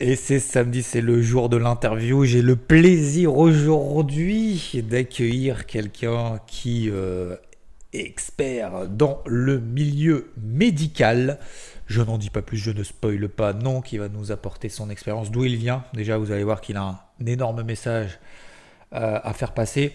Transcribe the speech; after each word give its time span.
Et 0.00 0.14
c'est 0.14 0.38
samedi, 0.38 0.84
c'est 0.84 1.00
le 1.00 1.20
jour 1.20 1.48
de 1.48 1.56
l'interview. 1.56 2.24
J'ai 2.24 2.40
le 2.40 2.54
plaisir 2.54 3.36
aujourd'hui 3.36 4.80
d'accueillir 4.88 5.66
quelqu'un 5.66 6.38
qui 6.46 6.88
euh, 6.88 7.34
est 7.92 8.04
expert 8.04 8.86
dans 8.88 9.20
le 9.26 9.58
milieu 9.58 10.30
médical. 10.40 11.40
Je 11.86 12.00
n'en 12.00 12.16
dis 12.16 12.30
pas 12.30 12.42
plus, 12.42 12.58
je 12.58 12.70
ne 12.70 12.84
spoile 12.84 13.28
pas, 13.28 13.52
non, 13.52 13.80
qui 13.80 13.98
va 13.98 14.08
nous 14.08 14.30
apporter 14.30 14.68
son 14.68 14.88
expérience, 14.88 15.32
d'où 15.32 15.44
il 15.44 15.56
vient. 15.56 15.82
Déjà, 15.94 16.16
vous 16.16 16.30
allez 16.30 16.44
voir 16.44 16.60
qu'il 16.60 16.76
a 16.76 16.82
un 16.82 17.26
énorme 17.26 17.64
message 17.64 18.20
euh, 18.92 19.18
à 19.20 19.32
faire 19.32 19.52
passer 19.52 19.92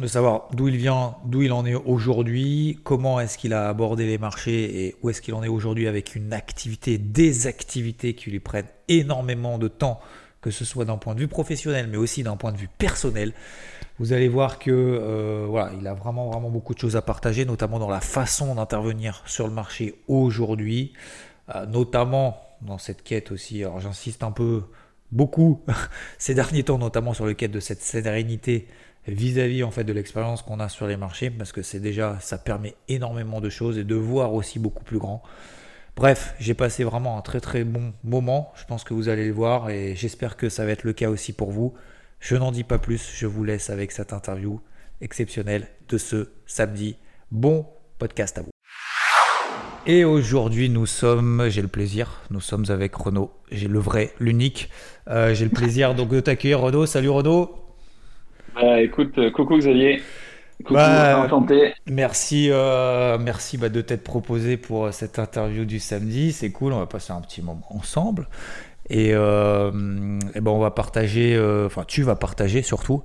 de 0.00 0.06
savoir 0.06 0.48
d'où 0.52 0.68
il 0.68 0.76
vient, 0.76 1.16
d'où 1.24 1.42
il 1.42 1.52
en 1.52 1.64
est 1.66 1.74
aujourd'hui, 1.74 2.80
comment 2.84 3.20
est-ce 3.20 3.38
qu'il 3.38 3.52
a 3.52 3.68
abordé 3.68 4.06
les 4.06 4.18
marchés 4.18 4.86
et 4.86 4.96
où 5.02 5.10
est-ce 5.10 5.22
qu'il 5.22 5.34
en 5.34 5.42
est 5.42 5.48
aujourd'hui 5.48 5.86
avec 5.86 6.14
une 6.14 6.32
activité, 6.32 6.98
des 6.98 7.46
activités 7.46 8.14
qui 8.14 8.30
lui 8.30 8.40
prennent 8.40 8.68
énormément 8.88 9.58
de 9.58 9.68
temps, 9.68 10.00
que 10.40 10.50
ce 10.50 10.64
soit 10.64 10.84
d'un 10.84 10.96
point 10.96 11.14
de 11.14 11.20
vue 11.20 11.28
professionnel, 11.28 11.88
mais 11.90 11.96
aussi 11.96 12.22
d'un 12.22 12.36
point 12.36 12.52
de 12.52 12.56
vue 12.56 12.68
personnel. 12.78 13.32
Vous 13.98 14.12
allez 14.12 14.28
voir 14.28 14.58
que 14.58 14.70
euh, 14.70 15.46
voilà, 15.48 15.72
il 15.78 15.86
a 15.86 15.94
vraiment 15.94 16.30
vraiment 16.30 16.50
beaucoup 16.50 16.74
de 16.74 16.78
choses 16.78 16.96
à 16.96 17.02
partager, 17.02 17.44
notamment 17.44 17.78
dans 17.78 17.90
la 17.90 18.00
façon 18.00 18.54
d'intervenir 18.54 19.22
sur 19.26 19.46
le 19.46 19.52
marché 19.52 20.02
aujourd'hui, 20.08 20.94
euh, 21.54 21.66
notamment 21.66 22.40
dans 22.62 22.78
cette 22.78 23.02
quête 23.02 23.30
aussi. 23.30 23.62
Alors 23.62 23.80
j'insiste 23.80 24.22
un 24.22 24.30
peu 24.30 24.64
beaucoup 25.12 25.62
ces 26.18 26.34
derniers 26.34 26.62
temps, 26.62 26.78
notamment 26.78 27.12
sur 27.12 27.26
le 27.26 27.34
quête 27.34 27.50
de 27.50 27.60
cette 27.60 27.82
sérénité 27.82 28.68
vis-à-vis 29.06 29.62
en 29.62 29.70
fait 29.70 29.84
de 29.84 29.92
l'expérience 29.92 30.42
qu'on 30.42 30.60
a 30.60 30.68
sur 30.68 30.86
les 30.86 30.96
marchés 30.96 31.30
parce 31.30 31.52
que 31.52 31.62
c'est 31.62 31.80
déjà 31.80 32.18
ça 32.20 32.38
permet 32.38 32.74
énormément 32.88 33.40
de 33.40 33.48
choses 33.48 33.78
et 33.78 33.84
de 33.84 33.94
voir 33.94 34.34
aussi 34.34 34.58
beaucoup 34.58 34.84
plus 34.84 34.98
grand. 34.98 35.22
Bref, 35.96 36.34
j'ai 36.38 36.54
passé 36.54 36.84
vraiment 36.84 37.18
un 37.18 37.20
très 37.20 37.40
très 37.40 37.64
bon 37.64 37.92
moment, 38.04 38.52
je 38.54 38.64
pense 38.64 38.84
que 38.84 38.94
vous 38.94 39.08
allez 39.08 39.26
le 39.26 39.32
voir 39.32 39.70
et 39.70 39.94
j'espère 39.96 40.36
que 40.36 40.48
ça 40.48 40.64
va 40.64 40.70
être 40.72 40.84
le 40.84 40.92
cas 40.92 41.10
aussi 41.10 41.32
pour 41.32 41.50
vous. 41.50 41.74
Je 42.20 42.36
n'en 42.36 42.52
dis 42.52 42.64
pas 42.64 42.78
plus, 42.78 43.12
je 43.14 43.26
vous 43.26 43.44
laisse 43.44 43.70
avec 43.70 43.92
cette 43.92 44.12
interview 44.12 44.60
exceptionnelle 45.00 45.66
de 45.88 45.98
ce 45.98 46.28
samedi. 46.46 46.96
Bon 47.30 47.66
podcast 47.98 48.38
à 48.38 48.42
vous. 48.42 48.50
Et 49.86 50.04
aujourd'hui, 50.04 50.68
nous 50.68 50.84
sommes, 50.84 51.48
j'ai 51.48 51.62
le 51.62 51.68
plaisir, 51.68 52.20
nous 52.30 52.40
sommes 52.40 52.66
avec 52.68 52.94
Renaud. 52.94 53.30
J'ai 53.50 53.66
le 53.66 53.78
vrai, 53.78 54.12
l'unique. 54.20 54.68
Euh, 55.08 55.34
j'ai 55.34 55.46
le 55.46 55.50
plaisir 55.50 55.94
donc 55.94 56.10
de 56.10 56.20
t'accueillir, 56.20 56.60
Renaud. 56.60 56.84
Salut 56.84 57.08
Renaud. 57.08 57.69
Bah, 58.60 58.82
écoute, 58.82 59.16
euh, 59.18 59.30
coucou 59.30 59.56
Xavier. 59.56 60.02
Coucou, 60.58 60.74
bah, 60.74 61.26
Merci, 61.86 62.48
euh, 62.50 63.16
merci 63.18 63.56
bah, 63.56 63.70
de 63.70 63.80
t'être 63.80 64.04
proposé 64.04 64.58
pour 64.58 64.86
euh, 64.86 64.92
cette 64.92 65.18
interview 65.18 65.64
du 65.64 65.78
samedi. 65.78 66.32
C'est 66.32 66.50
cool, 66.50 66.74
on 66.74 66.78
va 66.78 66.86
passer 66.86 67.12
un 67.12 67.22
petit 67.22 67.40
moment 67.40 67.66
ensemble. 67.70 68.28
Et, 68.90 69.12
ben 69.12 70.18
on 70.46 70.58
va 70.58 70.72
partager, 70.72 71.40
enfin 71.64 71.84
tu 71.86 72.02
vas 72.02 72.16
partager 72.16 72.60
surtout 72.60 73.04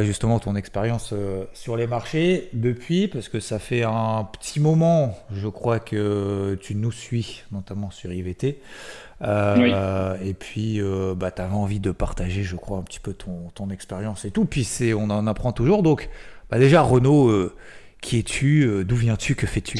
justement 0.00 0.38
ton 0.38 0.56
expérience 0.56 1.12
sur 1.52 1.76
les 1.76 1.86
marchés 1.86 2.48
depuis, 2.54 3.08
parce 3.08 3.28
que 3.28 3.38
ça 3.38 3.58
fait 3.58 3.82
un 3.82 4.26
petit 4.32 4.58
moment, 4.58 5.14
je 5.30 5.48
crois 5.48 5.80
que 5.80 6.58
tu 6.62 6.74
nous 6.74 6.92
suis, 6.92 7.42
notamment 7.52 7.90
sur 7.90 8.10
IVT. 8.10 8.58
Euh, 9.22 10.16
et 10.24 10.34
puis, 10.34 10.80
euh, 10.80 11.14
bah, 11.16 11.30
tu 11.30 11.42
avais 11.42 11.54
envie 11.54 11.80
de 11.80 11.92
partager, 11.92 12.42
je 12.42 12.56
crois, 12.56 12.78
un 12.78 12.82
petit 12.82 13.00
peu 13.00 13.12
ton, 13.12 13.50
ton 13.54 13.70
expérience 13.70 14.24
et 14.24 14.30
tout. 14.30 14.44
Puis 14.44 14.64
c'est, 14.64 14.94
on 14.94 15.04
en 15.04 15.26
apprend 15.26 15.52
toujours. 15.52 15.82
Donc, 15.82 16.08
bah, 16.50 16.58
déjà, 16.58 16.82
Renaud, 16.82 17.28
euh, 17.28 17.54
qui 18.00 18.18
es-tu 18.18 18.84
D'où 18.84 18.96
viens-tu 18.96 19.34
Que 19.34 19.46
fais-tu? 19.46 19.78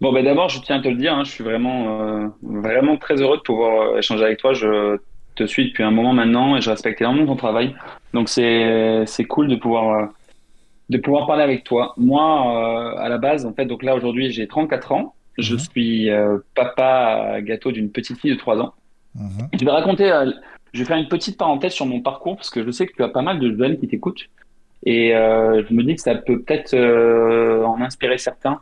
Bon, 0.00 0.12
bah, 0.12 0.22
d'abord, 0.22 0.48
je 0.48 0.60
tiens 0.60 0.78
à 0.78 0.82
te 0.82 0.88
le 0.88 0.96
dire, 0.96 1.14
hein, 1.14 1.24
je 1.24 1.30
suis 1.30 1.44
vraiment, 1.44 2.32
vraiment 2.42 2.96
très 2.96 3.20
heureux 3.20 3.36
de 3.36 3.42
pouvoir 3.42 3.98
échanger 3.98 4.24
avec 4.24 4.38
toi. 4.38 4.54
Je 4.54 4.98
te 5.34 5.44
suis 5.44 5.66
depuis 5.66 5.82
un 5.82 5.90
moment 5.90 6.14
maintenant 6.14 6.56
et 6.56 6.60
je 6.60 6.70
respecte 6.70 7.00
énormément 7.00 7.26
ton 7.26 7.36
travail. 7.36 7.74
Donc, 8.14 8.28
c'est, 8.28 9.04
c'est 9.06 9.24
cool 9.24 9.48
de 9.48 9.56
pouvoir, 9.56 10.08
de 10.88 10.98
pouvoir 10.98 11.26
parler 11.26 11.42
avec 11.42 11.64
toi. 11.64 11.92
Moi, 11.98 12.98
à 12.98 13.08
la 13.10 13.18
base, 13.18 13.44
en 13.44 13.52
fait, 13.52 13.66
donc 13.66 13.82
là, 13.82 13.94
aujourd'hui, 13.94 14.30
j'ai 14.30 14.46
34 14.46 14.92
ans. 14.92 15.14
Je 15.38 15.54
mhm. 15.54 15.58
suis 15.58 16.10
euh, 16.10 16.38
papa 16.54 17.40
gâteau 17.40 17.72
d'une 17.72 17.90
petite 17.90 18.18
fille 18.20 18.30
de 18.30 18.36
3 18.36 18.60
ans. 18.60 18.74
Mhm. 19.14 19.48
Je 19.58 19.64
vais 19.64 19.70
raconter, 19.70 20.10
euh, 20.10 20.30
je 20.72 20.80
vais 20.80 20.84
faire 20.84 20.96
une 20.96 21.08
petite 21.08 21.36
parenthèse 21.38 21.72
sur 21.72 21.86
mon 21.86 22.00
parcours 22.00 22.36
parce 22.36 22.50
que 22.50 22.64
je 22.64 22.70
sais 22.70 22.86
que 22.86 22.94
tu 22.94 23.02
as 23.02 23.08
pas 23.08 23.22
mal 23.22 23.38
de 23.38 23.56
jeunes 23.56 23.78
qui 23.78 23.88
t'écoutent. 23.88 24.28
Et 24.86 25.14
euh, 25.14 25.64
je 25.66 25.72
me 25.72 25.82
dis 25.82 25.94
que 25.94 26.00
ça 26.00 26.14
peut 26.14 26.42
peut-être 26.42 26.74
en 27.64 27.80
inspirer 27.80 28.18
certains, 28.18 28.60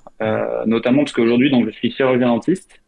notamment 0.66 1.03
parce 1.03 1.12
qu'aujourd'hui, 1.12 1.50
donc, 1.50 1.66
je 1.66 1.71
suis 1.71 1.91
chirurgien 1.91 2.28
dentiste. 2.28 2.81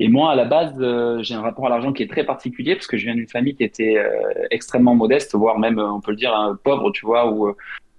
Et 0.00 0.08
moi, 0.08 0.32
à 0.32 0.36
la 0.36 0.44
base, 0.44 0.74
j'ai 1.22 1.34
un 1.34 1.40
rapport 1.40 1.66
à 1.66 1.70
l'argent 1.70 1.92
qui 1.92 2.02
est 2.02 2.10
très 2.10 2.24
particulier 2.24 2.74
parce 2.74 2.86
que 2.86 2.98
je 2.98 3.06
viens 3.06 3.14
d'une 3.14 3.26
famille 3.26 3.54
qui 3.54 3.64
était 3.64 3.96
extrêmement 4.50 4.94
modeste, 4.94 5.34
voire 5.34 5.58
même, 5.58 5.78
on 5.78 6.00
peut 6.02 6.10
le 6.10 6.18
dire, 6.18 6.56
pauvre, 6.62 6.90
tu 6.90 7.06
vois, 7.06 7.32
où, 7.32 7.54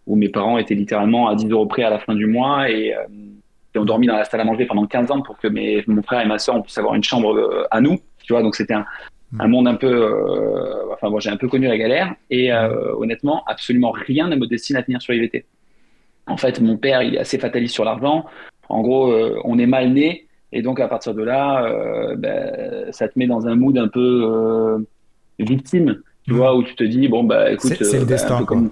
où 0.05 0.15
mes 0.15 0.29
parents 0.29 0.59
étaient 0.59 0.75
littéralement 0.75 1.29
à 1.29 1.35
10 1.35 1.49
euros 1.49 1.65
près 1.65 1.81
à 1.81 1.89
la 1.89 1.97
fin 1.97 2.13
du 2.13 2.27
mois. 2.27 2.69
Et 2.69 2.93
et 3.75 3.79
on 3.79 3.85
dormi 3.85 4.07
dans 4.07 4.15
la 4.15 4.25
salle 4.25 4.41
à 4.41 4.43
manger 4.43 4.65
pendant 4.65 4.85
15 4.85 5.11
ans 5.11 5.21
pour 5.21 5.37
que 5.37 5.47
mes, 5.47 5.83
mon 5.87 6.01
frère 6.01 6.21
et 6.21 6.25
ma 6.25 6.39
soeur 6.39 6.61
puissent 6.63 6.77
avoir 6.77 6.95
une 6.95 7.03
chambre 7.03 7.35
euh, 7.35 7.67
à 7.71 7.81
nous. 7.81 7.99
Tu 8.23 8.33
vois, 8.33 8.41
donc 8.41 8.55
c'était 8.55 8.73
un, 8.73 8.85
un, 9.39 9.47
monde 9.47 9.67
un 9.67 9.75
peu. 9.75 9.87
Euh, 9.87 10.91
enfin, 10.93 11.09
moi, 11.09 11.19
j'ai 11.19 11.29
un 11.29 11.37
peu 11.37 11.47
connu 11.47 11.67
la 11.67 11.77
galère. 11.77 12.13
Et 12.29 12.51
euh, 12.51 12.95
honnêtement, 12.95 13.43
absolument 13.45 13.91
rien 13.91 14.27
ne 14.27 14.35
me 14.35 14.47
destine 14.47 14.75
à 14.75 14.83
tenir 14.83 15.01
sur 15.01 15.13
IVT. 15.13 15.45
En 16.25 16.37
fait, 16.37 16.59
mon 16.61 16.77
père, 16.77 17.03
il 17.03 17.15
est 17.15 17.19
assez 17.19 17.37
fataliste 17.37 17.73
sur 17.73 17.85
l'argent. 17.85 18.25
En 18.69 18.81
gros, 18.81 19.11
on 19.45 19.57
est 19.57 19.65
mal 19.65 19.93
né. 19.93 20.27
Et 20.51 20.61
donc, 20.61 20.79
à 20.79 20.87
partir 20.87 21.15
de 21.15 21.23
là, 21.23 22.15
ben, 22.15 22.91
ça 22.91 23.07
te 23.07 23.17
met 23.17 23.25
dans 23.25 23.47
un 23.47 23.55
mood 23.55 23.75
un 23.79 23.87
peu 23.87 24.85
victime, 25.39 26.01
tu 26.25 26.33
mmh. 26.33 26.35
vois, 26.35 26.55
où 26.55 26.61
tu 26.61 26.75
te 26.75 26.83
dis, 26.83 27.07
bon, 27.07 27.23
bah 27.23 27.51
écoute. 27.51 27.73
C'est 27.81 27.93
le 27.93 27.99
ben, 28.01 28.05
destin, 28.05 28.45
comme 28.45 28.69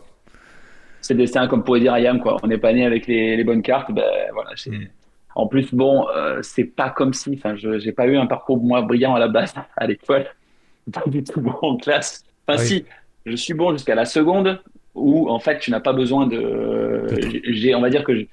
c'est 1.01 1.13
le 1.13 1.19
destin, 1.19 1.47
comme 1.47 1.63
pourrait 1.63 1.79
dire 1.79 1.93
Ayam, 1.93 2.19
quoi. 2.19 2.37
On 2.43 2.47
n'est 2.47 2.57
pas 2.57 2.73
né 2.73 2.85
avec 2.85 3.07
les, 3.07 3.37
les 3.37 3.43
bonnes 3.43 3.61
cartes. 3.61 3.91
Ben, 3.91 4.03
voilà, 4.33 4.51
mm. 4.65 4.87
En 5.35 5.47
plus, 5.47 5.73
bon, 5.73 6.07
euh, 6.15 6.39
c'est 6.41 6.63
pas 6.63 6.89
comme 6.89 7.13
si, 7.13 7.35
enfin, 7.35 7.55
je 7.55 7.77
j'ai 7.77 7.91
pas 7.91 8.07
eu 8.07 8.17
un 8.17 8.25
parcours 8.25 8.57
moins 8.57 8.81
brillant 8.81 9.13
à 9.13 9.19
la 9.19 9.27
base 9.27 9.53
à 9.77 9.87
l'école, 9.87 10.25
pas 10.91 11.03
du 11.05 11.23
tout 11.23 11.41
bon 11.41 11.55
en 11.61 11.77
classe. 11.77 12.23
Enfin, 12.47 12.57
si, 12.57 12.85
je 13.25 13.35
suis 13.35 13.53
bon 13.53 13.71
jusqu'à 13.71 13.95
la 13.95 14.05
seconde, 14.05 14.61
où 14.97 15.29
en 15.29 15.39
fait, 15.39 15.59
tu 15.59 15.71
n'as 15.71 15.79
pas 15.79 15.93
besoin 15.93 16.27
de. 16.27 17.07
J'ai, 17.49 17.75
on 17.75 17.81
va 17.81 17.89
dire 17.89 18.03
que 18.03 18.27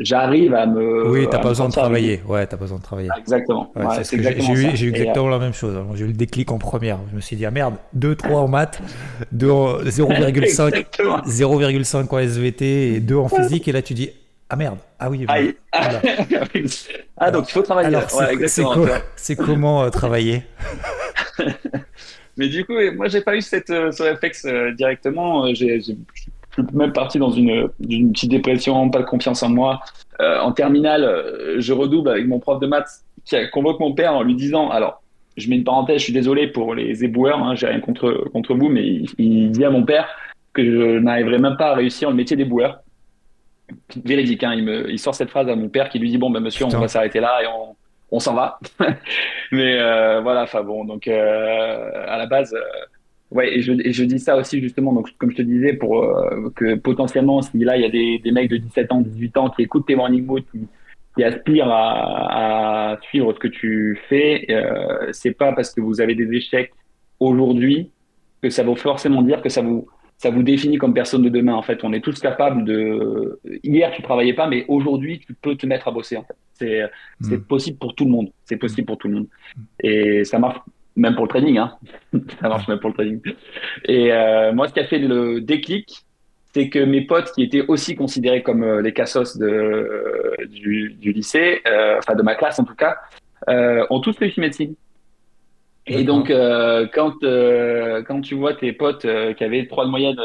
j'arrive 0.00 0.54
à 0.54 0.66
me. 0.66 1.10
Oui, 1.10 1.26
t'as 1.30 1.38
pas 1.38 1.48
besoin 1.48 1.68
de 1.68 1.72
travailler. 1.72 2.20
Ouais, 2.26 2.46
t'as 2.46 2.56
pas 2.56 2.64
besoin 2.64 2.78
de 2.78 2.82
travailler. 2.82 3.10
Exactement. 3.18 3.72
j'ai 3.74 4.16
eu, 4.16 4.70
j'ai 4.74 4.86
eu 4.86 4.90
exactement 4.90 5.28
la 5.28 5.38
même 5.38 5.52
chose. 5.52 5.76
J'ai 5.94 6.04
eu 6.04 6.08
le 6.08 6.12
déclic 6.14 6.50
en 6.50 6.58
première. 6.58 6.98
Je 7.10 7.16
me 7.16 7.20
suis 7.20 7.36
dit, 7.36 7.44
ah 7.44 7.50
merde, 7.50 7.74
2, 7.94 8.14
3 8.14 8.40
en 8.40 8.48
maths, 8.48 8.80
0,5 9.36 10.86
0,5 11.26 12.14
en 12.14 12.18
SVT 12.28 12.94
et 12.94 13.00
2 13.00 13.16
en 13.16 13.28
physique. 13.28 13.68
Et 13.68 13.72
là, 13.72 13.82
tu 13.82 13.94
dis, 13.94 14.10
ah 14.48 14.56
merde, 14.56 14.78
ah 14.98 15.10
oui. 15.10 15.26
ah, 17.16 17.30
donc 17.30 17.48
il 17.48 17.52
faut 17.52 17.62
travailler. 17.62 17.88
Alors, 17.88 18.08
c'est 19.16 19.36
comment 19.36 19.82
euh, 19.82 19.90
travailler? 19.90 20.42
Mais 22.36 22.48
du 22.48 22.64
coup, 22.64 22.74
moi, 22.94 23.08
j'ai 23.08 23.22
pas 23.22 23.36
eu 23.36 23.40
cette, 23.40 23.70
euh, 23.70 23.90
ce 23.92 24.02
réflexe 24.02 24.44
euh, 24.44 24.72
directement. 24.72 25.52
J'ai 25.54 25.80
même 26.72 26.92
parti 26.92 27.18
dans 27.18 27.30
une, 27.30 27.68
une, 27.88 28.12
petite 28.12 28.30
dépression, 28.30 28.88
pas 28.90 29.00
de 29.00 29.04
confiance 29.04 29.42
en 29.42 29.48
moi. 29.48 29.80
Euh, 30.20 30.40
en 30.40 30.52
terminale, 30.52 31.04
euh, 31.04 31.56
je 31.58 31.72
redouble 31.72 32.08
avec 32.08 32.26
mon 32.26 32.38
prof 32.38 32.60
de 32.60 32.66
maths 32.66 33.04
qui 33.24 33.36
convoque 33.52 33.80
mon 33.80 33.92
père 33.92 34.14
en 34.14 34.22
lui 34.22 34.34
disant, 34.34 34.70
alors, 34.70 35.02
je 35.36 35.48
mets 35.50 35.56
une 35.56 35.64
parenthèse, 35.64 35.98
je 35.98 36.04
suis 36.04 36.12
désolé 36.12 36.46
pour 36.46 36.74
les 36.74 37.04
éboueurs, 37.04 37.42
hein, 37.42 37.54
j'ai 37.54 37.66
rien 37.66 37.80
contre, 37.80 38.28
contre 38.32 38.54
vous, 38.54 38.68
mais 38.68 39.02
il, 39.18 39.50
dit 39.50 39.64
à 39.64 39.70
mon 39.70 39.84
père 39.84 40.08
que 40.54 40.64
je 40.64 40.98
n'arriverai 40.98 41.38
même 41.38 41.56
pas 41.56 41.72
à 41.72 41.74
réussir 41.74 42.08
le 42.08 42.16
métier 42.16 42.36
d'éboueur. 42.36 42.80
Véridique, 44.04 44.44
hein, 44.44 44.54
il, 44.54 44.64
me, 44.64 44.90
il 44.90 44.98
sort 44.98 45.14
cette 45.14 45.28
phrase 45.28 45.48
à 45.48 45.56
mon 45.56 45.68
père 45.68 45.90
qui 45.90 45.98
lui 45.98 46.08
dit, 46.08 46.18
bon, 46.18 46.30
ben 46.30 46.40
monsieur, 46.40 46.64
on 46.64 46.68
va 46.68 46.88
s'arrêter 46.88 47.20
là 47.20 47.42
et 47.42 47.46
on, 47.46 47.76
on 48.10 48.20
s'en 48.20 48.34
va. 48.34 48.58
mais 49.52 49.78
euh, 49.78 50.20
voilà, 50.20 50.42
enfin 50.42 50.62
bon, 50.62 50.84
donc 50.84 51.08
à 51.08 52.16
la 52.16 52.26
base 52.26 52.54
Ouais, 53.32 53.58
et 53.58 53.60
je, 53.60 54.04
dis 54.04 54.18
ça 54.20 54.36
aussi 54.36 54.60
justement, 54.60 54.92
donc 54.92 55.10
comme 55.18 55.32
je 55.32 55.36
te 55.36 55.42
disais, 55.42 55.72
pour 55.72 56.04
euh, 56.04 56.50
que 56.54 56.76
potentiellement, 56.76 57.42
si 57.42 57.58
là 57.58 57.76
il 57.76 57.82
y 57.82 57.84
a 57.84 58.20
des, 58.20 58.30
mecs 58.30 58.48
de 58.48 58.56
17 58.56 58.92
ans, 58.92 59.00
18 59.00 59.36
ans 59.36 59.50
qui 59.50 59.62
écoutent 59.62 59.86
tes 59.86 59.96
morning 59.96 60.26
qui, 61.16 61.24
aspirent 61.24 61.70
à, 61.70 62.98
suivre 63.02 63.32
ce 63.32 63.38
que 63.38 63.48
tu 63.48 63.98
fais, 64.08 64.46
euh, 64.50 65.08
c'est 65.12 65.32
pas 65.32 65.52
parce 65.52 65.74
que 65.74 65.80
vous 65.80 66.00
avez 66.00 66.14
des 66.14 66.32
échecs 66.32 66.72
aujourd'hui 67.18 67.90
que 68.42 68.50
ça 68.50 68.62
veut 68.62 68.74
forcément 68.76 69.22
dire 69.22 69.42
que 69.42 69.48
ça 69.48 69.62
vous 69.62 69.88
ça 70.18 70.30
vous 70.30 70.42
définit 70.42 70.78
comme 70.78 70.94
personne 70.94 71.22
de 71.22 71.28
demain. 71.28 71.54
En 71.54 71.62
fait, 71.62 71.84
on 71.84 71.92
est 71.92 72.00
tous 72.00 72.20
capables 72.20 72.64
de. 72.64 73.40
Hier, 73.64 73.90
tu 73.92 74.02
travaillais 74.02 74.34
pas, 74.34 74.46
mais 74.46 74.64
aujourd'hui, 74.68 75.18
tu 75.18 75.34
peux 75.34 75.56
te 75.56 75.66
mettre 75.66 75.88
à 75.88 75.90
bosser. 75.90 76.16
En 76.16 76.22
fait, 76.22 76.36
c'est 76.58 76.90
hmm. 77.20 77.40
possible 77.42 77.78
pour 77.78 77.94
tout 77.94 78.04
le 78.04 78.10
monde. 78.10 78.28
C'est 78.44 78.56
possible 78.56 78.86
pour 78.86 78.98
tout 78.98 79.08
le 79.08 79.14
monde. 79.14 79.26
Et 79.82 80.24
ça 80.24 80.38
marche 80.38 80.58
même 80.96 81.14
pour 81.14 81.24
le 81.24 81.28
trading, 81.28 81.58
hein. 81.58 81.72
ça 82.40 82.48
marche 82.48 82.66
même 82.68 82.80
pour 82.80 82.90
le 82.90 82.94
trading. 82.94 83.20
Et 83.84 84.12
euh, 84.12 84.52
moi, 84.52 84.66
ce 84.68 84.72
qui 84.72 84.80
a 84.80 84.86
fait 84.86 84.98
le 84.98 85.40
déclic, 85.40 86.04
c'est 86.54 86.70
que 86.70 86.78
mes 86.78 87.02
potes 87.02 87.32
qui 87.32 87.42
étaient 87.42 87.64
aussi 87.68 87.94
considérés 87.94 88.42
comme 88.42 88.64
euh, 88.64 88.80
les 88.80 88.92
cassos 88.92 89.36
de, 89.36 89.46
euh, 89.46 90.34
du, 90.48 90.96
du, 90.98 91.12
lycée, 91.12 91.60
enfin 91.98 92.14
de 92.14 92.22
ma 92.22 92.34
classe 92.34 92.58
en 92.58 92.64
tout 92.64 92.74
cas, 92.74 92.96
ont 93.90 94.00
tous 94.00 94.16
réussi 94.18 94.40
médecine. 94.40 94.74
Et 95.88 96.02
donc, 96.02 96.32
quand, 96.94 97.14
quand 97.20 98.20
tu 98.20 98.34
vois 98.34 98.54
tes 98.54 98.72
potes 98.72 99.06
qui 99.36 99.44
avaient 99.44 99.68
trois 99.68 99.84
de 99.84 99.90
moyenne 99.90 100.18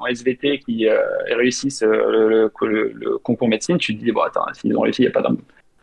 en 0.00 0.06
SVT 0.06 0.60
qui 0.60 0.86
réussissent 1.30 1.82
le, 1.82 2.50
le, 2.62 3.18
concours 3.18 3.48
médecine, 3.48 3.76
tu 3.76 3.94
te 3.94 4.02
dis, 4.02 4.12
bon, 4.12 4.22
attends, 4.22 4.46
s'ils 4.54 4.74
ont 4.78 4.80
réussi, 4.80 5.02
il 5.02 5.04
n'y 5.04 5.08
a 5.08 5.12
pas 5.12 5.28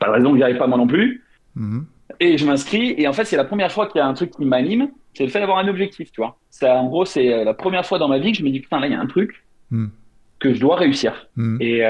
pas 0.01 0.07
de 0.07 0.13
raison 0.13 0.31
que 0.31 0.37
j'y 0.37 0.43
arrive 0.43 0.57
pas 0.57 0.67
moi 0.67 0.77
non 0.77 0.87
plus. 0.87 1.23
Mhm. 1.55 1.85
Et 2.19 2.37
je 2.37 2.45
m'inscris, 2.45 2.95
et 2.97 3.07
en 3.07 3.13
fait, 3.13 3.23
c'est 3.23 3.37
la 3.37 3.45
première 3.45 3.71
fois 3.71 3.87
qu'il 3.87 3.99
y 3.99 4.01
a 4.01 4.07
un 4.07 4.13
truc 4.13 4.31
qui 4.31 4.43
m'anime, 4.43 4.89
c'est 5.13 5.23
le 5.23 5.29
fait 5.29 5.39
d'avoir 5.39 5.59
un 5.59 5.67
objectif, 5.67 6.11
tu 6.11 6.21
vois. 6.21 6.37
Ça, 6.49 6.75
en 6.75 6.87
gros, 6.87 7.05
c'est 7.05 7.43
la 7.43 7.53
première 7.53 7.85
fois 7.85 7.99
dans 7.99 8.09
ma 8.09 8.19
vie 8.19 8.31
que 8.31 8.37
je 8.39 8.43
me 8.43 8.49
dis, 8.49 8.59
putain, 8.59 8.79
là, 8.79 8.87
il 8.87 8.93
y 8.93 8.95
a 8.95 8.99
un 8.99 9.07
truc 9.07 9.43
mhm. 9.69 9.91
que 10.39 10.53
je 10.53 10.59
dois 10.59 10.75
réussir. 10.75 11.27
Mhm. 11.35 11.57
Et, 11.61 11.83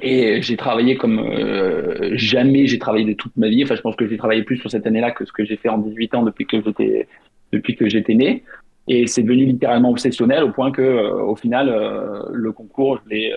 et 0.00 0.42
j'ai 0.42 0.56
travaillé 0.56 0.96
comme 0.96 1.18
euh, 1.18 2.10
jamais 2.14 2.66
j'ai 2.66 2.78
travaillé 2.78 3.06
de 3.06 3.14
toute 3.14 3.36
ma 3.36 3.48
vie. 3.48 3.64
Enfin, 3.64 3.76
je 3.76 3.80
pense 3.80 3.96
que 3.96 4.06
j'ai 4.06 4.18
travaillé 4.18 4.42
plus 4.42 4.58
sur 4.58 4.70
cette 4.70 4.86
année-là 4.86 5.10
que 5.10 5.24
ce 5.24 5.32
que 5.32 5.44
j'ai 5.44 5.56
fait 5.56 5.70
en 5.70 5.78
18 5.78 6.14
ans 6.14 6.22
depuis 6.22 6.46
que 6.46 6.62
j'étais 6.62 7.08
depuis 7.52 7.76
que 7.76 7.88
j'étais 7.88 8.14
né. 8.14 8.44
Et 8.88 9.06
c'est 9.06 9.22
devenu 9.22 9.46
littéralement 9.46 9.90
obsessionnel 9.90 10.44
au 10.44 10.52
point 10.52 10.70
que, 10.70 10.82
euh, 10.82 11.22
au 11.22 11.34
final, 11.34 11.68
euh, 11.68 12.22
le 12.30 12.52
concours, 12.52 13.00
je 13.04 13.10
l'ai, 13.10 13.34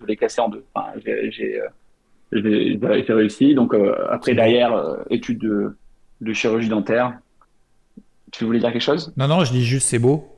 je 0.00 0.06
l'ai 0.06 0.16
cassé 0.16 0.40
en 0.40 0.48
deux. 0.48 0.64
Enfin, 0.74 0.88
j'ai, 1.04 1.60
j'ai, 2.32 2.78
réussi. 3.08 3.54
Donc 3.54 3.74
après, 4.10 4.34
derrière, 4.34 4.96
études 5.10 5.38
de, 5.38 5.76
de 6.20 6.32
chirurgie 6.32 6.68
dentaire. 6.68 7.18
Tu 8.30 8.44
voulais 8.44 8.58
dire 8.58 8.72
quelque 8.72 8.82
chose? 8.82 9.12
Non, 9.16 9.26
non, 9.26 9.44
je 9.44 9.52
dis 9.52 9.64
juste 9.64 9.88
c'est 9.88 9.98
beau. 9.98 10.28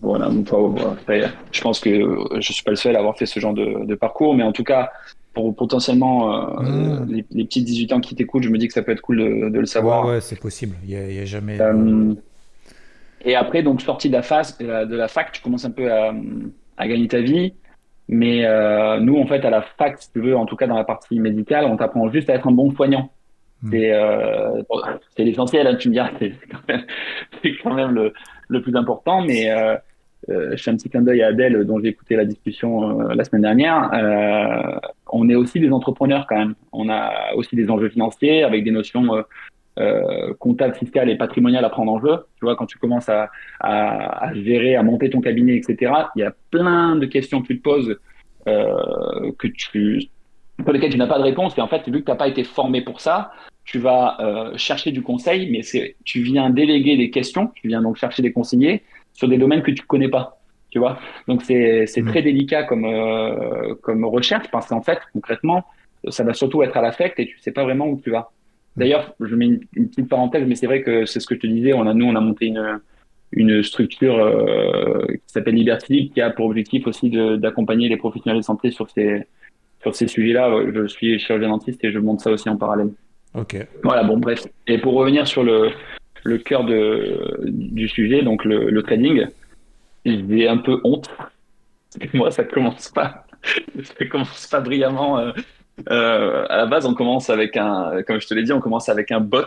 Voilà, 0.00 0.30
je 0.30 1.60
pense 1.60 1.80
que 1.80 1.90
je 2.38 2.52
suis 2.52 2.62
pas 2.62 2.70
le 2.70 2.76
seul 2.76 2.96
à 2.96 3.00
avoir 3.00 3.16
fait 3.16 3.26
ce 3.26 3.40
genre 3.40 3.52
de, 3.52 3.94
parcours, 3.94 4.34
mais 4.34 4.42
en 4.42 4.52
tout 4.52 4.64
cas, 4.64 4.90
pour 5.34 5.54
potentiellement 5.54 6.60
euh, 6.60 6.62
mmh. 6.62 7.08
les, 7.10 7.24
les, 7.30 7.44
petits 7.44 7.62
18 7.62 7.92
ans 7.92 8.00
qui 8.00 8.14
t'écoutent, 8.14 8.44
je 8.44 8.48
me 8.48 8.58
dis 8.58 8.68
que 8.68 8.74
ça 8.74 8.82
peut 8.82 8.92
être 8.92 9.00
cool 9.00 9.18
de, 9.18 9.58
le 9.58 9.66
savoir. 9.66 10.06
Ouais, 10.06 10.20
c'est 10.20 10.38
possible. 10.38 10.76
Il 10.86 10.96
n'y 10.96 11.18
a, 11.18 11.24
jamais. 11.24 11.60
Euh, 11.60 12.14
et 13.24 13.34
après, 13.34 13.62
donc 13.62 13.82
sorti 13.82 14.08
de 14.08 14.14
la, 14.14 14.22
phase, 14.22 14.56
de 14.58 14.94
la, 14.94 15.08
fac, 15.08 15.32
tu 15.32 15.42
commences 15.42 15.64
un 15.64 15.70
peu 15.70 15.92
à, 15.92 16.14
gagner 16.86 17.08
ta 17.08 17.20
vie. 17.20 17.52
Mais 18.08 18.44
euh, 18.44 19.00
nous, 19.00 19.16
en 19.18 19.26
fait, 19.26 19.44
à 19.44 19.50
la 19.50 19.62
fac, 19.62 19.98
si 19.98 20.12
tu 20.12 20.20
veux, 20.20 20.36
en 20.36 20.46
tout 20.46 20.56
cas 20.56 20.66
dans 20.66 20.76
la 20.76 20.84
partie 20.84 21.18
médicale, 21.20 21.64
on 21.66 21.76
t'apprend 21.76 22.10
juste 22.10 22.28
à 22.30 22.34
être 22.34 22.48
un 22.48 22.52
bon 22.52 22.70
soignant. 22.70 23.10
Mmh. 23.62 23.70
C'est 25.16 25.24
l'essentiel, 25.24 25.66
hein, 25.66 25.76
tu 25.76 25.88
me 25.88 25.94
dis, 25.94 26.34
c'est 27.42 27.56
quand 27.62 27.74
même 27.74 27.92
le, 27.92 28.12
le 28.52 28.62
plus 28.62 28.76
important, 28.76 29.22
mais 29.22 29.50
euh, 29.50 29.76
euh, 30.28 30.56
je 30.56 30.62
fais 30.62 30.70
un 30.70 30.76
petit 30.76 30.90
clin 30.90 31.02
d'œil 31.02 31.22
à 31.22 31.28
Adèle 31.28 31.64
dont 31.64 31.80
j'ai 31.80 31.88
écouté 31.88 32.14
la 32.14 32.24
discussion 32.24 33.00
euh, 33.00 33.14
la 33.14 33.24
semaine 33.24 33.42
dernière. 33.42 33.90
on 35.10 35.28
est 35.28 35.34
aussi 35.34 35.58
des 35.58 35.70
entrepreneurs 35.70 36.26
quand 36.28 36.38
même. 36.38 36.54
On 36.72 36.88
a 36.88 37.34
aussi 37.34 37.56
des 37.56 37.70
enjeux 37.70 37.88
financiers 37.88 38.44
avec 38.44 38.62
des 38.62 38.70
notions 38.70 39.24
comptables, 40.38 40.74
fiscales 40.74 41.08
et 41.10 41.16
patrimoniales 41.16 41.64
à 41.64 41.70
prendre 41.70 41.92
en 41.92 42.00
jeu. 42.00 42.26
Tu 42.38 42.44
vois, 42.44 42.56
quand 42.56 42.66
tu 42.66 42.78
commences 42.78 43.08
à, 43.08 43.30
à, 43.60 44.32
gérer, 44.34 44.76
à 44.76 44.82
monter 44.82 45.10
ton 45.10 45.20
cabinet, 45.20 45.56
etc., 45.56 45.92
il 46.14 46.20
y 46.20 46.24
a 46.24 46.32
plein 46.50 46.96
de 46.96 47.06
questions 47.06 47.40
que 47.42 47.48
tu 47.48 47.58
te 47.58 47.62
poses 47.62 47.98
que 48.46 49.46
tu, 49.46 50.08
pour 50.62 50.72
lesquelles 50.72 50.92
tu 50.92 50.98
n'as 50.98 51.06
pas 51.06 51.18
de 51.18 51.24
réponse. 51.24 51.56
Et 51.56 51.60
en 51.60 51.68
fait, 51.68 51.88
vu 51.88 52.00
que 52.00 52.04
tu 52.04 52.10
n'as 52.10 52.16
pas 52.16 52.28
été 52.28 52.44
formé 52.44 52.82
pour 52.82 53.00
ça, 53.00 53.32
tu 53.64 53.78
vas 53.78 54.16
euh, 54.20 54.56
chercher 54.56 54.90
du 54.92 55.02
conseil, 55.02 55.50
mais 55.50 55.60
tu 56.04 56.22
viens 56.22 56.50
déléguer 56.50 56.96
des 56.96 57.10
questions, 57.10 57.48
tu 57.54 57.68
viens 57.68 57.82
donc 57.82 57.96
chercher 57.96 58.22
des 58.22 58.32
conseillers 58.32 58.82
sur 59.12 59.28
des 59.28 59.38
domaines 59.38 59.62
que 59.62 59.70
tu 59.70 59.82
connais 59.84 60.08
pas, 60.08 60.40
tu 60.70 60.78
vois. 60.78 60.98
Donc 61.28 61.42
c'est 61.42 61.86
mmh. 61.96 62.06
très 62.06 62.22
délicat 62.22 62.64
comme 62.64 62.84
euh, 62.84 63.74
comme 63.82 64.04
recherche 64.04 64.50
parce 64.50 64.68
qu'en 64.68 64.82
fait 64.82 64.98
concrètement 65.12 65.64
ça 66.08 66.24
va 66.24 66.34
surtout 66.34 66.62
être 66.62 66.76
à 66.76 66.82
l'affect 66.82 67.20
et 67.20 67.26
tu 67.26 67.38
sais 67.38 67.52
pas 67.52 67.62
vraiment 67.62 67.86
où 67.86 68.00
tu 68.00 68.10
vas. 68.10 68.32
D'ailleurs, 68.76 69.14
je 69.20 69.34
mets 69.34 69.46
une, 69.74 69.88
petite 69.88 70.08
parenthèse, 70.08 70.44
mais 70.46 70.54
c'est 70.54 70.66
vrai 70.66 70.82
que 70.82 71.04
c'est 71.04 71.20
ce 71.20 71.26
que 71.26 71.34
je 71.34 71.40
te 71.40 71.46
disais. 71.46 71.72
On 71.72 71.86
a 71.86 71.94
nous 71.94 72.06
on 72.06 72.16
a 72.16 72.20
monté 72.20 72.46
une 72.46 72.80
une 73.32 73.62
structure 73.62 74.18
euh, 74.18 75.06
qui 75.08 75.32
s'appelle 75.32 75.54
Liberty 75.54 76.10
qui 76.10 76.20
a 76.20 76.30
pour 76.30 76.46
objectif 76.46 76.86
aussi 76.86 77.10
d'accompagner 77.10 77.88
les 77.88 77.96
professionnels 77.96 78.40
de 78.40 78.44
santé 78.44 78.70
sur 78.70 78.90
ces 78.90 79.22
sur 79.82 79.94
ces 79.94 80.06
sujets-là. 80.06 80.50
Je 80.74 80.86
suis 80.86 81.18
chirurgien 81.18 81.48
dentiste 81.48 81.82
et 81.84 81.92
je 81.92 81.98
monte 81.98 82.20
ça 82.20 82.30
aussi 82.30 82.48
en 82.48 82.56
parallèle. 82.56 82.90
Ok. 83.34 83.56
Voilà, 83.82 84.04
bon, 84.04 84.18
bref. 84.18 84.46
Et 84.66 84.78
pour 84.78 84.94
revenir 84.94 85.26
sur 85.26 85.42
le, 85.42 85.70
le 86.24 86.38
cœur 86.38 86.64
de, 86.64 87.40
du 87.46 87.88
sujet, 87.88 88.22
donc 88.22 88.44
le, 88.44 88.70
le 88.70 88.82
trading, 88.82 89.26
j'ai 90.04 90.48
un 90.48 90.58
peu 90.58 90.80
honte. 90.84 91.10
Moi, 92.14 92.30
ça 92.30 92.44
commence 92.44 92.88
pas, 92.90 93.26
ça 93.82 94.04
commence 94.06 94.46
pas 94.46 94.60
brillamment. 94.60 95.18
Euh, 95.18 95.32
euh, 95.90 96.46
à 96.48 96.56
la 96.56 96.66
base, 96.66 96.86
on 96.86 96.94
commence 96.94 97.30
avec 97.30 97.56
un, 97.56 98.02
comme 98.06 98.20
je 98.20 98.26
te 98.26 98.34
l'ai 98.34 98.42
dit, 98.42 98.52
on 98.52 98.60
commence 98.60 98.88
avec 98.88 99.10
un 99.10 99.20
bot, 99.20 99.46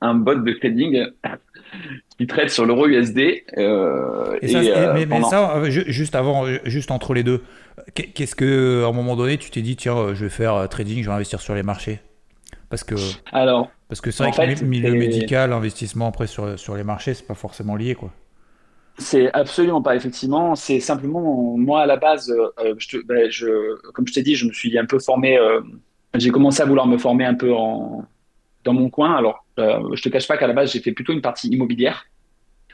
un 0.00 0.14
bot 0.14 0.34
de 0.34 0.52
trading 0.52 1.06
qui 2.18 2.26
trade 2.26 2.50
sur 2.50 2.66
l'euro 2.66 2.86
USD. 2.86 3.44
Euh, 3.56 4.38
et, 4.42 4.48
ça, 4.48 4.92
mais, 4.94 5.06
mais, 5.06 5.22
ça, 5.22 5.62
juste 5.68 6.14
avant, 6.14 6.46
juste 6.64 6.90
entre 6.90 7.14
les 7.14 7.22
deux, 7.22 7.42
qu'est-ce 7.94 8.34
que, 8.34 8.84
à 8.84 8.88
un 8.88 8.92
moment 8.92 9.16
donné, 9.16 9.38
tu 9.38 9.50
t'es 9.50 9.62
dit, 9.62 9.76
tiens, 9.76 10.14
je 10.14 10.24
vais 10.24 10.30
faire 10.30 10.68
trading, 10.68 11.02
je 11.02 11.08
vais 11.08 11.14
investir 11.14 11.40
sur 11.40 11.54
les 11.54 11.62
marchés? 11.62 12.00
Parce 12.70 12.84
que, 12.84 12.96
Alors, 13.32 13.70
parce 13.88 14.02
que 14.02 14.10
c'est 14.10 14.24
vrai 14.24 14.54
que 14.54 14.60
le 14.60 14.66
milieu 14.66 14.92
médical, 14.92 15.52
investissement 15.52 16.08
après 16.08 16.26
sur, 16.26 16.58
sur 16.58 16.76
les 16.76 16.84
marchés, 16.84 17.14
c'est 17.14 17.26
pas 17.26 17.34
forcément 17.34 17.76
lié, 17.76 17.94
quoi. 17.94 18.12
C'est 18.98 19.32
absolument 19.32 19.80
pas, 19.80 19.94
effectivement. 19.94 20.56
C'est 20.56 20.80
simplement, 20.80 21.56
moi, 21.56 21.82
à 21.82 21.86
la 21.86 21.96
base, 21.96 22.30
euh, 22.30 22.74
je 22.78 22.98
ben, 22.98 23.30
je, 23.30 23.76
comme 23.92 24.06
je 24.06 24.12
t'ai 24.12 24.22
dit, 24.22 24.34
je 24.34 24.46
me 24.46 24.52
suis 24.52 24.76
un 24.76 24.86
peu 24.86 24.98
formé, 24.98 25.38
euh, 25.38 25.60
j'ai 26.14 26.30
commencé 26.30 26.62
à 26.62 26.66
vouloir 26.66 26.86
me 26.86 26.98
former 26.98 27.24
un 27.24 27.34
peu 27.34 27.54
en, 27.54 28.04
dans 28.64 28.72
mon 28.72 28.90
coin. 28.90 29.14
Alors, 29.14 29.44
euh, 29.60 29.80
je 29.94 30.02
te 30.02 30.08
cache 30.08 30.26
pas 30.26 30.36
qu'à 30.36 30.48
la 30.48 30.52
base, 30.52 30.72
j'ai 30.72 30.80
fait 30.80 30.92
plutôt 30.92 31.12
une 31.12 31.22
partie 31.22 31.48
immobilière. 31.48 32.06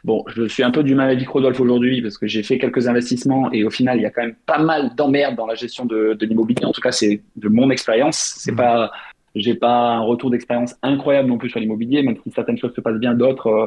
Bon, 0.03 0.25
je 0.29 0.47
suis 0.49 0.63
un 0.63 0.71
peu 0.71 0.83
du 0.83 0.95
maladie 0.95 1.25
Rodolphe 1.25 1.61
aujourd'hui 1.61 2.03
parce 2.03 2.19
que 2.19 2.27
j'ai 2.27 2.43
fait 2.43 2.59
quelques 2.59 2.89
investissements 2.89 3.51
et 3.53 3.65
au 3.65 3.71
final, 3.71 3.99
il 3.99 4.03
y 4.03 4.07
a 4.07 4.11
quand 4.11 4.23
même 4.23 4.37
pas 4.47 4.59
mal 4.59 4.95
d'emmerdes 4.95 5.37
dans 5.37 5.47
la 5.47 5.55
gestion 5.55 5.87
de, 5.87 6.15
de 6.15 6.27
l'immobilier. 6.27 6.65
En 6.65 6.73
tout 6.73 6.83
cas, 6.83 6.93
c'est 6.93 7.23
de 7.37 7.49
mon 7.49 7.71
expérience. 7.71 8.35
C'est 8.39 8.53
mmh. 8.53 8.57
pas 8.57 8.93
j'ai 9.35 9.55
pas 9.55 9.95
un 9.95 10.01
retour 10.01 10.31
d'expérience 10.31 10.77
incroyable 10.83 11.29
non 11.29 11.39
plus 11.39 11.51
sur 11.51 11.61
l'immobilier, 11.61 12.03
même 12.03 12.17
si 12.23 12.31
certaines 12.31 12.59
choses 12.59 12.75
se 12.75 12.81
passent 12.81 12.99
bien, 12.99 13.15
d'autres 13.15 13.47
euh, 13.49 13.67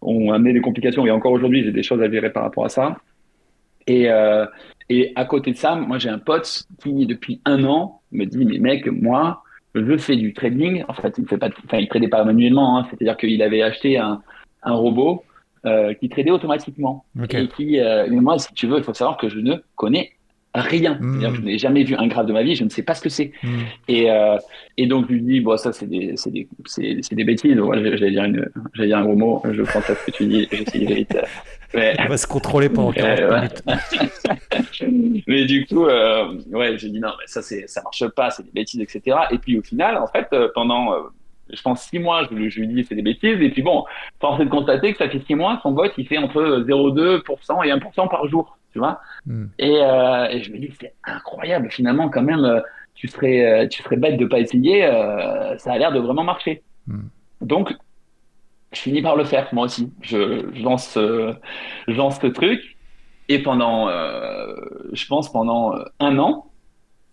ont 0.00 0.32
amené 0.32 0.52
des 0.52 0.60
complications. 0.60 1.06
Et 1.06 1.10
encore 1.10 1.32
aujourd'hui, 1.32 1.64
j'ai 1.64 1.72
des 1.72 1.82
choses 1.82 2.00
à 2.02 2.10
gérer 2.10 2.30
par 2.30 2.44
rapport 2.44 2.64
à 2.64 2.68
ça. 2.68 2.96
Et, 3.88 4.10
euh, 4.10 4.46
et 4.90 5.12
à 5.16 5.24
côté 5.24 5.50
de 5.52 5.56
ça, 5.56 5.74
moi, 5.74 5.98
j'ai 5.98 6.10
un 6.10 6.18
pote 6.18 6.64
qui, 6.82 7.06
depuis 7.06 7.40
un 7.44 7.64
an, 7.64 8.02
me 8.12 8.26
dit, 8.26 8.44
mais 8.44 8.58
mec, 8.58 8.86
moi, 8.86 9.42
je 9.74 9.96
fais 9.96 10.16
du 10.16 10.32
trading. 10.32 10.84
En 10.88 10.92
fait, 10.92 11.14
il 11.18 11.26
fait 11.26 11.38
pas, 11.38 11.48
enfin, 11.64 11.78
il 11.78 11.88
tradait 11.88 12.08
pas 12.08 12.22
manuellement. 12.22 12.78
Hein. 12.78 12.86
C'est-à-dire 12.88 13.16
qu'il 13.16 13.42
avait 13.42 13.62
acheté 13.62 13.98
un, 13.98 14.22
un 14.62 14.74
robot 14.74 15.24
euh, 15.64 15.94
qui 15.94 16.08
tradait 16.08 16.30
automatiquement. 16.30 17.04
Et 17.30 17.48
qui, 17.48 17.80
euh, 17.80 18.06
mais 18.10 18.20
moi, 18.20 18.38
si 18.38 18.52
tu 18.52 18.66
veux, 18.66 18.78
il 18.78 18.84
faut 18.84 18.94
savoir 18.94 19.16
que 19.16 19.28
je 19.28 19.38
ne 19.40 19.56
connais 19.74 20.12
rien. 20.54 20.98
Hmm. 21.00 21.34
Je 21.34 21.40
n'ai 21.40 21.58
jamais 21.58 21.84
vu 21.84 21.94
un 21.96 22.06
graphe 22.06 22.26
de 22.26 22.32
ma 22.32 22.42
vie, 22.42 22.54
je 22.54 22.64
ne 22.64 22.68
sais 22.68 22.82
pas 22.82 22.94
ce 22.94 23.02
que 23.02 23.08
c'est. 23.08 23.32
Hmm. 23.42 23.60
Et, 23.88 24.10
euh, 24.10 24.36
et 24.76 24.86
donc, 24.86 25.06
je 25.08 25.14
lui 25.14 25.22
dis, 25.22 25.40
bon, 25.40 25.56
ça, 25.56 25.72
c'est 25.72 25.86
des, 25.86 26.14
c'est 26.16 26.30
des, 26.30 26.48
c'est, 26.66 26.98
c'est 27.02 27.14
des 27.14 27.24
bêtises. 27.24 27.54
j'allais, 27.54 28.10
dire 28.10 28.24
une, 28.24 28.48
j'allais 28.74 28.88
dire 28.88 28.98
un 28.98 29.04
gros 29.04 29.16
mot, 29.16 29.42
je 29.50 29.62
pense 29.62 29.90
à 29.90 29.94
ce 29.94 30.06
que 30.06 30.10
tu 30.10 30.26
dis, 30.26 30.48
j'essaie 30.50 30.78
vite. 30.78 31.16
Mais... 31.74 31.94
On 32.06 32.08
va 32.08 32.16
se 32.16 32.26
contrôler 32.26 32.68
pendant 32.68 32.92
40 32.92 33.62
minutes. 33.64 35.22
mais 35.26 35.44
du 35.44 35.66
coup, 35.66 35.86
euh, 35.86 36.34
ouais, 36.50 36.78
j'ai 36.78 36.88
dit, 36.88 37.00
non, 37.00 37.12
mais 37.18 37.26
ça, 37.26 37.42
c'est, 37.42 37.68
ça 37.68 37.82
marche 37.82 38.06
pas, 38.08 38.30
c'est 38.30 38.44
des 38.44 38.52
bêtises, 38.52 38.80
etc. 38.80 39.16
Et 39.30 39.38
puis, 39.38 39.58
au 39.58 39.62
final, 39.62 39.96
en 39.96 40.06
fait, 40.06 40.28
euh, 40.32 40.48
pendant, 40.54 40.92
euh, 40.92 41.00
je 41.52 41.60
pense, 41.62 41.82
six 41.82 41.98
mois, 41.98 42.26
je, 42.30 42.48
je 42.48 42.60
lui 42.60 42.68
dis, 42.68 42.84
c'est 42.88 42.94
des 42.94 43.02
bêtises. 43.02 43.40
Et 43.40 43.50
puis, 43.50 43.62
bon, 43.62 43.84
force 44.20 44.40
est 44.40 44.44
de 44.46 44.50
constater 44.50 44.92
que 44.92 44.98
ça 44.98 45.08
fait 45.08 45.22
six 45.26 45.34
mois, 45.34 45.60
son 45.62 45.72
vote, 45.72 45.92
il 45.98 46.06
fait 46.06 46.18
entre 46.18 46.64
0,2% 46.66 47.66
et 47.66 47.70
1% 47.70 48.08
par 48.08 48.26
jour 48.28 48.57
tu 48.72 48.78
vois. 48.78 49.00
Hmm. 49.26 49.46
Euh, 49.60 50.26
et, 50.28 50.42
je 50.42 50.52
me 50.52 50.58
dis, 50.58 50.72
c'est 50.80 50.94
incroyable, 51.04 51.70
finalement, 51.70 52.08
quand 52.08 52.22
même, 52.22 52.44
euh, 52.44 52.60
tu 52.94 53.08
serais, 53.08 53.64
euh, 53.64 53.68
tu 53.68 53.82
serais 53.82 53.96
bête 53.96 54.18
de 54.18 54.26
pas 54.26 54.40
essayer, 54.40 54.82
ça 55.58 55.72
a 55.72 55.78
l'air 55.78 55.92
de 55.92 56.00
vraiment 56.00 56.24
marcher. 56.24 56.62
Hmm. 56.86 57.08
Donc, 57.40 57.74
je 58.72 58.80
finis 58.80 59.02
par 59.02 59.16
le 59.16 59.24
faire, 59.24 59.48
moi 59.52 59.64
aussi. 59.64 59.90
Je, 60.02 60.62
lance, 60.62 60.94
je 60.96 61.92
lance 61.92 62.20
ce 62.20 62.26
truc, 62.26 62.76
et 63.28 63.42
pendant, 63.42 63.88
je 63.88 65.06
pense, 65.06 65.30
pendant 65.32 65.74
un 66.00 66.18
an, 66.18 66.50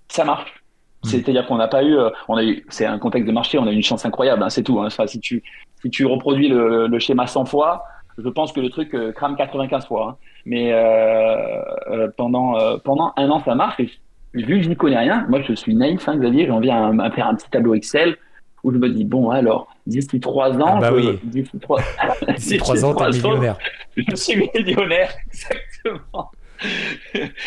ça 0.07 0.25
marche. 0.25 0.63
Hmm. 1.03 1.07
C'est-à-dire 1.07 1.45
qu'on 1.45 1.57
n'a 1.57 1.67
pas 1.67 1.83
eu, 1.83 1.95
on 2.27 2.35
a 2.35 2.43
eu, 2.43 2.65
c'est 2.69 2.85
un 2.85 2.99
contexte 2.99 3.27
de 3.27 3.33
marché, 3.33 3.59
on 3.59 3.67
a 3.67 3.71
eu 3.71 3.75
une 3.75 3.83
chance 3.83 4.05
incroyable, 4.05 4.43
hein, 4.43 4.49
c'est 4.49 4.63
tout. 4.63 4.79
Hein. 4.81 4.87
Enfin, 4.87 5.07
si 5.07 5.19
tu, 5.19 5.43
si 5.81 5.89
tu 5.89 6.05
reproduis 6.05 6.49
le, 6.49 6.87
le, 6.87 6.99
schéma 6.99 7.27
100 7.27 7.45
fois, 7.45 7.83
je 8.17 8.29
pense 8.29 8.51
que 8.53 8.59
le 8.59 8.69
truc 8.69 8.95
crame 9.13 9.35
95 9.35 9.87
fois. 9.87 10.09
Hein. 10.09 10.25
Mais 10.45 10.71
euh, 10.71 11.61
euh, 11.89 12.07
pendant, 12.15 12.57
euh, 12.57 12.77
pendant 12.77 13.13
un 13.17 13.29
an, 13.29 13.41
ça 13.43 13.55
marche. 13.55 13.79
Et 13.79 13.89
vu 14.33 14.57
que 14.57 14.61
je 14.61 14.69
n'y 14.69 14.75
connais 14.75 14.97
rien, 14.97 15.25
moi 15.27 15.41
je 15.41 15.53
suis 15.53 15.73
naïf, 15.73 16.07
hein, 16.07 16.17
Xavier, 16.17 16.45
j'ai 16.45 16.51
envie 16.51 16.69
à, 16.69 17.11
faire 17.11 17.27
un 17.27 17.35
petit 17.35 17.49
tableau 17.49 17.73
Excel 17.73 18.15
où 18.63 18.71
je 18.71 18.77
me 18.77 18.89
dis, 18.89 19.05
bon, 19.05 19.29
alors, 19.29 19.67
d'ici 19.85 20.19
trois 20.19 20.51
ans, 20.57 20.77
ah 20.77 20.81
bah 20.81 20.93
oui. 20.93 21.19
d'ici 21.23 21.59
trois, 21.59 21.79
d'ici 22.35 22.57
trois 22.57 22.83
ans, 22.83 22.93
t'es 22.95 23.09
millionnaire. 23.09 23.57
Je 23.95 24.15
suis 24.15 24.35
millionnaire, 24.35 25.11
exactement. 25.27 26.31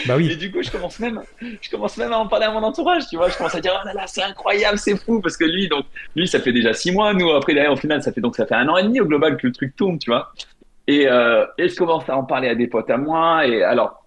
Bah 0.07 0.15
oui. 0.17 0.31
Et 0.31 0.37
du 0.37 0.53
coup, 0.53 0.63
je 0.63 0.71
commence 0.71 1.01
même, 1.01 1.21
je 1.41 1.71
commence 1.71 1.97
même 1.97 2.13
à 2.13 2.19
en 2.19 2.29
parler 2.29 2.47
à 2.47 2.53
mon 2.53 2.63
entourage, 2.63 3.09
tu 3.09 3.17
vois. 3.17 3.29
Je 3.31 3.37
commence 3.37 3.55
à 3.55 3.61
dire, 3.61 3.73
oh 3.81 3.87
là 3.87 3.95
là, 3.95 4.07
c'est 4.07 4.23
incroyable, 4.23 4.79
c'est 4.79 4.97
fou, 4.97 5.21
parce 5.21 5.37
que 5.37 5.45
lui, 5.45 5.69
donc, 5.69 5.87
lui, 6.15 6.29
ça 6.29 6.41
fait 6.41 6.53
déjà 6.53 6.73
six 6.73 6.93
mois, 6.93 7.13
nous, 7.15 7.31
après, 7.31 7.55
derrière, 7.55 7.73
au 7.73 7.77
final, 7.77 8.03
ça 8.03 8.13
fait 8.13 8.21
donc, 8.21 8.37
ça 8.37 8.47
fait 8.47 8.55
un 8.55 8.69
an 8.69 8.77
et 8.77 8.85
demi 8.85 9.01
au 9.01 9.07
global 9.07 9.37
que 9.37 9.47
le 9.47 9.53
truc 9.53 9.75
tourne, 9.77 9.99
tu 9.99 10.11
vois. 10.11 10.33
Et, 10.89 11.07
euh, 11.07 11.47
et 11.59 11.69
je 11.69 11.77
commence 11.77 12.09
à 12.09 12.17
en 12.17 12.25
parler 12.25 12.49
à 12.49 12.55
des 12.55 12.67
potes 12.67 12.91
à 12.91 12.97
moi, 12.97 13.47
et 13.47 13.63
alors, 13.63 14.07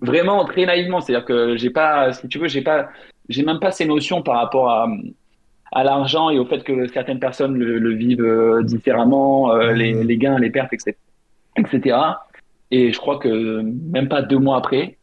vraiment 0.00 0.44
très 0.44 0.64
naïvement, 0.64 1.00
c'est-à-dire 1.00 1.26
que 1.26 1.56
j'ai 1.56 1.70
pas, 1.70 2.12
si 2.12 2.28
tu 2.28 2.38
veux, 2.38 2.48
j'ai 2.48 2.62
pas, 2.62 2.88
j'ai 3.28 3.42
même 3.42 3.58
pas 3.58 3.72
ces 3.72 3.84
notions 3.84 4.22
par 4.22 4.36
rapport 4.36 4.70
à, 4.70 4.88
à 5.72 5.84
l'argent 5.84 6.30
et 6.30 6.38
au 6.38 6.44
fait 6.44 6.62
que 6.62 6.86
certaines 6.86 7.18
personnes 7.18 7.56
le, 7.56 7.94
vivent 7.94 8.24
euh, 8.24 8.62
différemment, 8.62 9.52
euh, 9.52 9.72
les, 9.72 10.04
les, 10.04 10.16
gains, 10.16 10.38
les 10.38 10.50
pertes, 10.50 10.72
etc., 10.72 10.96
etc. 11.56 11.98
Et 12.70 12.92
je 12.92 12.98
crois 12.98 13.18
que 13.18 13.60
même 13.62 14.08
pas 14.08 14.22
deux 14.22 14.38
mois 14.38 14.56
après, 14.56 14.98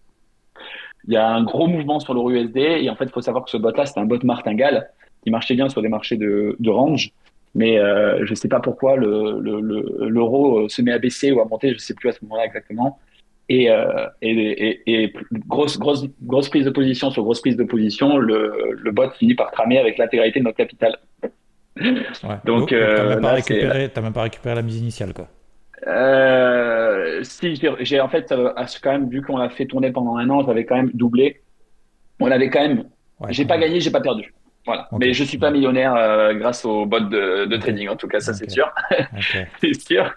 il 1.08 1.14
y 1.14 1.18
a 1.18 1.28
un 1.28 1.44
gros 1.44 1.68
mouvement 1.68 2.00
sur 2.00 2.14
l'euro 2.14 2.32
USD. 2.32 2.58
Et 2.58 2.90
en 2.90 2.96
fait, 2.96 3.06
il 3.06 3.12
faut 3.12 3.22
savoir 3.22 3.46
que 3.46 3.52
ce 3.52 3.58
bot-là, 3.58 3.86
c'était 3.86 4.00
un 4.00 4.06
bot 4.06 4.20
martingale 4.24 4.90
qui 5.24 5.32
marchait 5.32 5.56
bien 5.56 5.68
sur 5.70 5.82
des 5.82 5.90
marchés 5.90 6.18
de, 6.18 6.56
de 6.60 6.70
range. 6.70 7.12
Mais 7.56 7.80
euh, 7.80 8.26
je 8.26 8.32
ne 8.32 8.36
sais 8.36 8.48
pas 8.48 8.60
pourquoi 8.60 8.96
l'euro 8.96 9.40
le, 9.40 10.62
le, 10.64 10.70
se 10.70 10.82
met 10.82 10.92
à 10.92 11.00
baisser 11.00 11.32
ou 11.32 11.42
à 11.42 11.46
monter, 11.46 11.70
je 11.70 11.76
ne 11.76 11.80
sais 11.80 11.94
plus 11.94 12.10
à 12.10 12.12
ce 12.12 12.20
moment-là 12.24 12.46
exactement. 12.46 13.00
Et, 13.50 13.72
euh, 13.72 14.08
et, 14.22 14.82
et, 14.86 15.14
grosse, 15.48 15.80
grosse, 15.80 16.06
grosse 16.22 16.50
prise 16.50 16.66
de 16.66 16.70
position 16.70 17.10
sur 17.12 17.24
grosse 17.24 17.40
prise 17.40 17.56
de 17.56 17.64
position, 17.64 18.18
le, 18.18 18.74
le 18.74 18.92
bot 18.92 19.10
finit 19.12 19.36
par 19.36 19.52
cramer 19.52 19.80
avec 19.80 19.98
l'intégralité 19.98 20.40
de 20.40 20.46
notre 20.46 20.58
capital. 20.58 20.98
Ouais. 21.80 22.38
Donc, 22.46 22.74
euh, 22.74 22.96
tu 22.96 23.02
n'as 23.02 23.04
même, 23.04 24.04
même, 24.04 24.14
pas 24.14 24.24
récupéré 24.24 24.56
la 24.56 24.62
mise 24.62 24.78
initiale, 24.78 25.14
quoi. 25.14 25.28
Euh, 25.86 27.20
si, 27.24 27.60
j'ai 27.82 28.02
en 28.02 28.10
fait, 28.10 28.32
euh, 28.32 28.52
quand 28.82 28.92
même, 28.92 29.10
vu 29.10 29.22
qu'on 29.22 29.38
l'a 29.38 29.50
fait 29.50 29.66
tourner 29.66 29.92
pendant 29.92 30.18
un 30.18 30.30
an, 30.30 30.46
j'avais 30.46 30.66
quand 30.66 30.76
même 30.76 30.92
doublé. 30.94 31.42
On 32.20 32.32
avait 32.32 32.50
quand 32.50 32.62
même. 32.62 32.86
j'ai 33.30 33.46
pas 33.46 33.58
gagné, 33.58 33.80
j'ai 33.80 33.92
pas 33.92 34.02
perdu. 34.02 34.34
Voilà. 34.68 34.88
Mais 35.00 35.14
je 35.14 35.24
suis 35.24 35.38
pas 35.38 35.50
millionnaire 35.50 35.96
euh, 35.96 36.34
grâce 36.34 36.66
au 36.66 36.86
bot 36.86 37.00
de, 37.00 37.46
de, 37.46 37.58
trading, 37.58 37.88
en 37.88 37.96
tout 37.96 38.10
cas, 38.10 38.20
ça 38.20 38.34
c'est 38.34 38.50
sûr. 38.50 38.70
c'est 39.62 39.74
sûr. 39.74 40.14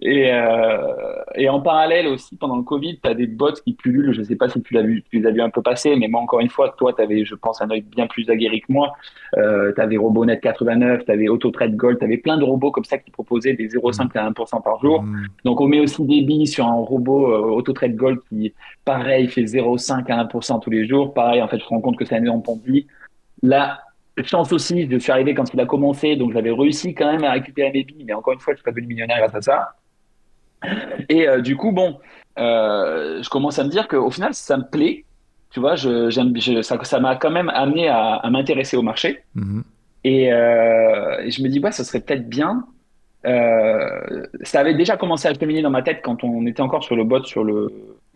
Et, 0.00 0.32
euh, 0.32 1.22
et 1.34 1.48
en 1.48 1.60
parallèle 1.60 2.06
aussi, 2.06 2.36
pendant 2.36 2.56
le 2.56 2.62
Covid, 2.62 3.00
tu 3.02 3.08
as 3.08 3.14
des 3.14 3.26
bots 3.26 3.52
qui 3.52 3.72
pullulent. 3.72 4.12
Je 4.12 4.20
ne 4.20 4.24
sais 4.24 4.36
pas 4.36 4.48
si 4.48 4.62
tu, 4.62 4.74
l'as 4.74 4.82
vu, 4.82 5.02
tu 5.10 5.18
les 5.18 5.26
as 5.26 5.32
vu 5.32 5.40
un 5.40 5.50
peu 5.50 5.62
passer, 5.62 5.96
mais 5.96 6.06
moi, 6.06 6.20
encore 6.20 6.40
une 6.40 6.50
fois, 6.50 6.74
toi, 6.76 6.92
tu 6.92 7.02
avais, 7.02 7.24
je 7.24 7.34
pense, 7.34 7.60
un 7.62 7.70
œil 7.70 7.80
bien 7.80 8.06
plus 8.06 8.28
aguerri 8.30 8.60
que 8.60 8.70
moi. 8.70 8.92
Euh, 9.36 9.72
tu 9.74 9.80
avais 9.80 9.96
Robonet 9.96 10.38
89, 10.38 11.04
tu 11.04 11.10
avais 11.10 11.28
AutoTrade 11.28 11.74
Gold, 11.74 11.98
tu 11.98 12.04
avais 12.04 12.18
plein 12.18 12.36
de 12.36 12.44
robots 12.44 12.70
comme 12.70 12.84
ça 12.84 12.98
qui 12.98 13.10
proposaient 13.10 13.54
des 13.54 13.68
0,5 13.68 14.16
à 14.16 14.30
1% 14.30 14.62
par 14.62 14.80
jour. 14.80 15.02
Mm. 15.02 15.26
Donc, 15.44 15.60
on 15.60 15.66
met 15.66 15.80
aussi 15.80 16.04
des 16.04 16.22
billes 16.22 16.46
sur 16.46 16.66
un 16.66 16.74
robot 16.74 17.32
euh, 17.32 17.56
AutoTrade 17.56 17.96
Gold 17.96 18.20
qui, 18.28 18.52
pareil, 18.84 19.28
fait 19.28 19.42
0,5 19.42 20.12
à 20.12 20.24
1% 20.24 20.60
tous 20.60 20.70
les 20.70 20.86
jours. 20.86 21.12
Pareil, 21.12 21.42
en 21.42 21.48
fait, 21.48 21.58
je 21.58 21.64
me 21.64 21.70
rends 21.70 21.80
compte 21.80 21.96
que 21.96 22.04
c'est 22.04 22.16
un 22.16 22.26
en 22.28 22.40
Ponzi. 22.40 22.86
Là, 23.42 23.80
chance 24.24 24.52
aussi, 24.52 24.88
je 24.90 24.98
suis 24.98 25.12
arrivé 25.12 25.34
quand 25.34 25.52
il 25.52 25.60
a 25.60 25.66
commencé, 25.66 26.16
donc 26.16 26.32
j'avais 26.32 26.50
réussi 26.50 26.94
quand 26.94 27.10
même 27.10 27.24
à 27.24 27.32
récupérer 27.32 27.70
mes 27.72 27.84
billes, 27.84 28.04
mais 28.04 28.14
encore 28.14 28.32
une 28.32 28.40
fois, 28.40 28.54
je 28.54 28.58
suis 28.58 28.64
pas 28.64 28.70
devenu 28.70 28.88
millionnaire 28.88 29.18
grâce 29.18 29.34
à 29.34 29.42
ça. 29.42 29.76
Et 31.08 31.28
euh, 31.28 31.40
du 31.40 31.56
coup, 31.56 31.72
bon, 31.72 31.98
euh, 32.38 33.22
je 33.22 33.28
commence 33.28 33.58
à 33.58 33.64
me 33.64 33.68
dire 33.68 33.86
qu'au 33.88 34.10
final, 34.10 34.34
ça 34.34 34.56
me 34.56 34.64
plaît. 34.64 35.04
Tu 35.50 35.60
vois, 35.60 35.76
je, 35.76 36.10
je, 36.10 36.62
ça, 36.62 36.82
ça 36.84 37.00
m'a 37.00 37.16
quand 37.16 37.30
même 37.30 37.48
amené 37.48 37.88
à, 37.88 38.14
à 38.14 38.30
m'intéresser 38.30 38.76
au 38.76 38.82
marché. 38.82 39.22
Mhm. 39.34 39.64
Et, 40.04 40.32
euh, 40.32 41.20
et, 41.22 41.30
je 41.30 41.42
me 41.42 41.48
dis, 41.48 41.58
ouais, 41.60 41.72
ça 41.72 41.84
serait 41.84 42.00
peut-être 42.00 42.28
bien. 42.28 42.64
Ça 43.24 44.60
avait 44.60 44.74
déjà 44.74 44.96
commencé 44.96 45.28
à 45.28 45.34
cheminer 45.34 45.60
dans 45.60 45.70
ma 45.70 45.82
tête 45.82 46.00
quand 46.02 46.24
on 46.24 46.46
était 46.46 46.62
encore 46.62 46.82
sur 46.82 46.96
le 46.96 47.04
bot, 47.04 47.24
sur 47.24 47.44
le 47.44 47.68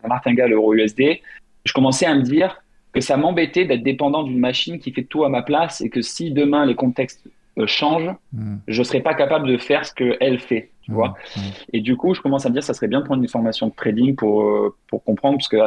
martingale 0.07 0.53
euro 0.53 0.73
USD. 0.73 1.19
Je 1.65 1.73
commençais 1.73 2.05
à 2.05 2.15
me 2.15 2.21
dire 2.21 2.62
que 2.93 3.01
ça 3.01 3.17
m'embêtait 3.17 3.65
d'être 3.65 3.83
dépendant 3.83 4.23
d'une 4.23 4.39
machine 4.39 4.79
qui 4.79 4.91
fait 4.91 5.03
tout 5.03 5.23
à 5.23 5.29
ma 5.29 5.41
place 5.41 5.81
et 5.81 5.89
que 5.89 6.01
si 6.01 6.31
demain 6.31 6.65
les 6.65 6.75
contextes 6.75 7.27
euh, 7.59 7.67
change, 7.67 8.09
hmm. 8.31 8.57
je 8.67 8.83
serais 8.83 9.01
pas 9.01 9.13
capable 9.13 9.47
de 9.47 9.57
faire 9.57 9.85
ce 9.85 9.93
qu'elle 9.93 10.39
fait. 10.39 10.71
Tu 10.81 10.91
hmm. 10.91 10.95
vois 10.95 11.09
hmm. 11.35 11.41
Et 11.73 11.81
du 11.81 11.95
coup, 11.95 12.13
je 12.13 12.21
commence 12.21 12.45
à 12.45 12.49
me 12.49 12.53
dire, 12.53 12.63
ça 12.63 12.73
serait 12.73 12.87
bien 12.87 13.01
de 13.01 13.05
prendre 13.05 13.21
une 13.21 13.29
formation 13.29 13.67
de 13.67 13.73
trading 13.73 14.15
pour, 14.15 14.43
euh, 14.43 14.75
pour 14.87 15.03
comprendre, 15.03 15.37
parce 15.37 15.47
que 15.47 15.57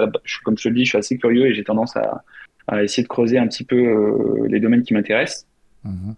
comme 0.45 0.59
je 0.59 0.65
te 0.65 0.69
le 0.69 0.75
dis, 0.75 0.85
je 0.85 0.91
suis 0.91 0.99
assez 0.99 1.19
curieux 1.19 1.47
et 1.47 1.55
j'ai 1.55 1.63
tendance 1.65 1.97
à, 1.97 2.23
à, 2.67 2.83
essayer 2.83 3.03
de 3.03 3.09
creuser 3.09 3.39
un 3.39 3.47
petit 3.47 3.65
peu 3.65 3.77
euh, 3.77 4.47
les 4.49 4.59
domaines 4.61 4.83
qui 4.83 4.95
m'intéressent. 4.95 5.47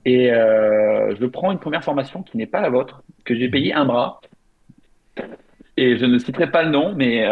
Et 0.07 0.29
je 0.31 1.27
prends 1.27 1.53
une 1.53 1.59
première 1.59 1.85
formation 1.85 2.23
qui 2.23 2.39
n'est 2.39 2.47
pas 2.47 2.63
la 2.63 2.71
vôtre, 2.71 3.03
que 3.27 3.35
j'ai 3.35 3.51
payé 3.51 3.75
un 3.75 3.85
bras. 3.85 4.23
Et 5.81 5.97
je 5.97 6.05
ne 6.07 6.19
citerai 6.19 6.51
pas 6.51 6.63
le 6.65 6.71
nom, 6.71 6.95
mais 6.97 7.25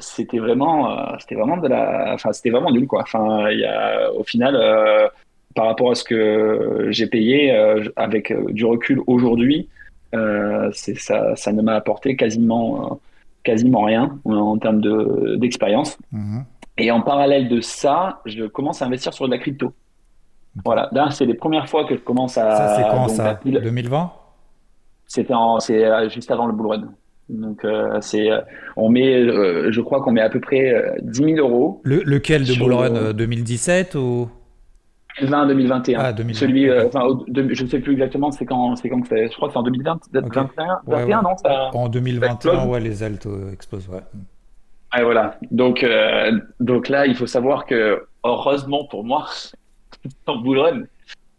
c'était 0.00 0.38
vraiment, 0.38 0.96
c'était 1.18 1.34
vraiment 1.34 1.58
de 1.58 1.68
la, 1.68 2.12
enfin 2.14 2.32
c'était 2.32 2.50
vraiment 2.50 2.70
nul 2.70 2.86
quoi. 2.86 3.02
Enfin, 3.02 3.50
il 3.50 3.60
y 3.60 3.64
a, 3.66 4.10
au 4.12 4.24
final, 4.24 4.56
par 5.54 5.66
rapport 5.66 5.90
à 5.90 5.94
ce 5.94 6.04
que 6.04 6.88
j'ai 6.90 7.06
payé 7.06 7.52
euh, 7.52 7.84
avec 7.96 8.30
euh, 8.30 8.50
du 8.50 8.64
recul 8.64 9.00
aujourd'hui, 9.06 9.68
euh, 10.14 10.70
ça, 10.72 11.36
ça 11.36 11.52
ne 11.52 11.62
m'a 11.62 11.74
apporté 11.74 12.16
quasiment, 12.16 13.00
quasiment 13.42 13.82
rien 13.82 14.18
en 14.24 14.58
termes 14.58 14.80
d'expérience. 15.38 15.96
Mhm. 16.12 16.44
Et 16.76 16.90
en 16.90 17.02
parallèle 17.02 17.48
de 17.48 17.60
ça, 17.60 18.20
je 18.24 18.44
commence 18.44 18.82
à 18.82 18.86
investir 18.86 19.14
sur 19.14 19.26
de 19.26 19.30
la 19.30 19.38
crypto. 19.38 19.72
Voilà, 20.64 20.88
là, 20.92 21.10
c'est 21.10 21.24
les 21.24 21.34
premières 21.34 21.68
fois 21.68 21.84
que 21.84 21.96
je 21.96 22.00
commence 22.00 22.36
à. 22.38 22.50
Ça, 22.50 22.76
c'est 22.76 22.82
quand 22.82 23.08
ça? 23.08 23.40
2020 23.44 24.12
C'était 25.06 25.34
c'est 25.60 26.10
juste 26.10 26.30
avant 26.30 26.46
le 26.46 26.52
bull 26.52 26.66
run. 26.66 26.88
Donc, 27.28 27.66
c'est, 28.00 28.28
on 28.76 28.90
met, 28.90 29.22
je 29.70 29.80
crois 29.80 30.02
qu'on 30.02 30.12
met 30.12 30.20
à 30.20 30.28
peu 30.28 30.40
près 30.40 30.94
10 31.02 31.36
000 31.36 31.36
euros. 31.38 31.80
Le, 31.84 32.02
lequel 32.04 32.44
de 32.44 32.54
bull 32.58 32.74
run 32.74 33.12
2017 33.12 33.94
ou? 33.94 34.28
2020, 35.20 35.46
2021. 35.46 36.00
Ah, 36.00 36.12
2020. 36.12 36.38
Celui, 36.38 36.68
euh, 36.68 36.88
je 37.52 37.62
ne 37.62 37.68
sais 37.68 37.78
plus 37.78 37.92
exactement, 37.92 38.30
c'est 38.30 38.46
quand, 38.46 38.74
c'est 38.76 38.88
quand 38.88 39.02
je 39.04 39.34
crois 39.34 39.48
que 39.48 39.52
c'est 39.52 39.58
en 39.58 39.62
2020, 39.62 40.00
okay. 40.16 40.40
21, 40.86 41.22
non 41.22 41.36
ça, 41.36 41.70
En 41.72 41.88
2021, 41.88 42.66
ouais, 42.66 42.80
les 42.80 43.02
altes 43.02 43.26
euh, 43.26 43.52
explosent, 43.52 43.88
ouais. 43.88 44.02
Et 44.98 45.02
voilà. 45.02 45.38
Donc, 45.50 45.82
euh, 45.82 46.32
donc 46.60 46.88
là, 46.88 47.06
il 47.06 47.14
faut 47.14 47.26
savoir 47.26 47.66
que, 47.66 48.06
heureusement 48.24 48.86
pour 48.86 49.04
moi, 49.04 49.28
en 50.26 50.36
Boulogne, 50.38 50.86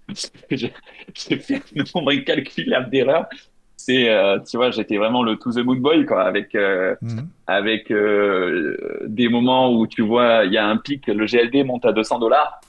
j'ai 0.50 1.38
fait 1.38 1.62
un 1.78 1.84
nombre 1.96 2.12
incalculable 2.14 2.90
d'erreurs. 2.90 3.28
C'est, 3.78 4.10
tu 4.50 4.58
vois, 4.58 4.72
j'étais 4.72 4.98
vraiment 4.98 5.22
le 5.22 5.36
to 5.36 5.52
the 5.52 5.64
moon 5.64 5.76
boy, 5.76 6.06
quoi, 6.06 6.24
avec, 6.24 6.56
mhm. 6.56 7.28
avec 7.46 7.92
des 7.92 9.30
moments 9.30 9.72
où 9.72 9.86
tu 9.86 10.02
vois, 10.02 10.46
il 10.46 10.54
y 10.54 10.58
a 10.58 10.66
un 10.68 10.78
pic, 10.78 11.08
le 11.08 11.26
GLD 11.26 11.66
monte 11.66 11.86
à 11.86 11.92
200 11.92 12.20
dollars 12.20 12.60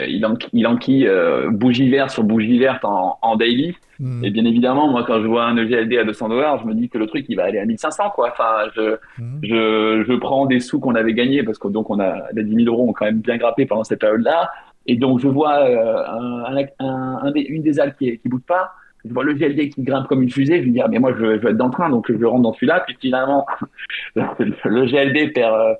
euh, 0.00 0.06
il, 0.06 0.24
en, 0.24 0.34
il 0.54 0.66
enquille 0.66 1.06
euh, 1.06 1.50
bougie 1.50 1.90
verte 1.90 2.10
sur 2.10 2.24
bougie 2.24 2.58
verte 2.58 2.84
en, 2.84 3.18
en 3.20 3.36
daily. 3.36 3.74
Hmm. 4.00 4.24
Et 4.24 4.30
bien 4.30 4.44
évidemment, 4.46 4.88
moi, 4.88 5.04
quand 5.06 5.20
je 5.20 5.26
vois 5.26 5.44
un 5.44 5.56
EGLD 5.56 5.98
à 5.98 6.04
200 6.04 6.30
dollars, 6.30 6.60
je 6.60 6.66
me 6.66 6.74
dis 6.74 6.88
que 6.88 6.96
le 6.96 7.06
truc, 7.06 7.26
il 7.28 7.36
va 7.36 7.44
aller 7.44 7.58
à 7.58 7.66
1500, 7.66 8.10
quoi. 8.14 8.30
Enfin, 8.32 8.70
je, 8.74 8.96
hmm. 9.18 9.40
je, 9.42 10.04
je 10.08 10.12
prends 10.14 10.46
des 10.46 10.60
sous 10.60 10.80
qu'on 10.80 10.94
avait 10.94 11.12
gagnés 11.12 11.42
parce 11.42 11.58
que 11.58 11.68
donc 11.68 11.90
on 11.90 12.00
a 12.00 12.16
les 12.32 12.42
10 12.42 12.64
000 12.64 12.74
euros 12.74 12.88
ont 12.88 12.92
quand 12.92 13.04
même 13.04 13.20
bien 13.20 13.36
grappé 13.36 13.66
pendant 13.66 13.84
cette 13.84 14.00
période-là. 14.00 14.50
Et 14.86 14.96
donc, 14.96 15.20
je 15.20 15.28
vois 15.28 15.58
euh, 15.60 16.04
un, 16.06 16.56
un, 16.56 17.26
un, 17.26 17.32
une 17.34 17.62
des 17.62 17.78
algues 17.78 17.94
qui, 17.98 18.18
qui 18.18 18.28
bouge 18.28 18.42
pas. 18.46 18.72
Je 19.04 19.12
vois 19.12 19.24
le 19.24 19.34
GLD 19.34 19.70
qui 19.70 19.82
grimpe 19.82 20.06
comme 20.06 20.22
une 20.22 20.30
fusée. 20.30 20.62
Je 20.62 20.68
me 20.68 20.72
dis, 20.72 20.80
ah, 20.80 20.88
mais 20.88 20.98
moi, 20.98 21.12
je, 21.12 21.38
je 21.38 21.42
vais 21.42 21.50
être 21.50 21.56
dans 21.56 21.66
le 21.66 21.72
train, 21.72 21.90
donc 21.90 22.10
je 22.10 22.24
rentre 22.24 22.42
dans 22.42 22.52
celui-là. 22.52 22.84
Puis 22.86 22.96
finalement, 23.00 23.46
le 24.14 24.86
GLD 24.86 25.32
perd, 25.32 25.76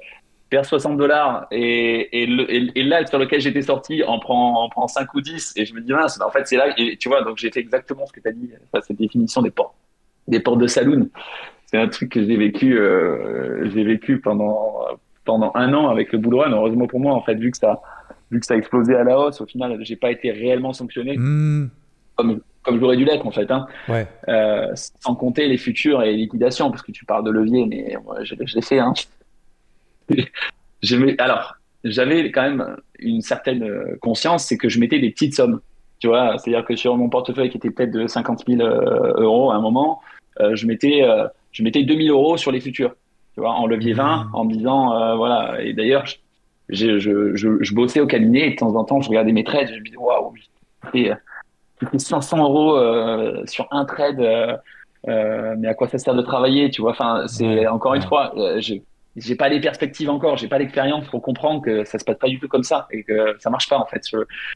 perd 0.52 0.66
60 0.66 0.98
dollars 0.98 1.46
et, 1.50 2.22
et, 2.22 2.78
et, 2.78 2.82
là 2.84 3.06
sur 3.06 3.18
lequel 3.18 3.40
j'étais 3.40 3.62
sorti 3.62 4.04
en 4.04 4.18
prend, 4.18 4.62
en 4.64 4.68
prend 4.68 4.86
5 4.86 5.14
ou 5.14 5.22
10 5.22 5.54
et 5.56 5.64
je 5.64 5.74
me 5.74 5.80
dis 5.80 5.92
mince 5.92 6.20
en 6.20 6.30
fait 6.30 6.46
c'est 6.46 6.58
là 6.58 6.74
et 6.76 6.98
tu 6.98 7.08
vois 7.08 7.22
donc 7.24 7.38
j'ai 7.38 7.50
fait 7.50 7.60
exactement 7.60 8.04
ce 8.04 8.12
que 8.12 8.20
tu 8.20 8.28
as 8.28 8.32
dit 8.32 8.50
cette 8.82 8.98
définition 8.98 9.40
des 9.40 9.50
portes 9.50 9.74
des 10.28 10.40
portes 10.40 10.58
de 10.58 10.66
saloon 10.66 11.08
c'est 11.64 11.78
un 11.78 11.88
truc 11.88 12.12
que 12.12 12.22
j'ai 12.22 12.36
vécu 12.36 12.78
euh, 12.78 13.70
j'ai 13.70 13.82
vécu 13.82 14.20
pendant 14.20 14.84
pendant 15.24 15.52
un 15.54 15.72
an 15.72 15.88
avec 15.88 16.12
le 16.12 16.18
bull 16.18 16.34
run 16.34 16.52
heureusement 16.52 16.86
pour 16.86 17.00
moi 17.00 17.14
en 17.14 17.22
fait 17.22 17.36
vu 17.36 17.50
que 17.50 17.56
ça 17.56 17.80
vu 18.30 18.38
que 18.38 18.44
ça 18.44 18.52
a 18.52 18.58
explosé 18.58 18.94
à 18.94 19.04
la 19.04 19.18
hausse 19.18 19.40
au 19.40 19.46
final 19.46 19.78
j'ai 19.80 19.96
pas 19.96 20.10
été 20.10 20.32
réellement 20.32 20.74
sanctionné 20.74 21.16
hmm. 21.16 21.70
comme 22.16 22.42
comme 22.62 22.78
j'aurais 22.78 22.96
dû 22.96 23.04
l'être 23.04 23.26
en 23.26 23.30
fait 23.30 23.50
hein. 23.50 23.66
ouais. 23.88 24.06
euh, 24.28 24.68
sans 24.74 25.14
compter 25.14 25.48
les 25.48 25.58
futurs 25.58 26.02
et 26.02 26.12
les 26.12 26.16
liquidations 26.16 26.70
parce 26.70 26.82
que 26.82 26.92
tu 26.92 27.04
parles 27.04 27.24
de 27.24 27.30
levier 27.30 27.66
mais 27.66 27.96
moi, 28.04 28.22
je, 28.22 28.34
je 28.44 28.54
l'ai 28.54 28.62
fait 28.62 28.78
hein 28.78 28.94
alors, 31.18 31.56
j'avais 31.84 32.30
quand 32.30 32.42
même 32.42 32.76
une 32.98 33.22
certaine 33.22 33.62
euh, 33.62 33.96
conscience, 34.00 34.44
c'est 34.44 34.56
que 34.56 34.68
je 34.68 34.78
mettais 34.78 34.98
des 34.98 35.10
petites 35.10 35.34
sommes. 35.34 35.60
Tu 35.98 36.08
vois, 36.08 36.36
c'est-à-dire 36.38 36.64
que 36.64 36.74
sur 36.74 36.96
mon 36.96 37.08
portefeuille 37.08 37.50
qui 37.50 37.58
était 37.58 37.70
peut-être 37.70 37.92
de 37.92 38.06
50 38.06 38.44
000 38.48 38.60
euh, 38.60 39.12
euros 39.18 39.52
à 39.52 39.54
un 39.54 39.60
moment, 39.60 40.00
euh, 40.40 40.56
je 40.56 40.66
mettais, 40.66 41.04
je 41.52 41.62
mettais 41.62 41.84
2000 41.84 42.10
euros 42.10 42.36
sur 42.36 42.50
les 42.50 42.60
futurs. 42.60 42.94
Tu 43.34 43.40
vois, 43.40 43.52
en 43.52 43.66
levier 43.66 43.92
20, 43.92 44.04
mmh. 44.04 44.30
en 44.34 44.44
me 44.44 44.52
disant, 44.52 45.16
voilà. 45.16 45.62
Et 45.62 45.72
d'ailleurs, 45.72 46.04
je, 46.68 46.98
je, 46.98 47.34
je, 47.34 47.74
bossais 47.74 48.00
au 48.00 48.06
cabinet 48.06 48.48
et 48.48 48.50
de 48.50 48.56
temps 48.56 48.74
en 48.74 48.84
temps, 48.84 49.00
je 49.00 49.08
regardais 49.08 49.32
mes 49.32 49.44
trades, 49.44 49.68
je 49.68 49.78
me 49.78 49.84
disais, 49.84 49.96
waouh, 49.96 50.34
fait 51.86 51.98
500 51.98 52.38
euros 52.42 53.46
sur 53.46 53.66
un 53.70 53.84
trade. 53.84 54.20
mais 55.06 55.68
à 55.68 55.74
quoi 55.74 55.88
ça 55.88 55.98
sert 55.98 56.14
de 56.14 56.22
travailler, 56.22 56.70
tu 56.70 56.82
vois? 56.82 56.92
Enfin, 56.92 57.24
c'est 57.26 57.66
encore 57.66 57.94
une 57.94 58.02
fois, 58.02 58.32
j'ai 59.16 59.34
pas 59.34 59.48
les 59.48 59.60
perspectives 59.60 60.10
encore, 60.10 60.36
j'ai 60.36 60.48
pas 60.48 60.58
l'expérience 60.58 61.06
pour 61.08 61.22
comprendre 61.22 61.62
que 61.62 61.84
ça 61.84 61.98
se 61.98 62.04
passe 62.04 62.18
pas 62.18 62.28
du 62.28 62.38
tout 62.40 62.48
comme 62.48 62.62
ça 62.62 62.86
et 62.90 63.02
que 63.02 63.36
ça 63.38 63.50
marche 63.50 63.68
pas 63.68 63.78
en 63.78 63.86
fait. 63.86 64.02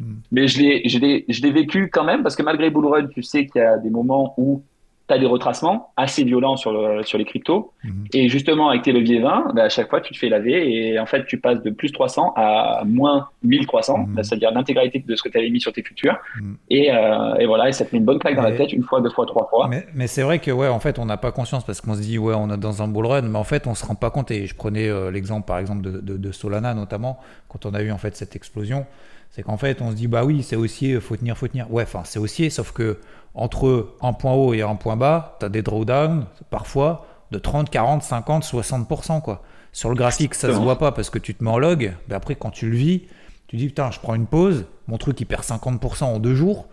Hmm. 0.01 0.15
Mais 0.33 0.49
je 0.49 0.61
l'ai, 0.61 0.89
je 0.89 0.99
l'ai, 0.99 1.25
je 1.29 1.43
l'ai 1.43 1.53
vécu 1.53 1.91
quand 1.91 2.05
même 2.05 2.23
parce 2.23 2.37
que 2.37 2.43
malgré 2.43 2.71
Bull 2.71 2.87
Run, 2.87 3.07
tu 3.09 3.23
sais 3.23 3.47
qu'il 3.47 3.61
y 3.61 3.65
a 3.65 3.77
des 3.79 3.91
moments 3.91 4.35
où 4.39 4.63
tu 5.09 5.15
as 5.15 5.19
des 5.19 5.27
retracements 5.27 5.93
assez 5.97 6.25
violents 6.25 6.57
sur, 6.57 6.73
le, 6.73 7.03
sur 7.05 7.19
les 7.19 7.25
cryptos. 7.25 7.73
Mhm. 7.85 8.07
Et 8.13 8.29
justement, 8.29 8.71
avec 8.71 8.83
tes 8.83 8.93
leviers 8.93 9.21
20, 9.21 9.53
bah, 9.55 9.65
à 9.65 9.69
chaque 9.69 9.89
fois, 9.89 10.01
tu 10.01 10.13
te 10.13 10.19
fais 10.19 10.29
laver 10.29 10.69
et 10.69 10.99
en 10.99 11.07
fait, 11.07 11.25
tu 11.27 11.39
passes 11.39 11.63
de 11.63 11.71
plus 11.71 11.93
300 11.93 12.33
à 12.37 12.83
moins 12.85 13.29
1300, 13.45 13.99
mhm. 13.99 14.15
bah, 14.15 14.23
c'est-à-dire 14.23 14.51
l'intégralité 14.53 15.05
de 15.07 15.17
ce 15.17 15.23
que 15.23 15.29
tu 15.29 15.39
avais 15.39 15.51
mis 15.51 15.61
sur 15.61 15.73
tes 15.73 15.83
futurs. 15.83 16.17
Mhm. 16.41 16.57
Et, 16.71 16.93
euh, 16.93 17.35
et, 17.37 17.47
voilà, 17.47 17.69
et 17.69 17.73
ça 17.73 17.85
te 17.85 17.95
met 17.95 17.99
une 17.99 18.05
bonne 18.05 18.19
claque 18.19 18.37
dans 18.37 18.43
la 18.43 18.53
tête 18.53 18.73
une 18.73 18.83
fois, 18.83 19.01
deux 19.01 19.11
fois, 19.11 19.27
trois 19.27 19.47
fois. 19.49 19.69
Mais, 19.69 19.87
mais 19.95 20.07
c'est 20.07 20.23
vrai 20.23 20.39
que, 20.39 20.51
ouais, 20.51 20.69
en 20.69 20.81
fait, 20.81 20.99
on 20.99 21.05
n'a 21.05 21.17
pas 21.17 21.33
conscience 21.33 21.65
parce 21.65 21.81
qu'on 21.81 21.95
se 21.95 22.01
dit, 22.01 22.19
ouais, 22.19 22.35
on 22.37 22.51
est 22.51 22.59
dans 22.59 22.83
un 22.83 22.89
bull 22.89 23.07
run, 23.07 23.23
mais 23.23 23.39
en 23.39 23.45
fait, 23.45 23.67
on 23.67 23.75
se 23.75 23.85
rend 23.85 23.95
pas 23.95 24.11
compte. 24.11 24.31
Et 24.31 24.47
je 24.47 24.55
prenais 24.55 24.89
euh, 24.89 25.11
l'exemple, 25.11 25.47
par 25.47 25.59
exemple, 25.59 25.83
de, 25.83 26.01
de, 26.01 26.17
de, 26.17 26.33
Solana 26.33 26.75
notamment, 26.75 27.19
quand 27.49 27.67
on 27.67 27.75
a 27.75 27.83
eu 27.83 27.93
en 27.93 27.99
fait 27.99 28.17
cette 28.17 28.35
explosion. 28.35 28.87
C'est 29.31 29.43
qu'en 29.43 29.57
fait, 29.57 29.83
on 29.83 29.91
se 29.91 29.97
dit, 29.97 30.07
bah 30.07 30.25
oui, 30.25 30.43
c'est 30.43 30.57
haussier, 30.57 30.99
faut 31.01 31.17
tenir, 31.17 31.37
faut 31.37 31.49
tenir. 31.49 31.71
Ouais, 31.71 31.83
enfin, 31.83 32.03
c'est 32.05 32.19
haussier, 32.19 32.49
sauf 32.51 32.73
que 32.73 32.99
entre 33.35 33.95
un 34.01 34.15
point 34.15 34.33
haut 34.33 34.55
et 34.55 34.63
un 34.63 34.77
point 34.77 34.97
bas, 34.97 35.37
tu 35.41 35.47
as 35.47 35.49
des 35.51 35.63
drawdowns 35.63 36.27
parfois 36.49 37.07
de 37.31 37.39
30, 37.39 37.69
40, 37.71 38.03
50, 38.03 38.45
60%. 38.45 39.21
Quoi. 39.21 39.43
Sur 39.73 39.91
le 39.91 39.95
graphique, 39.95 40.35
ça 40.35 40.49
se 40.49 40.59
voit 40.59 40.79
pas 40.79 40.93
parce 40.93 41.11
que 41.11 41.19
tu 41.19 41.35
te 41.35 41.45
mets 41.45 41.51
en 41.51 41.59
log, 41.59 41.93
mais 42.09 42.15
après, 42.15 42.35
quand 42.35 42.51
tu 42.51 42.71
le 42.71 42.77
vis, 42.77 43.03
tu 43.47 43.57
dis 43.57 43.67
putain, 43.67 43.91
je 43.91 44.01
prends 44.01 44.15
une 44.15 44.27
pause, 44.27 44.65
mon 44.87 44.97
truc 44.97 45.21
il 45.21 45.27
perd 45.27 45.43
50% 45.43 46.05
en 46.05 46.19
deux 46.19 46.35
jours. 46.35 46.67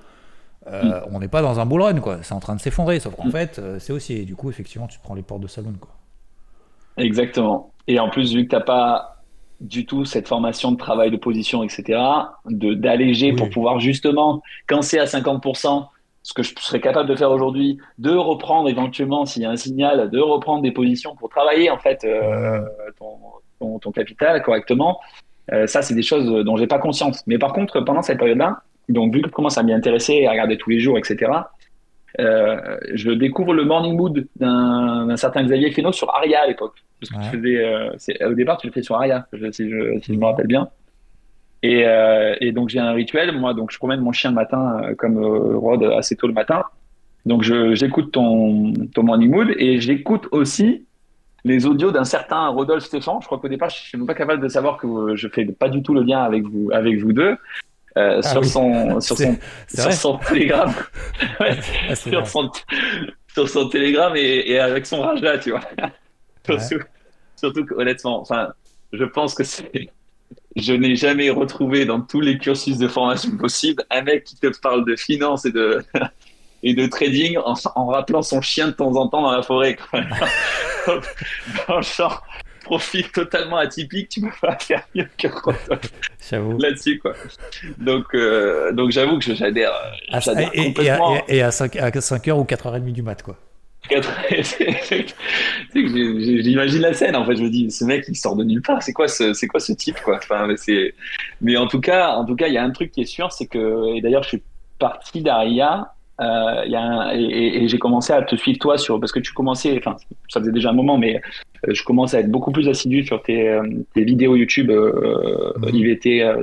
Euh, 0.68 1.02
mm. 1.02 1.04
On 1.12 1.20
n'est 1.20 1.28
pas 1.28 1.42
dans 1.42 1.60
un 1.60 1.66
bull 1.66 1.82
run, 1.82 2.00
quoi. 2.00 2.20
C'est 2.22 2.34
en 2.34 2.40
train 2.40 2.56
de 2.56 2.62
s'effondrer, 2.62 3.00
sauf 3.00 3.16
qu'en 3.16 3.28
mm. 3.28 3.32
fait, 3.32 3.60
euh, 3.60 3.80
c'est 3.80 3.92
aussi. 3.92 4.14
Et 4.14 4.26
du 4.26 4.36
coup, 4.36 4.50
effectivement, 4.50 4.88
tu 4.88 5.00
prends 5.00 5.16
les 5.16 5.22
portes 5.22 5.42
de 5.42 5.48
salon, 5.48 5.74
quoi. 5.80 5.92
Exactement. 6.98 7.72
Et 7.88 8.00
en 8.00 8.10
plus, 8.10 8.34
vu 8.34 8.46
que 8.46 8.50
tu 8.50 8.56
n'as 8.56 8.62
pas 8.62 9.23
du 9.62 9.86
tout 9.86 10.06
cette 10.06 10.28
formation 10.28 10.72
de 10.72 10.78
travail 10.78 11.12
de 11.12 11.18
position, 11.18 11.64
etc., 11.64 12.00
d'alléger 12.46 13.34
pour 13.34 13.50
pouvoir 13.50 13.80
justement, 13.80 14.42
quand 14.68 14.82
c'est 14.82 15.00
à 15.00 15.06
50%, 15.06 15.88
ce 16.24 16.34
que 16.34 16.42
je 16.42 16.54
serais 16.60 16.80
capable 16.80 17.10
de 17.10 17.16
faire 17.16 17.32
aujourd'hui, 17.32 17.78
de 17.98 18.12
reprendre 18.12 18.70
éventuellement, 18.70 19.26
s'il 19.26 19.44
y 19.44 19.46
a 19.46 19.50
un 19.50 19.58
signal, 19.58 20.10
de 20.10 20.20
reprendre 20.20 20.64
des 20.64 20.72
positions 20.72 21.16
pour 21.16 21.30
travailler 21.30 21.70
en 21.70 21.78
fait 21.78 22.04
euh, 22.06 22.62
ton, 23.60 23.80
ton, 23.80 23.92
capital 23.92 24.42
correctement. 24.42 25.00
Euh, 25.52 25.68
ça, 25.68 25.82
c'est 25.82 25.94
des 25.94 26.04
choses 26.04 26.26
dont 26.46 26.56
j'ai 26.56 26.68
pas 26.68 26.80
conscience. 26.80 27.24
Mais 27.28 27.38
par 27.38 27.52
contre, 27.52 27.82
pendant 27.82 28.02
cette 28.02 28.20
période-là, 28.20 28.62
donc 28.88 29.14
vu 29.14 29.22
que 29.22 29.28
je 29.28 29.34
commence 29.34 29.58
à 29.58 29.64
m'y 29.64 29.74
intéresser, 29.74 30.26
à 30.26 30.32
regarder 30.32 30.58
tous 30.58 30.70
les 30.70 30.80
jours, 30.80 30.98
etc., 30.98 31.32
euh, 32.20 32.78
je 32.94 33.12
découvre 33.12 33.54
le 33.54 33.66
morning 33.66 33.96
mood 33.96 34.28
d'un 34.36 35.18
certain 35.18 35.44
Xavier 35.44 35.72
Fesneau 35.72 35.92
sur 35.92 36.14
Aria 36.14 36.42
à 36.42 36.48
l'époque. 36.48 36.84
Euh, 37.18 37.90
au 38.26 38.34
départ, 38.34 38.58
tu 38.58 38.68
le 38.68 38.74
fais 38.74 38.84
sur 38.84 38.96
Aria, 38.96 39.28
si 39.52 39.70
je, 39.70 40.00
si 40.02 40.14
je 40.14 40.20
me 40.20 40.26
rappelle 40.26 40.48
bien. 40.48 40.70
Et, 41.64 41.88
euh, 41.88 42.36
et 42.42 42.52
donc 42.52 42.70
j'ai 42.70 42.80
un 42.80 42.92
rituel, 42.92 43.32
moi, 43.38 43.54
donc 43.54 43.72
je 43.72 43.78
promène 43.78 44.02
mon 44.02 44.12
chien 44.12 44.30
le 44.30 44.36
matin 44.36 44.82
comme 44.98 45.18
Rod 45.18 45.84
assez 45.84 46.16
tôt 46.16 46.28
le 46.28 46.34
matin. 46.34 46.64
Donc 47.26 47.42
j'écoute 47.42 48.12
ton, 48.12 48.74
ton 48.94 49.04
morning 49.04 49.32
mood 49.32 49.54
et 49.58 49.80
j'écoute 49.80 50.28
aussi 50.32 50.86
les 51.46 51.66
audios 51.66 51.92
d'un 51.92 52.04
certain 52.04 52.48
Rodolphe 52.50 52.84
Stéphane. 52.84 53.18
Je 53.22 53.26
crois 53.26 53.40
qu'au 53.40 53.48
départ, 53.48 53.70
je 53.70 53.78
suis 53.78 53.98
même 53.98 54.08
pas 54.08 54.14
capable 54.14 54.42
de 54.42 54.48
savoir 54.48 54.78
que 54.78 55.16
je 55.16 55.28
fais 55.28 55.46
pas 55.46 55.70
du 55.70 55.82
tout 55.84 55.94
le 55.94 56.02
lien 56.02 56.22
avec 56.22 56.44
vous, 56.44 56.70
avec 56.72 56.98
vous 57.00 57.14
deux. 57.14 57.38
Euh, 57.98 58.22
ah 58.24 58.32
sur, 58.32 58.46
son, 58.46 59.00
sur, 59.02 59.18
son, 59.18 59.38
sur 59.68 59.94
son 59.94 60.18
télégramme. 60.18 60.74
ouais, 61.40 61.58
ah, 61.90 61.96
sur, 61.96 62.28
son, 62.28 62.52
sur 63.34 63.50
son 63.50 63.70
télégramme 63.70 64.16
et, 64.16 64.52
et 64.52 64.60
avec 64.60 64.86
son 64.86 65.02
rage 65.02 65.22
là, 65.22 65.38
tu 65.38 65.52
vois. 65.52 65.62
surtout, 66.60 66.86
surtout 67.36 67.66
honnêtement, 67.76 68.20
enfin, 68.20 68.50
je 68.92 69.04
pense 69.04 69.36
que 69.36 69.44
c'est 69.44 69.92
je 70.56 70.74
n'ai 70.74 70.96
jamais 70.96 71.30
retrouvé 71.30 71.86
dans 71.86 72.02
tous 72.02 72.22
les 72.22 72.38
cursus 72.38 72.78
de 72.78 72.88
formation 72.88 73.36
possibles 73.38 73.84
un 73.90 74.04
mec 74.04 74.24
qui 74.24 74.36
te 74.36 74.48
parle 74.60 74.86
de 74.86 74.96
finance 74.96 75.46
et 75.46 75.52
de, 75.52 75.84
et 76.62 76.74
de 76.74 76.86
trading 76.86 77.38
en, 77.38 77.88
rappelant 77.88 78.22
son 78.22 78.42
chien 78.42 78.68
de 78.68 78.74
temps 78.74 78.96
en 78.96 79.08
temps 79.08 79.24
dans 79.24 79.32
la 79.32 79.42
forêt. 79.42 79.78
dans 81.68 81.78
le 81.78 81.82
genre 81.82 82.24
profil 82.64 83.10
totalement 83.12 83.58
atypique, 83.58 84.10
tu 84.10 84.22
peux 84.22 84.32
pas 84.42 84.58
faire 84.60 84.88
mieux 84.96 85.08
que 85.18 85.28
là-dessus. 86.60 87.00
quoi. 87.00 87.14
Donc, 87.78 88.06
euh, 88.14 88.72
donc 88.72 88.92
j'avoue 88.92 89.20
que 89.20 89.34
j'adhère. 89.36 89.72
Ah, 90.12 90.20
et, 90.54 90.74
et, 91.28 91.42
à, 91.42 91.52
5, 91.52 91.76
à 91.76 91.90
5h 91.90 92.32
ou 92.32 92.44
4h30 92.44 92.92
du 92.92 93.02
mat, 93.02 93.22
quoi. 93.22 93.38
J'imagine 95.76 96.82
la 96.82 96.94
scène 96.94 97.18
en 97.18 97.26
fait. 97.26 97.36
Je 97.36 97.44
me 97.44 97.50
dis, 97.50 97.70
ce 97.70 97.84
mec 97.84 98.06
il 98.08 98.16
sort 98.16 98.38
de 98.38 98.46
nulle 98.46 98.62
part. 98.62 98.82
C'est 98.82 98.94
quoi 98.94 99.10
ce, 99.10 99.34
c'est 99.34 99.48
quoi 99.48 99.60
ce 99.60 99.74
type 99.74 100.00
quoi? 100.00 100.18
Enfin, 100.18 100.48
c'est. 100.56 100.94
Mais 101.42 101.58
en 101.58 101.68
tout 101.68 101.82
cas, 101.82 102.12
en 102.16 102.24
tout 102.24 102.36
cas, 102.36 102.48
il 102.48 102.54
y 102.54 102.58
a 102.58 102.64
un 102.64 102.72
truc 102.72 102.92
qui 102.92 103.02
est 103.02 103.06
sûr, 103.06 103.34
c'est 103.34 103.46
que 103.46 103.96
et 103.98 104.02
d'ailleurs 104.02 104.24
je 104.24 104.30
suis 104.30 104.44
parti 104.80 105.22
d'Aria. 105.22 105.94
Euh, 106.24 106.66
y 106.66 106.76
a 106.76 107.14
et, 107.16 107.68
j'ai 107.68 107.80
commencé 107.80 108.14
à 108.14 108.22
te 108.22 108.36
suivre 108.36 108.60
toi 108.60 108.78
sur 108.78 109.00
parce 109.00 109.12
que 109.12 109.20
tu 109.20 109.34
commençais, 109.34 109.78
enfin 109.78 109.96
ça 110.30 110.40
faisait 110.40 110.52
déjà 110.52 110.70
un 110.70 110.74
moment, 110.74 110.98
mais 110.98 111.22
euh, 111.68 111.74
je 111.74 111.84
commence 111.84 112.14
à 112.14 112.20
être 112.20 112.32
beaucoup 112.32 112.52
plus 112.52 112.68
assidu 112.70 113.04
sur 113.04 113.22
tes, 113.22 113.50
euh, 113.50 113.64
tes 113.94 114.04
vidéos 114.04 114.36
YouTube 114.36 114.72
mhm. 114.72 115.70
IVT 115.76 116.36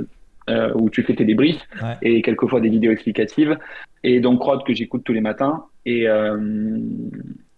où 0.75 0.89
tu 0.89 1.03
fais 1.03 1.15
tes 1.15 1.23
débriefs 1.23 1.61
et 2.01 2.21
quelquefois 2.21 2.59
des 2.59 2.67
vidéos 2.67 2.91
explicatives. 2.91 3.57
Et 4.03 4.19
donc, 4.19 4.41
Rod, 4.41 4.65
que 4.65 4.73
j'écoute 4.73 5.03
tous 5.05 5.13
les 5.13 5.21
matins. 5.21 5.63
Et, 5.85 6.07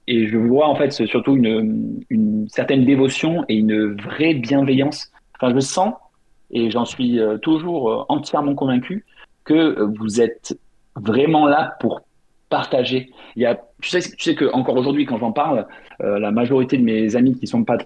et 0.07 0.27
je 0.27 0.37
vois 0.37 0.67
en 0.67 0.75
fait 0.75 0.91
surtout 0.91 1.35
une, 1.35 2.03
une, 2.11 2.47
certaine 2.49 2.85
dévotion 2.85 3.45
et 3.49 3.55
une 3.55 3.95
vraie 3.95 4.35
bienveillance. 4.35 5.11
Enfin, 5.35 5.55
je 5.55 5.59
sens, 5.59 5.95
et 6.51 6.69
j'en 6.69 6.85
suis 6.85 7.19
toujours 7.41 8.05
entièrement 8.09 8.53
convaincu, 8.53 9.05
que 9.43 9.81
vous 9.97 10.21
êtes 10.21 10.55
vraiment 10.95 11.47
là 11.47 11.75
pour 11.79 12.01
partager. 12.53 13.11
Il 13.35 13.41
y 13.41 13.45
a, 13.45 13.59
tu 13.81 13.89
sais, 13.89 14.01
tu 14.01 14.23
sais 14.23 14.35
que 14.35 14.45
encore 14.53 14.77
aujourd'hui, 14.77 15.05
quand 15.05 15.17
j'en 15.17 15.31
parle, 15.31 15.65
la 15.99 16.31
majorité 16.31 16.77
de 16.77 16.83
mes 16.83 17.15
amis 17.15 17.35
qui 17.39 17.47
sont 17.47 17.63
pas 17.63 17.77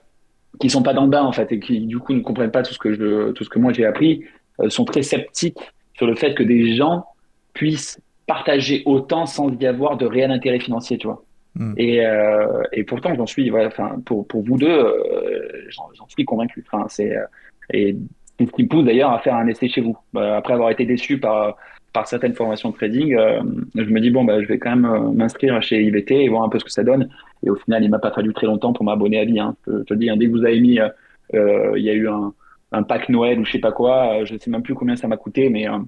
qui 0.60 0.70
sont 0.70 0.84
pas 0.84 0.94
dans 0.94 1.04
le 1.04 1.10
bain 1.10 1.24
en 1.24 1.32
fait 1.32 1.52
et 1.52 1.60
qui 1.60 1.82
du 1.82 2.00
coup 2.00 2.14
ne 2.14 2.22
comprennent 2.22 2.52
pas 2.52 2.64
tout 2.64 2.74
ce 2.74 2.80
que 2.80 2.94
je, 2.94 3.32
tout 3.32 3.44
ce 3.44 3.50
que 3.50 3.60
moi 3.60 3.74
j'ai 3.74 3.86
appris, 3.86 4.24
euh, 4.60 4.70
sont 4.70 4.86
très 4.86 5.04
sceptiques 5.04 5.60
sur 5.94 6.08
le 6.08 6.16
fait 6.16 6.34
que 6.34 6.44
des 6.44 6.76
gens 6.76 7.06
puissent 7.54 8.00
partager 8.26 8.84
autant 8.86 9.26
sans 9.26 9.50
y 9.60 9.66
avoir 9.66 9.98
de 9.98 10.06
réel 10.06 10.32
intérêt 10.32 10.60
financier, 10.60 10.98
tu 10.98 11.08
vois. 11.08 11.24
Hmm. 11.56 11.74
Et, 11.78 12.06
euh, 12.06 12.64
et, 12.72 12.84
pourtant, 12.84 13.16
j'en 13.16 13.26
suis, 13.26 13.52
enfin, 13.52 13.96
pour, 14.06 14.28
pour 14.28 14.44
vous 14.44 14.58
deux, 14.58 14.68
euh, 14.68 15.68
j'en 15.70 16.08
suis 16.08 16.26
convaincu. 16.26 16.64
Enfin, 16.68 16.86
c'est 16.90 17.16
et 17.74 17.96
ce 18.40 18.46
qui 18.46 18.64
me 18.64 18.68
pousse 18.68 18.86
d'ailleurs 18.86 19.12
à 19.12 19.20
faire 19.20 19.36
un 19.36 19.48
essai 19.48 19.68
chez 19.68 19.82
vous. 19.82 19.98
Après 20.16 20.54
avoir 20.54 20.70
été 20.70 20.86
déçu 20.86 21.20
par 21.20 21.58
par 21.98 22.08
certaines 22.08 22.34
formations 22.34 22.70
de 22.70 22.76
trading, 22.76 23.18
je 23.76 23.90
me 23.90 24.00
dis 24.00 24.12
bon, 24.12 24.24
bah, 24.24 24.42
je 24.42 24.48
vais 24.48 24.60
quand 24.60 24.76
même 24.76 25.14
m'inscrire 25.16 25.62
chez 25.62 25.82
IVT 25.82 26.26
et 26.26 26.30
voir 26.30 26.44
un 26.44 26.50
peu 26.50 26.60
ce 26.60 26.64
que 26.64 26.72
ça 26.72 26.84
donne. 26.84 27.10
Et 27.44 27.50
au 27.50 27.56
final, 27.56 27.84
il 27.84 27.90
m'a 27.90 28.00
pas 28.00 28.12
fallu 28.12 28.34
très 28.34 28.46
longtemps 28.46 28.74
pour 28.74 28.86
m'abonner 28.86 29.20
à 29.20 29.26
vie. 29.26 29.40
Hein. 29.40 29.56
Je, 29.66 29.84
te 29.84 29.94
dis, 29.96 30.10
hein, 30.10 30.18
dès 30.18 30.28
que 30.28 30.32
vous 30.32 30.46
avez 30.46 30.60
mis, 30.60 30.80
il 31.34 31.82
y 31.84 31.90
a 31.90 31.94
eu 31.94 32.08
un 32.08 32.34
un 32.72 32.84
pack 32.84 33.10
Noël 33.10 33.40
ou 33.40 33.46
je 33.46 33.54
sais 33.54 33.60
pas 33.60 33.72
quoi. 33.72 34.22
Euh, 34.22 34.26
je 34.26 34.38
sais 34.38 34.50
même 34.50 34.64
plus 34.64 34.76
combien 34.76 34.96
ça 34.96 35.08
m'a 35.08 35.18
coûté, 35.18 35.50
mais 35.50 35.68
euh, 35.70 35.80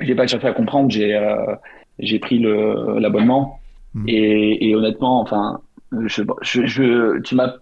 j'ai 0.00 0.14
pas 0.14 0.26
cherché 0.26 0.46
à 0.46 0.52
comprendre. 0.52 0.90
J'ai 0.90 1.14
euh, 1.14 1.54
j'ai 1.98 2.18
pris 2.18 2.38
l'abonnement 2.38 3.58
et, 4.06 4.70
et, 4.70 4.74
honnêtement, 4.74 5.20
enfin, 5.20 5.60
je, 6.06 6.22
je, 6.42 6.66
je 6.66 7.20
tu 7.20 7.34
m'as, 7.34 7.54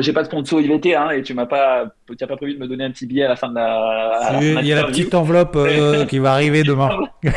j'ai 0.00 0.12
pas 0.12 0.22
de 0.22 0.26
sponsor 0.26 0.60
IVT, 0.60 0.94
hein, 0.94 1.10
et 1.10 1.22
tu 1.22 1.34
m'as 1.34 1.46
pas, 1.46 1.86
tu 2.06 2.22
as 2.22 2.26
pas 2.26 2.36
prévu 2.36 2.54
de 2.54 2.58
me 2.58 2.68
donner 2.68 2.84
un 2.84 2.90
petit 2.90 3.06
billet 3.06 3.24
à 3.24 3.28
la 3.28 3.36
fin 3.36 3.48
de 3.48 3.54
la. 3.54 4.38
il 4.40 4.66
y 4.66 4.72
a 4.72 4.76
la 4.76 4.84
petite 4.84 5.14
enveloppe 5.14 5.58
qui 6.08 6.18
va 6.18 6.32
arriver 6.32 6.62
demain. 6.62 6.90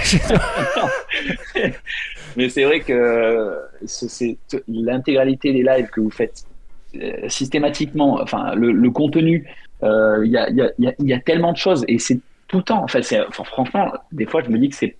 Mais 2.35 2.49
c'est 2.49 2.63
vrai 2.63 2.79
que 2.79 3.55
c'est 3.85 4.37
l'intégralité 4.67 5.53
des 5.53 5.63
lives 5.63 5.89
que 5.91 6.01
vous 6.01 6.11
faites 6.11 6.43
systématiquement, 7.27 8.19
enfin 8.21 8.53
le, 8.55 8.71
le 8.71 8.91
contenu 8.91 9.47
euh, 9.83 10.25
il 10.25 10.31
y, 10.31 10.37
a, 10.37 10.49
y, 10.49 10.61
a, 10.61 10.71
y, 10.79 11.13
a, 11.13 11.19
tellement 11.19 11.51
de 11.51 11.57
choses 11.57 11.83
et 11.87 11.99
c'est 11.99 12.19
tout 12.47 12.57
le 12.57 12.63
temps. 12.63 12.83
En 12.83 12.87
fait, 12.87 13.01
enfin, 13.27 13.43
franchement, 13.43 13.91
des 14.11 14.25
fois, 14.25 14.41
je 14.43 14.49
me 14.49 14.57
dis 14.57 14.69
que 14.69 14.75
c'est 14.75 14.95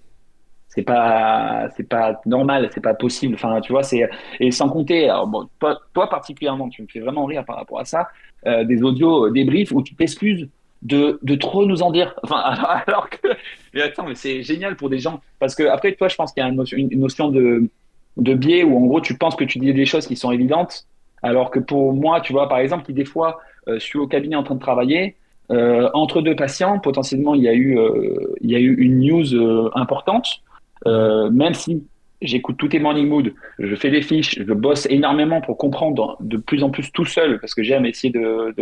c'est 0.73 0.83
pas 0.83 1.69
c'est 1.75 1.87
pas 1.87 2.19
normal 2.25 2.69
c'est 2.73 2.81
pas 2.81 2.93
possible. 2.93 3.35
Enfin 3.35 3.61
tu 3.61 3.71
vois 3.71 3.83
c'est 3.83 4.09
et 4.39 4.51
sans 4.51 4.69
compter 4.69 5.11
bon, 5.27 5.47
toi, 5.59 6.09
particulièrement 6.09 6.69
tu 6.69 6.81
me 6.81 6.87
fais 6.87 6.99
vraiment 6.99 7.25
rire 7.25 7.45
par 7.45 7.57
rapport 7.57 7.79
à 7.79 7.85
ça 7.85 8.07
euh, 8.45 8.63
des 8.63 8.83
audios 8.83 9.29
des 9.29 9.45
briefs 9.45 9.71
où 9.71 9.81
tu 9.81 9.95
t'excuses 9.95 10.49
de, 10.81 11.17
de 11.23 11.35
trop 11.35 11.65
nous 11.65 11.81
en 11.81 11.91
dire. 11.91 12.13
Enfin 12.23 12.37
alors, 12.87 13.09
que 13.09 13.29
mais 13.73 13.81
attends 13.81 14.05
mais 14.05 14.15
c'est 14.15 14.43
génial 14.43 14.75
pour 14.75 14.89
des 14.89 14.99
gens. 14.99 15.21
Parce 15.39 15.55
que 15.55 15.63
après 15.63 15.93
toi 15.93 16.07
je 16.07 16.15
pense 16.15 16.33
qu'il 16.33 16.43
y 16.43 16.45
a 16.45 16.49
une 16.49 16.99
notion, 16.99 17.29
de 17.29 17.69
de 18.17 18.33
biais 18.33 18.63
où 18.63 18.77
en 18.77 18.85
gros 18.85 19.01
tu 19.01 19.17
penses 19.17 19.35
que 19.35 19.43
tu 19.43 19.59
dis 19.59 19.73
des 19.73 19.85
choses 19.85 20.05
qui 20.05 20.15
sont 20.15 20.31
évidentes 20.31 20.85
alors 21.23 21.49
que 21.49 21.59
pour 21.59 21.93
moi 21.93 22.21
tu 22.21 22.31
vois 22.33 22.47
par 22.47 22.59
exemple 22.59 22.85
qui 22.85 22.93
des 22.93 23.05
fois 23.05 23.39
euh, 23.67 23.79
suis 23.79 23.97
au 23.97 24.07
cabinet 24.07 24.35
en 24.35 24.43
train 24.43 24.55
de 24.55 24.59
travailler. 24.59 25.15
Euh, 25.51 25.89
entre 25.93 26.21
deux 26.21 26.35
patients, 26.35 26.79
potentiellement, 26.79 27.35
il 27.35 27.43
y 27.43 27.47
a 27.47 27.53
eu, 27.53 27.77
euh, 27.77 28.33
il 28.41 28.49
y 28.49 28.55
a 28.55 28.59
eu 28.59 28.73
une 28.75 28.99
news 28.99 29.69
importante, 29.75 30.41
même 30.85 31.53
si 31.53 31.83
j'écoute 32.23 32.57
tous 32.57 32.69
tes 32.69 32.79
morning 32.79 33.07
mood, 33.07 33.33
je 33.59 33.75
fais 33.75 33.91
des 33.91 34.01
fiches, 34.01 34.39
je 34.39 34.53
bosse 34.53 34.87
énormément 34.89 35.41
pour 35.41 35.57
comprendre 35.57 36.17
de 36.21 36.37
plus 36.37 36.63
en 36.63 36.69
plus 36.69 36.91
tout 36.91 37.05
seul, 37.05 37.39
parce 37.39 37.53
que 37.53 37.63
j'aime 37.63 37.85
essayer 37.85 38.13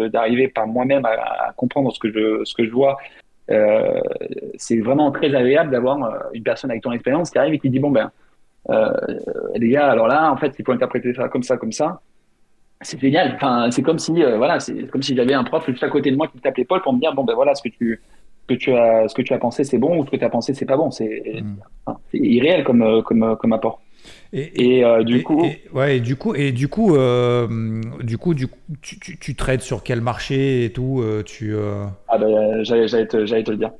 d'arriver 0.09 0.47
de, 0.47 0.51
par 0.51 0.67
moi-même 0.67 1.05
à, 1.05 1.53
comprendre 1.55 1.93
ce 1.93 1.99
que 1.99 2.11
je, 2.11 2.43
ce 2.43 2.53
que 2.55 2.65
je 2.65 2.71
vois. 2.71 2.97
Euh, 3.49 3.99
c'est 4.55 4.79
vraiment 4.79 5.11
très 5.11 5.33
agréable 5.33 5.71
d'avoir 5.71 6.03
euh, 6.03 6.17
une 6.33 6.43
personne 6.43 6.71
avec 6.71 6.83
ton 6.83 6.91
expérience 6.91 7.29
qui 7.31 7.37
arrive 7.37 7.55
et 7.55 7.59
qui 7.59 7.69
dit 7.69 7.79
bon 7.79 7.91
ben 7.91 8.11
euh, 8.69 8.91
les 9.55 9.69
gars 9.69 9.89
alors 9.89 10.07
là 10.07 10.31
en 10.31 10.37
fait 10.37 10.53
il 10.57 10.63
faut 10.63 10.71
interpréter 10.71 11.13
ça 11.13 11.27
comme 11.27 11.41
ça 11.41 11.57
comme 11.57 11.71
ça 11.71 12.01
c'est 12.81 12.99
génial 12.99 13.33
enfin 13.35 13.69
c'est 13.71 13.81
comme 13.81 13.97
si 13.97 14.13
voilà 14.13 14.59
c'est 14.59 14.87
comme 14.87 15.01
si 15.01 15.15
j'avais 15.15 15.33
un 15.33 15.43
prof 15.43 15.65
juste 15.67 15.83
à 15.83 15.89
côté 15.89 16.11
de 16.11 16.15
moi 16.15 16.27
qui 16.27 16.37
me 16.37 16.41
tape 16.41 16.55
l'épaule 16.55 16.81
pour 16.81 16.93
me 16.93 16.99
dire 16.99 17.13
bon 17.13 17.23
ben 17.23 17.33
voilà 17.33 17.55
ce 17.55 17.63
que 17.63 17.69
tu 17.69 17.99
que 18.47 18.53
tu 18.53 18.73
as, 18.73 19.07
ce 19.07 19.15
que 19.15 19.21
tu 19.21 19.33
as 19.33 19.39
pensé 19.39 19.63
c'est 19.63 19.77
bon 19.77 19.97
ou 19.97 20.05
ce 20.05 20.11
que 20.11 20.17
tu 20.17 20.25
as 20.25 20.29
pensé 20.29 20.53
c'est 20.53 20.65
pas 20.65 20.77
bon. 20.77 20.91
C'est 20.91 21.41
mm. 21.41 21.95
irréel 22.13 22.63
comme, 22.63 23.03
comme, 23.03 23.35
comme 23.37 23.53
apport. 23.53 23.81
Et, 24.33 24.85
euh, 24.85 25.03
du 25.03 25.23
coup, 25.23 25.45
ouais, 25.73 25.97
et 25.97 25.99
du 25.99 26.15
coup, 26.15 26.33
et 26.35 26.53
du 26.53 26.69
coup, 26.69 26.95
euh, 26.95 27.81
du 28.01 28.17
coup, 28.17 28.33
du 28.33 28.47
tu, 28.81 28.97
tu, 28.97 29.17
tu, 29.17 29.35
trades 29.35 29.59
sur 29.59 29.83
quel 29.83 29.99
marché 29.99 30.63
et 30.63 30.71
tout, 30.71 31.01
euh, 31.01 31.21
tu. 31.21 31.53
Ah 32.07 32.17
ben, 32.17 32.63
j'allais, 32.63 33.07
te, 33.07 33.25
te 33.25 33.51
le 33.51 33.57
dire. 33.57 33.71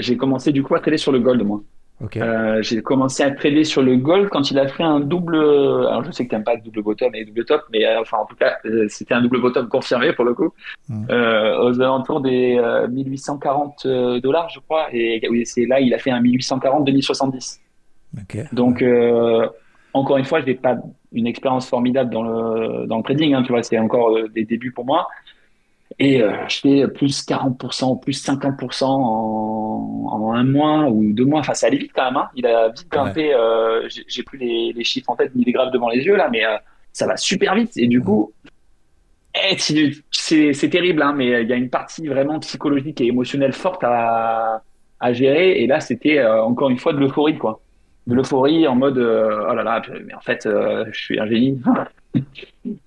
j'ai 0.00 0.16
commencé 0.16 0.52
du 0.52 0.62
coup 0.62 0.76
à 0.76 0.80
trader 0.80 0.98
sur 0.98 1.10
le 1.10 1.18
gold 1.18 1.42
moi. 1.42 1.62
Euh, 2.02 2.62
j'ai 2.62 2.82
commencé 2.82 3.22
à 3.22 3.30
trader 3.30 3.64
sur 3.64 3.80
le 3.80 3.96
gold 3.96 4.28
quand 4.28 4.50
il 4.50 4.58
a 4.58 4.68
fait 4.68 4.82
un 4.82 5.00
double. 5.00 5.36
Alors 5.36 6.04
je 6.04 6.10
sais 6.10 6.24
que 6.24 6.30
tu 6.30 6.34
n'aimes 6.34 6.44
pas 6.44 6.56
double 6.56 6.82
bottom 6.82 7.14
et 7.14 7.24
double 7.24 7.44
top, 7.46 7.62
mais 7.72 7.86
euh, 7.86 8.00
enfin 8.00 8.18
en 8.18 8.26
tout 8.26 8.36
cas 8.36 8.58
c'était 8.88 9.14
un 9.14 9.22
double 9.22 9.40
bottom 9.40 9.68
confirmé 9.68 10.12
pour 10.12 10.24
le 10.24 10.34
coup, 10.34 10.52
hmm. 10.88 11.06
euh, 11.10 11.62
aux 11.62 11.80
alentours 11.80 12.20
des 12.20 12.60
1840 12.90 13.86
dollars 14.22 14.50
je 14.50 14.60
crois. 14.60 14.88
Et 14.92 15.26
oui, 15.30 15.46
c'est 15.46 15.64
là 15.64 15.80
il 15.80 15.94
a 15.94 15.98
fait 15.98 16.10
un 16.10 16.20
1840 16.20 16.84
2070. 16.84 17.60
Donc 18.52 18.84
encore 19.94 20.18
une 20.18 20.26
fois, 20.26 20.40
je 20.40 20.46
n'ai 20.46 20.54
pas 20.54 20.76
une 21.12 21.26
expérience 21.26 21.66
formidable 21.68 22.10
dans 22.10 22.22
le 22.22 22.86
dans 22.86 22.98
le 22.98 23.02
trading. 23.02 23.32
Hein, 23.32 23.42
tu 23.42 23.52
vois, 23.52 23.62
c'est 23.62 23.78
encore 23.78 24.14
des 24.34 24.44
débuts 24.44 24.72
pour 24.72 24.84
moi. 24.84 25.08
Et 25.98 26.22
euh, 26.22 26.32
je 26.48 26.60
fais 26.60 26.88
plus 26.88 27.26
40%, 27.26 28.00
plus 28.00 28.22
50% 28.22 28.84
en, 28.84 30.08
en, 30.12 30.32
un 30.34 30.44
mois 30.44 30.88
ou 30.90 31.12
deux 31.12 31.24
mois. 31.24 31.40
Enfin, 31.40 31.54
ça 31.54 31.68
allait 31.68 31.78
vite 31.78 31.92
quand 31.94 32.04
même. 32.04 32.16
Hein. 32.16 32.28
Il 32.34 32.46
a 32.46 32.68
vite 32.68 32.88
grimpé. 32.90 33.32
Euh, 33.32 33.88
J'ai 34.06 34.22
plus 34.22 34.38
les, 34.38 34.72
les, 34.74 34.84
chiffres 34.84 35.08
en 35.10 35.16
tête 35.16 35.34
ni 35.34 35.44
les 35.44 35.52
graphes 35.52 35.72
devant 35.72 35.88
les 35.88 36.04
yeux 36.04 36.16
là, 36.16 36.28
mais 36.30 36.44
euh, 36.44 36.56
ça 36.92 37.06
va 37.06 37.16
super 37.16 37.54
vite. 37.54 37.76
Et 37.76 37.86
du 37.86 38.02
coup, 38.02 38.32
eh, 39.34 39.56
c'est 40.10 40.68
terrible, 40.68 41.02
hein, 41.02 41.14
mais 41.16 41.42
il 41.42 41.48
y 41.48 41.52
a 41.52 41.56
une 41.56 41.70
partie 41.70 42.06
vraiment 42.06 42.38
psychologique 42.40 43.00
et 43.00 43.06
émotionnelle 43.06 43.52
forte 43.54 43.82
à, 43.82 44.62
à 45.00 45.12
gérer. 45.14 45.62
Et 45.62 45.66
là, 45.66 45.80
c'était 45.80 46.18
euh, 46.18 46.42
encore 46.42 46.68
une 46.68 46.78
fois 46.78 46.92
de 46.92 46.98
l'euphorie, 46.98 47.38
quoi. 47.38 47.60
De 48.06 48.14
l'euphorie 48.14 48.68
en 48.68 48.76
mode, 48.76 48.98
oh 48.98 49.54
là 49.54 49.62
là, 49.64 49.82
mais 50.06 50.14
en 50.14 50.20
fait, 50.20 50.42
je 50.44 50.98
suis 50.98 51.18
un 51.18 51.26
génie. 51.26 51.60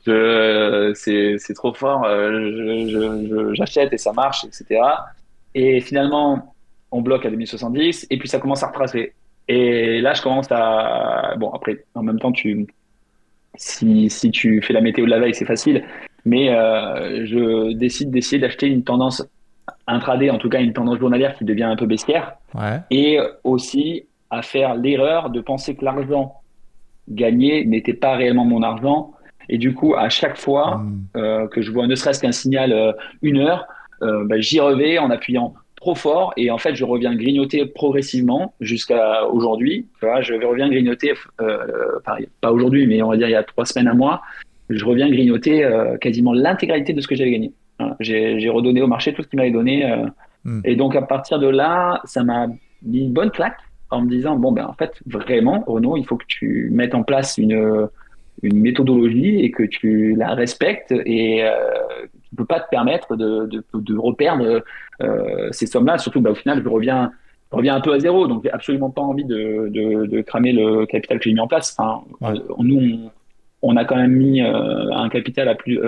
c'est 0.96 1.54
trop 1.56 1.74
fort, 1.74 2.04
euh, 2.06 3.54
j'achète 3.54 3.94
et 3.94 3.98
ça 3.98 4.14
marche, 4.14 4.46
etc. 4.46 4.82
Et 5.56 5.82
finalement, 5.82 6.56
on 6.92 7.02
bloque 7.02 7.26
à 7.26 7.30
2070 7.30 8.08
et 8.10 8.18
puis 8.18 8.28
ça 8.28 8.40
commence 8.40 8.64
à 8.64 8.68
retracer. 8.68 9.14
Et 9.48 10.02
là, 10.02 10.14
je 10.14 10.22
commence 10.22 10.48
à. 10.52 11.36
Bon, 11.38 11.52
après, 11.52 11.84
en 11.96 12.04
même 12.04 12.20
temps, 12.20 12.32
tu... 12.32 12.68
si, 13.56 14.10
si 14.10 14.32
tu 14.32 14.62
fais 14.62 14.74
la 14.74 14.82
météo 14.82 15.06
de 15.06 15.10
la 15.10 15.20
veille, 15.20 15.34
c'est 15.34 15.46
facile. 15.46 15.84
Mais 16.26 16.50
euh, 16.50 17.26
je 17.26 17.74
décide 17.74 18.12
d'essayer 18.12 18.40
d'acheter 18.40 18.68
une 18.68 18.84
tendance 18.84 19.26
intraday, 19.88 20.30
en 20.30 20.38
tout 20.38 20.50
cas 20.50 20.62
une 20.62 20.74
tendance 20.74 21.00
journalière 21.00 21.36
qui 21.36 21.46
devient 21.46 21.64
un 21.64 21.76
peu 21.76 21.86
baissière. 21.86 22.36
Et 22.92 23.20
aussi 23.44 24.06
à 24.30 24.42
faire 24.42 24.76
l'erreur 24.76 25.30
de 25.30 25.42
penser 25.42 25.76
que 25.76 25.84
l'argent 25.84 26.36
gagné 27.10 27.66
n'était 27.66 27.94
pas 27.94 28.16
réellement 28.16 28.46
mon 28.46 28.62
argent 28.62 29.14
et 29.50 29.58
du 29.58 29.74
coup, 29.74 29.96
à 29.96 30.10
chaque 30.10 30.38
fois 30.38 30.78
hmm. 30.78 31.08
euh, 31.18 31.48
que 31.48 31.62
je 31.62 31.72
vois 31.72 31.88
ne 31.88 31.96
serait-ce 31.96 32.22
qu'un 32.22 32.32
signal 32.32 32.72
euh, 32.72 32.94
une 33.22 33.38
heure, 33.38 33.66
euh, 34.04 34.24
bah, 34.26 34.40
j'y 34.40 34.60
revais 34.60 35.00
en 35.00 35.10
appuyant 35.10 35.56
trop 35.76 35.96
fort 35.96 36.34
et 36.36 36.52
en 36.52 36.58
fait 36.58 36.76
je 36.76 36.84
reviens 36.84 37.16
grignoter 37.16 37.66
progressivement 37.66 38.54
jusqu'à 38.60 39.26
aujourd'hui. 39.26 39.88
Je 40.02 40.46
reviens 40.46 40.70
grignoter, 40.70 41.14
pas 42.42 42.52
aujourd'hui, 42.52 42.86
mais 42.86 43.02
on 43.02 43.10
va 43.10 43.18
dire 43.18 43.30
il 43.30 43.32
y 43.32 43.36
a 43.36 43.44
trois 43.44 43.66
semaines 43.66 43.88
à 43.88 43.94
mois, 43.94 44.22
je 44.70 44.84
reviens 44.84 45.10
grignoter 45.10 45.66
quasiment 46.02 46.34
l'intégralité 46.34 46.92
de 46.92 47.00
ce 47.00 47.08
que 47.08 47.16
j'avais 47.16 47.32
gagné. 47.32 47.54
J'ai 48.02 48.50
redonné 48.50 48.82
au 48.82 48.88
marché 48.88 49.14
tout 49.14 49.24
ce 49.24 49.30
qu'il 49.30 49.38
m'avait 49.38 49.52
donné. 49.52 49.90
Hmm. 50.44 50.60
Et 50.66 50.76
donc 50.76 50.98
à 50.98 51.02
partir 51.02 51.40
de 51.40 51.48
là, 51.48 52.02
ça 52.04 52.26
m'a 52.26 52.48
mis 52.84 53.06
une 53.06 53.14
bonne 53.14 53.32
claque 53.32 53.60
en 53.90 54.02
me 54.02 54.10
disant 54.10 54.36
bon 54.36 54.52
ben 54.52 54.66
en 54.66 54.74
fait 54.74 55.02
vraiment 55.06 55.64
Renaud, 55.66 55.96
il 55.96 56.06
faut 56.06 56.18
que 56.18 56.26
tu 56.28 56.70
mettes 56.74 56.94
en 56.94 57.04
place 57.04 57.38
une 57.38 57.88
une 58.44 58.58
méthodologie 58.58 59.40
et 59.40 59.52
que 59.52 59.64
tu 59.64 60.16
la 60.16 60.34
respectes 60.34 60.92
et 60.92 61.44
euh, 61.44 61.52
tu 62.12 62.30
ne 62.34 62.38
peux 62.38 62.46
pas 62.46 62.60
te 62.60 62.70
permettre 62.70 63.16
de, 63.16 63.46
de, 63.48 63.64
de 63.74 63.98
reperdre 63.98 64.64
euh, 65.02 65.50
ces 65.52 65.66
sommes-là. 65.66 65.98
Surtout, 65.98 66.22
bah, 66.22 66.32
au 66.32 66.36
final, 66.36 66.62
je 66.64 66.70
reviens, 66.70 67.12
je 67.52 67.58
reviens 67.58 67.76
un 67.76 67.82
peu 67.82 67.94
à 67.94 68.00
zéro. 68.00 68.28
Donc, 68.28 68.44
j'ai 68.44 68.52
absolument 68.52 68.90
pas 68.90 69.02
envie 69.02 69.26
de, 69.26 69.70
de, 69.70 70.06
de, 70.06 70.22
cramer 70.22 70.54
le 70.54 70.86
capital 70.86 71.18
que 71.18 71.24
j'ai 71.26 71.34
mis 71.34 71.40
en 71.40 71.48
place. 71.48 71.76
Enfin, 71.78 72.04
euh, 72.24 72.40
nous, 72.60 73.10
on, 73.62 73.76
a 73.76 73.86
quand 73.86 73.96
même 73.96 74.14
mis 74.14 74.42
euh, 74.42 74.92
un 74.92 75.10
capital 75.10 75.48
à 75.50 75.56
plus, 75.56 75.80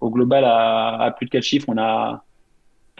au 0.00 0.10
global 0.10 0.44
à, 0.44 1.00
à, 1.00 1.10
plus 1.10 1.26
de 1.26 1.30
4 1.30 1.42
chiffres. 1.42 1.66
On 1.68 1.78
a, 1.78 2.24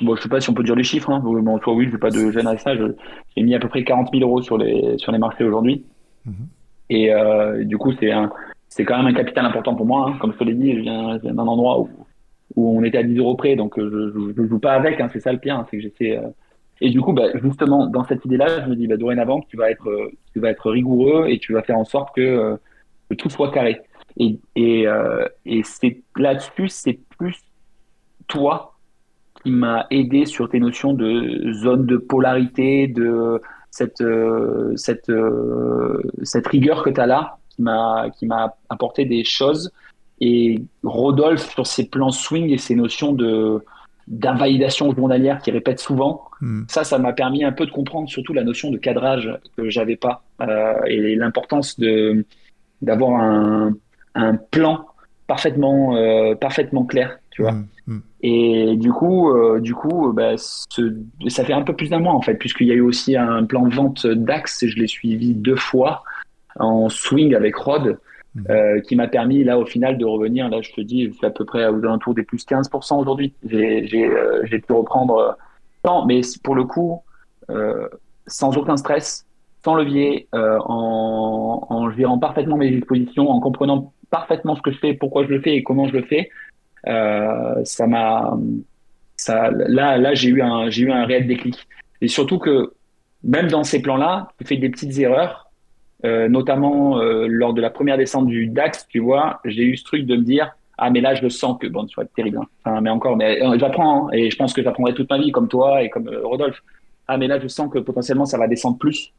bon, 0.00 0.16
je 0.16 0.22
sais 0.22 0.28
pas 0.28 0.40
si 0.40 0.48
on 0.50 0.54
peut 0.54 0.62
dire 0.62 0.76
les 0.76 0.84
chiffres. 0.84 1.10
Hein. 1.10 1.20
Bon, 1.20 1.58
toi, 1.58 1.74
oui, 1.74 1.88
je 1.90 1.96
pas 1.96 2.10
de 2.10 2.30
gêne 2.30 2.46
à 2.46 2.56
ça. 2.58 2.72
J'ai 2.76 3.42
mis 3.42 3.54
à 3.54 3.58
peu 3.58 3.68
près 3.68 3.84
40 3.84 4.10
000 4.12 4.22
euros 4.22 4.40
sur 4.40 4.56
les, 4.56 4.96
sur 4.98 5.12
les 5.12 5.18
marchés 5.18 5.44
aujourd'hui. 5.44 5.84
Mm-hmm. 6.26 7.60
Et 7.60 7.64
du 7.64 7.76
coup, 7.76 7.92
c'est 8.00 8.12
un, 8.12 8.30
c'est 8.78 8.84
quand 8.84 8.96
même 8.96 9.08
un 9.08 9.12
capital 9.12 9.44
important 9.44 9.74
pour 9.74 9.86
moi. 9.86 10.08
Hein. 10.08 10.18
Comme 10.20 10.32
je 10.32 10.38
te 10.38 10.44
l'ai 10.44 10.54
dit, 10.54 10.72
je 10.72 10.80
viens, 10.82 11.18
d'un 11.18 11.46
endroit 11.48 11.80
où, 11.80 11.88
on 12.56 12.84
était 12.84 12.98
à 12.98 13.02
10 13.02 13.18
euros 13.18 13.34
près, 13.34 13.56
donc 13.56 13.76
euh, 13.76 14.32
je 14.36 14.40
ne 14.40 14.48
joue 14.48 14.60
pas 14.60 14.72
avec. 14.74 15.00
Hein. 15.00 15.08
c'est 15.12 15.18
ça 15.18 15.32
le 15.32 15.38
pire, 15.38 15.56
hein. 15.56 15.66
c'est 15.68 15.78
que 15.78 15.82
j'essaie. 15.82 16.16
Euh... 16.16 16.28
Et 16.80 16.90
du 16.90 17.00
coup, 17.00 17.12
bah, 17.12 17.26
justement, 17.42 17.88
dans 17.88 18.04
cette 18.04 18.24
idée-là, 18.24 18.62
je 18.64 18.70
me 18.70 18.76
dis, 18.76 18.86
bah, 18.86 18.96
dorénavant, 18.96 19.40
tu 19.40 19.56
vas 19.56 19.68
être, 19.68 19.88
euh, 19.90 20.12
tu 20.32 20.38
vas 20.38 20.50
être 20.50 20.70
rigoureux 20.70 21.26
et 21.28 21.40
tu 21.40 21.52
vas 21.54 21.62
faire 21.62 21.76
en 21.76 21.84
sorte 21.84 22.14
que, 22.14 22.56
tout 23.18 23.30
soit 23.30 23.50
carré. 23.50 23.80
Et, 24.16 24.38
c'est 25.64 26.00
là-dessus, 26.16 26.68
c'est 26.68 27.00
plus 27.18 27.36
toi 28.28 28.74
qui 29.42 29.50
m'a 29.50 29.86
aidé 29.90 30.24
sur 30.24 30.48
tes 30.48 30.60
notions 30.60 30.92
de 30.92 31.52
zone 31.52 31.84
de 31.84 31.96
polarité, 31.96 32.86
de 32.86 33.40
cette, 33.70 34.04
cette 34.76 36.46
rigueur 36.46 36.84
que 36.84 36.90
tu 36.90 37.00
as 37.00 37.06
là, 37.06 37.37
m'a 37.62 38.10
qui 38.18 38.26
m'a 38.26 38.54
apporté 38.68 39.04
des 39.04 39.24
choses 39.24 39.72
et 40.20 40.62
Rodolphe 40.82 41.50
sur 41.50 41.66
ses 41.66 41.88
plans 41.88 42.10
swing 42.10 42.50
et 42.50 42.58
ses 42.58 42.74
notions 42.74 43.12
de 43.12 43.64
d'invalidation 44.08 44.94
journalière 44.94 45.38
qui 45.38 45.50
répète 45.50 45.80
souvent. 45.80 46.24
Hmm. 46.40 46.62
Ça, 46.68 46.82
ça 46.82 46.98
m'a 46.98 47.12
permis 47.12 47.44
un 47.44 47.52
peu 47.52 47.66
de 47.66 47.70
comprendre 47.70 48.08
surtout 48.08 48.32
la 48.32 48.42
notion 48.42 48.70
de 48.70 48.78
cadrage 48.78 49.30
que 49.56 49.68
j'avais 49.68 49.96
pas 49.96 50.22
euh, 50.40 50.80
et 50.86 51.14
l'importance 51.14 51.78
de 51.78 52.24
d'avoir 52.80 53.20
un, 53.20 53.74
un 54.14 54.36
plan 54.36 54.86
parfaitement 55.26 55.96
euh, 55.96 56.34
parfaitement 56.34 56.84
clair, 56.84 57.18
tu 57.30 57.42
vois. 57.42 57.52
Hmm. 57.52 57.66
Hmm. 57.86 58.00
Et 58.22 58.76
du 58.76 58.92
coup, 58.92 59.30
euh, 59.30 59.60
du 59.60 59.74
coup, 59.74 60.12
bah, 60.14 60.32
ce, 60.36 60.96
ça 61.28 61.44
fait 61.44 61.52
un 61.52 61.62
peu 61.62 61.76
plus 61.76 61.90
d'un 61.90 62.00
mois 62.00 62.14
en 62.14 62.22
fait, 62.22 62.34
puisqu'il 62.34 62.66
y 62.66 62.72
a 62.72 62.74
eu 62.74 62.80
aussi 62.80 63.14
un 63.14 63.44
plan 63.44 63.66
de 63.66 63.74
vente 63.74 64.06
d'Axe, 64.06 64.66
je 64.66 64.76
l'ai 64.76 64.86
suivi 64.86 65.34
deux 65.34 65.56
fois 65.56 66.02
en 66.58 66.88
swing 66.88 67.34
avec 67.34 67.56
Rod, 67.56 67.98
mhm. 68.34 68.44
euh, 68.50 68.80
qui 68.80 68.96
m'a 68.96 69.08
permis 69.08 69.44
là 69.44 69.58
au 69.58 69.66
final 69.66 69.98
de 69.98 70.04
revenir. 70.04 70.48
Là, 70.48 70.60
je 70.60 70.72
te 70.72 70.80
dis, 70.80 71.06
je 71.06 71.12
suis 71.12 71.26
à 71.26 71.30
peu 71.30 71.44
près 71.44 71.66
aux 71.66 71.78
alentours 71.78 72.14
des 72.14 72.22
plus 72.22 72.44
15% 72.44 73.00
aujourd'hui. 73.00 73.34
J'ai 73.44 74.06
euh, 74.06 74.44
pu 74.46 74.72
reprendre 74.72 75.36
tant, 75.82 76.06
mais 76.06 76.20
pour 76.42 76.54
le 76.54 76.64
coup, 76.64 77.02
euh, 77.50 77.88
sans 78.26 78.56
aucun 78.56 78.76
stress, 78.76 79.26
sans 79.64 79.74
levier, 79.74 80.28
en, 80.32 81.66
en, 81.68 81.90
gérant 81.90 82.18
parfaitement 82.18 82.56
mes 82.56 82.70
dispositions, 82.70 83.28
en 83.30 83.40
comprenant 83.40 83.92
parfaitement 84.10 84.56
ce 84.56 84.62
que 84.62 84.70
je 84.70 84.78
fais, 84.78 84.94
pourquoi 84.94 85.24
je 85.24 85.28
le 85.28 85.40
fais 85.40 85.56
et 85.56 85.62
comment 85.62 85.88
je 85.88 85.94
le 85.94 86.02
fais. 86.02 86.30
ça 86.84 87.86
m'a, 87.86 88.38
ça, 89.16 89.50
là, 89.50 89.98
là, 89.98 90.14
j'ai 90.14 90.28
eu 90.30 90.40
un, 90.40 90.70
j'ai 90.70 90.84
eu 90.84 90.92
un 90.92 91.04
réel 91.04 91.26
déclic. 91.26 91.66
Et 92.00 92.08
surtout 92.08 92.38
que 92.38 92.72
même 93.24 93.48
dans 93.48 93.64
ces 93.64 93.82
plans-là, 93.82 94.28
tu 94.38 94.46
fais 94.46 94.56
des 94.56 94.70
petites 94.70 94.96
erreurs 94.98 95.47
euh, 96.04 96.28
notamment 96.28 97.00
euh, 97.00 97.26
lors 97.28 97.54
de 97.54 97.60
la 97.60 97.70
première 97.70 97.96
descente 97.96 98.26
du 98.26 98.46
DAX, 98.46 98.86
tu 98.88 99.00
vois, 99.00 99.40
j'ai 99.44 99.64
eu 99.64 99.76
ce 99.76 99.84
truc 99.84 100.06
de 100.06 100.16
me 100.16 100.22
dire 100.22 100.52
ah 100.80 100.90
mais 100.90 101.00
là 101.00 101.12
je 101.16 101.22
le 101.22 101.30
sens 101.30 101.58
que 101.60 101.66
bon 101.66 101.86
tu 101.86 101.96
vois 101.96 102.04
terrible 102.04 102.38
hein. 102.38 102.46
enfin, 102.64 102.80
mais 102.80 102.88
encore 102.88 103.16
mais 103.16 103.42
euh, 103.42 103.58
j'apprends 103.58 104.06
hein, 104.06 104.10
et 104.12 104.30
je 104.30 104.36
pense 104.36 104.52
que 104.52 104.62
j'apprendrai 104.62 104.94
toute 104.94 105.10
ma 105.10 105.18
vie 105.18 105.32
comme 105.32 105.48
toi 105.48 105.82
et 105.82 105.90
comme 105.90 106.08
Rodolphe. 106.22 106.62
Ah 107.08 107.16
mais 107.16 107.26
là 107.26 107.40
je 107.40 107.48
sens 107.48 107.68
que 107.68 107.80
potentiellement 107.80 108.26
ça 108.26 108.38
va 108.38 108.46
descendre 108.46 108.78
plus. 108.78 109.12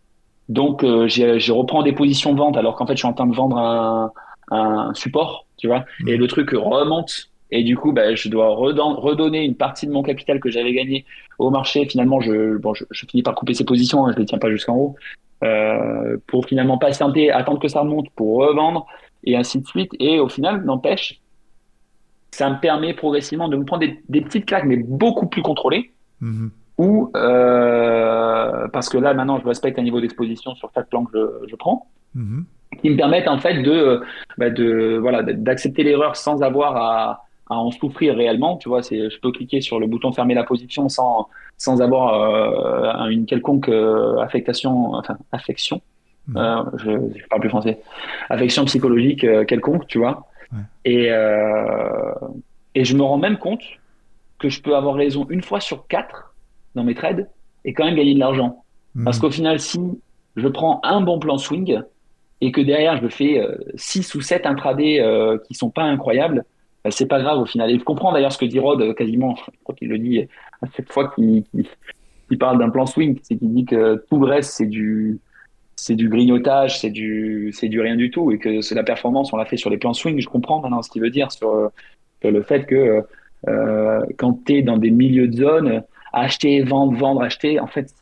Donc 0.48 0.84
je 0.84 1.52
reprends 1.52 1.84
des 1.84 1.92
positions 1.92 2.34
de 2.34 2.40
vente 2.40 2.56
alors 2.56 2.76
qu'en 2.76 2.88
fait 2.88 2.94
je 2.94 3.00
suis 3.00 3.08
en 3.08 3.14
train 3.14 3.28
de 3.28 3.36
vendre 3.36 3.58
un, 3.58 4.12
un 4.52 4.94
support 4.94 5.46
tu 5.58 5.68
vois. 5.68 5.84
Et 6.08 6.16
le 6.16 6.28
truc 6.28 6.52
remonte 6.52 7.30
Et 7.52 7.64
du 7.64 7.76
coup, 7.76 7.92
bah, 7.92 8.14
je 8.14 8.30
dois 8.30 8.50
redonner 8.50 9.44
une 9.44 9.56
partie 9.56 9.88
de 9.88 9.92
mon 9.92 10.04
capital 10.04 10.40
que 10.40 10.50
j'avais 10.50 10.74
gagné 10.74 11.06
au 11.40 11.50
marché. 11.50 11.86
Finalement, 11.86 12.22
je, 12.22 12.58
bon, 12.58 12.74
je, 12.74 13.06
finis 13.08 13.24
par 13.24 13.36
couper 13.36 13.54
ces 13.54 13.66
positions, 13.66 14.06
hein, 14.06 14.12
je 14.12 14.18
ne 14.18 14.20
les 14.22 14.26
tiens 14.26 14.38
pas 14.38 14.52
jusqu'en 14.52 14.76
haut, 14.76 14.96
euh, 15.44 16.18
pour 16.28 16.46
finalement 16.46 16.78
patienter, 16.78 17.32
attendre 17.32 17.60
que 17.60 17.68
ça 17.68 17.82
remonte, 17.82 18.10
pour 18.12 18.38
revendre, 18.38 18.86
et 19.24 19.36
ainsi 19.36 19.60
de 19.60 19.66
suite. 19.66 19.92
Et 20.00 20.20
au 20.20 20.30
final, 20.30 20.64
n'empêche, 20.64 21.22
ça 22.32 22.50
me 22.50 22.60
permet 22.60 22.94
progressivement 22.94 23.50
de 23.50 23.58
me 23.58 23.66
prendre 23.66 23.86
des, 24.08 24.22
petites 24.22 24.46
claques, 24.46 24.66
mais 24.66 24.78
beaucoup 24.78 25.26
plus 25.26 25.42
contrôlées. 25.42 25.92
Mm-hmm. 26.22 26.50
Ou 26.78 27.12
euh, 27.16 28.68
parce 28.72 28.90
que 28.90 28.98
là, 28.98 29.14
maintenant, 29.14 29.40
je 29.40 29.46
respecte 29.46 29.80
un 29.80 29.84
niveau 29.84 30.00
d'exposition 30.00 30.54
sur 30.56 30.70
chaque 30.74 30.88
plan 30.90 31.04
que 31.06 31.42
je, 31.48 31.56
prends. 31.56 31.88
Mm-hmm. 32.16 32.44
qui 32.82 32.90
me 32.92 32.96
permettent 32.96 33.28
en 33.28 33.40
fait 33.40 33.62
de, 33.62 34.02
bah, 34.38 34.50
de 34.50 34.98
voilà 35.00 35.22
d'accepter 35.22 35.84
l'erreur 35.84 36.16
sans 36.16 36.42
avoir 36.42 36.76
à, 36.78 37.24
à 37.50 37.56
en 37.56 37.72
souffrir 37.72 38.16
réellement. 38.16 38.58
Tu 38.58 38.70
vois, 38.70 38.84
c'est, 38.84 39.10
je 39.10 39.20
peux 39.20 39.32
cliquer 39.32 39.62
sur 39.62 39.80
le 39.80 39.88
bouton 39.88 40.12
fermer 40.12 40.36
la 40.36 40.44
position 40.44 40.88
sans, 40.88 41.28
sans 41.58 41.82
avoir 41.82 42.14
euh, 42.14 43.10
une 43.10 43.26
quelconque 43.26 43.70
euh, 43.70 44.18
affectation, 44.20 44.94
enfin, 44.94 45.18
affection. 45.32 45.82
Mmh. 46.28 46.38
Euh, 46.38 46.64
je, 46.78 47.20
je 47.20 47.28
parle 47.28 47.42
plus 47.42 47.50
français. 47.50 47.80
Affection 48.30 48.66
psychologique 48.66 49.26
quelconque, 49.48 49.88
tu 49.88 49.98
vois. 49.98 50.28
Et, 50.86 51.10
et 52.76 52.86
je 52.86 52.96
me 52.96 53.04
rends 53.04 53.18
même 53.18 53.38
compte 53.38 53.62
que 54.40 54.50
je 54.50 54.62
peux 54.62 54.76
avoir 54.76 54.96
raison 54.96 55.28
une 55.30 55.44
fois 55.44 55.60
sur 55.60 55.86
quatre 55.88 56.34
dans 56.74 56.84
mes 56.84 56.96
trades 56.96 57.30
et 57.66 57.74
quand 57.74 57.86
même 57.86 57.96
gagner 57.96 58.14
de 58.16 58.20
l'argent. 58.20 58.64
Mmh. 58.96 59.04
Parce 59.04 59.20
qu'au 59.20 59.30
final, 59.30 59.60
si 59.60 59.80
je 60.36 60.48
prends 60.48 60.80
un 60.84 61.02
bon 61.02 61.20
plan 61.20 61.38
swing 61.38 61.82
et 62.42 62.52
que 62.52 62.62
derrière 62.62 63.00
je 63.02 63.10
fais 63.10 63.46
6 63.76 64.16
ou 64.16 64.22
7 64.22 64.46
intradés 64.46 65.06
qui 65.48 65.54
sont 65.54 65.70
pas 65.70 65.84
incroyables, 65.84 66.46
c'est 66.92 67.08
pas 67.08 67.22
grave 67.22 67.40
au 67.40 67.46
final. 67.46 67.72
Et 67.72 67.80
je 67.80 67.84
comprends 67.84 68.12
d'ailleurs 68.12 68.32
ce 68.32 68.38
que 68.38 68.46
dit 68.46 68.60
Rod 68.60 68.96
quasiment, 68.96 69.36
je 69.36 69.52
crois 69.64 69.76
qu'il 69.76 69.90
le 69.90 69.98
dit 69.98 70.28
à 70.62 70.68
cette 70.76 70.92
fois 70.92 71.12
qu'il 71.16 71.44
parle 72.40 72.60
d'un 72.60 72.70
plan 72.70 72.86
swing, 72.86 73.20
c'est 73.24 73.38
qu'il 73.38 73.54
dit 73.54 73.66
que 73.66 74.04
tout 74.10 74.20
le 74.20 74.28
reste 74.28 74.52
c'est 74.52 74.68
du 74.68 75.20
c'est 75.76 75.96
du 75.96 76.10
grignotage, 76.10 76.80
c'est 76.80 76.90
du 76.90 77.52
c'est 77.54 77.70
du 77.70 77.80
rien 77.82 77.96
du 77.96 78.12
tout 78.12 78.32
et 78.32 78.38
que 78.38 78.62
c'est 78.62 78.76
la 78.76 78.84
performance 78.84 79.32
on 79.34 79.38
l'a 79.38 79.46
fait 79.46 79.58
sur 79.58 79.70
les 79.70 79.78
plans 79.78 79.94
swing. 79.94 80.20
Je 80.20 80.28
comprends 80.28 80.62
maintenant 80.62 80.82
ce 80.82 80.90
qu'il 80.90 81.02
veut 81.02 81.10
dire 81.10 81.32
sur, 81.32 81.72
le 82.24 82.42
fait 82.44 82.66
que 82.66 83.04
euh, 83.48 84.06
quand 84.18 84.44
tu 84.46 84.56
es 84.58 84.62
dans 84.62 84.78
des 84.78 84.92
milieux 84.92 85.28
de 85.28 85.38
zone, 85.38 85.84
acheter, 86.12 86.62
vendre, 86.64 86.94
vendre, 86.98 87.22
acheter, 87.22 87.60
en 87.60 87.68
fait 87.68 87.94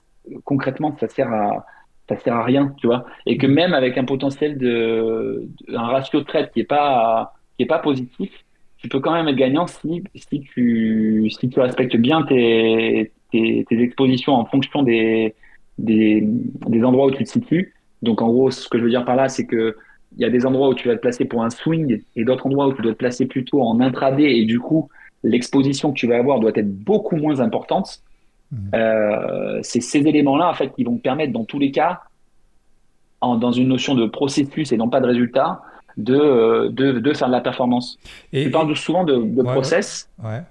concrètement 0.43 0.95
ça 0.99 1.07
sert 1.07 1.31
à 1.31 1.65
ça 2.09 2.17
sert 2.17 2.35
à 2.35 2.43
rien, 2.43 2.73
tu 2.77 2.87
vois. 2.87 3.05
Et 3.25 3.37
que 3.37 3.47
même 3.47 3.73
avec 3.73 3.97
un 3.97 4.05
potentiel 4.05 4.57
de, 4.57 5.47
un 5.73 5.87
ratio 5.87 6.21
de 6.21 6.25
trade 6.25 6.51
qui 6.51 6.61
est 6.61 6.63
pas 6.63 7.33
qui 7.57 7.63
est 7.63 7.67
pas 7.67 7.79
positif, 7.79 8.31
tu 8.77 8.89
peux 8.89 8.99
quand 8.99 9.13
même 9.13 9.27
être 9.27 9.35
gagnant 9.35 9.67
si, 9.67 10.03
si, 10.15 10.41
tu, 10.41 11.29
si 11.29 11.49
tu 11.49 11.59
respectes 11.59 11.95
bien 11.97 12.23
tes, 12.23 13.11
tes, 13.31 13.65
expositions 13.69 14.33
en 14.33 14.45
fonction 14.45 14.83
des, 14.83 15.35
des, 15.77 16.23
des, 16.23 16.83
endroits 16.83 17.07
où 17.07 17.11
tu 17.11 17.23
te 17.23 17.29
situes. 17.29 17.73
Donc, 18.01 18.21
en 18.21 18.27
gros, 18.27 18.51
ce 18.51 18.69
que 18.69 18.77
je 18.77 18.83
veux 18.83 18.89
dire 18.89 19.05
par 19.05 19.15
là, 19.15 19.29
c'est 19.29 19.45
que 19.45 19.75
il 20.15 20.21
y 20.21 20.25
a 20.25 20.29
des 20.29 20.45
endroits 20.45 20.69
où 20.69 20.73
tu 20.73 20.87
vas 20.87 20.95
te 20.95 21.01
placer 21.01 21.25
pour 21.25 21.43
un 21.43 21.49
swing 21.49 22.01
et 22.15 22.23
d'autres 22.23 22.45
endroits 22.45 22.67
où 22.67 22.73
tu 22.73 22.81
dois 22.81 22.93
te 22.93 22.97
placer 22.97 23.25
plutôt 23.25 23.61
en 23.61 23.79
intraday 23.81 24.37
et 24.37 24.45
du 24.45 24.59
coup, 24.59 24.89
l'exposition 25.23 25.91
que 25.91 25.99
tu 25.99 26.07
vas 26.07 26.17
avoir 26.17 26.39
doit 26.39 26.51
être 26.55 26.71
beaucoup 26.71 27.17
moins 27.17 27.39
importante. 27.39 28.01
Mmh. 28.51 28.57
Euh, 28.73 29.59
c'est 29.61 29.81
ces 29.81 29.99
éléments-là, 29.99 30.49
en 30.49 30.53
fait, 30.53 30.73
qui 30.73 30.83
vont 30.83 30.95
te 30.95 31.01
permettre, 31.01 31.33
dans 31.33 31.43
tous 31.43 31.59
les 31.59 31.71
cas, 31.71 32.01
en, 33.21 33.35
dans 33.35 33.51
une 33.51 33.67
notion 33.67 33.95
de 33.95 34.05
processus 34.05 34.71
et 34.71 34.77
non 34.77 34.89
pas 34.89 35.01
de 35.01 35.07
résultat, 35.07 35.61
de, 35.97 36.67
de, 36.69 36.93
de, 36.93 37.13
faire 37.13 37.27
de 37.27 37.33
la 37.33 37.41
performance. 37.41 37.97
Et, 38.31 38.43
je 38.43 38.49
parle 38.49 38.75
souvent 38.75 39.03
de, 39.03 39.17
de 39.17 39.43
process. 39.43 40.09
Ouais. 40.23 40.41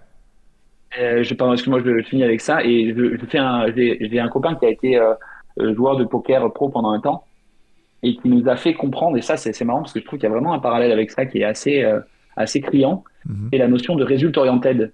Euh, 0.99 1.23
je 1.23 1.35
parle, 1.35 1.53
excuse-moi, 1.53 1.81
je, 1.85 2.03
finis 2.03 2.25
avec 2.25 2.41
ça. 2.41 2.63
Et 2.65 2.95
je, 2.97 3.17
je 3.17 3.27
fais 3.27 3.39
un, 3.39 3.67
j'ai 3.75 4.21
un 4.21 4.29
copain 4.29 4.55
qui 4.55 4.67
a 4.67 4.71
été 4.71 4.97
euh, 4.97 5.15
euh, 5.61 5.75
joueur 5.75 5.97
de 5.97 6.05
poker 6.05 6.53
pro 6.53 6.69
pendant 6.69 6.91
un 6.91 7.01
temps 7.01 7.25
et 8.03 8.17
qui 8.17 8.29
nous 8.29 8.49
a 8.49 8.57
fait 8.57 8.75
comprendre, 8.75 9.17
et 9.17 9.23
ça 9.23 9.39
c'est 9.39 9.65
marrant 9.65 9.81
parce 9.81 9.95
que 9.95 10.01
je 10.01 10.05
trouve 10.05 10.19
qu'il 10.19 10.29
y 10.29 10.31
a 10.31 10.35
vraiment 10.35 10.53
un 10.53 10.59
parallèle 10.59 10.93
avec 10.93 11.11
ça 11.11 11.25
qui 11.25 11.39
est 11.39 11.45
assez, 11.45 11.83
assez 12.37 12.61
criant, 12.61 13.03
mhm. 13.25 13.49
c'est 13.51 13.59
la 13.59 13.69
notion 13.69 13.97
de 13.97 14.05
résultat 14.05 14.43
oriented. 14.43 14.93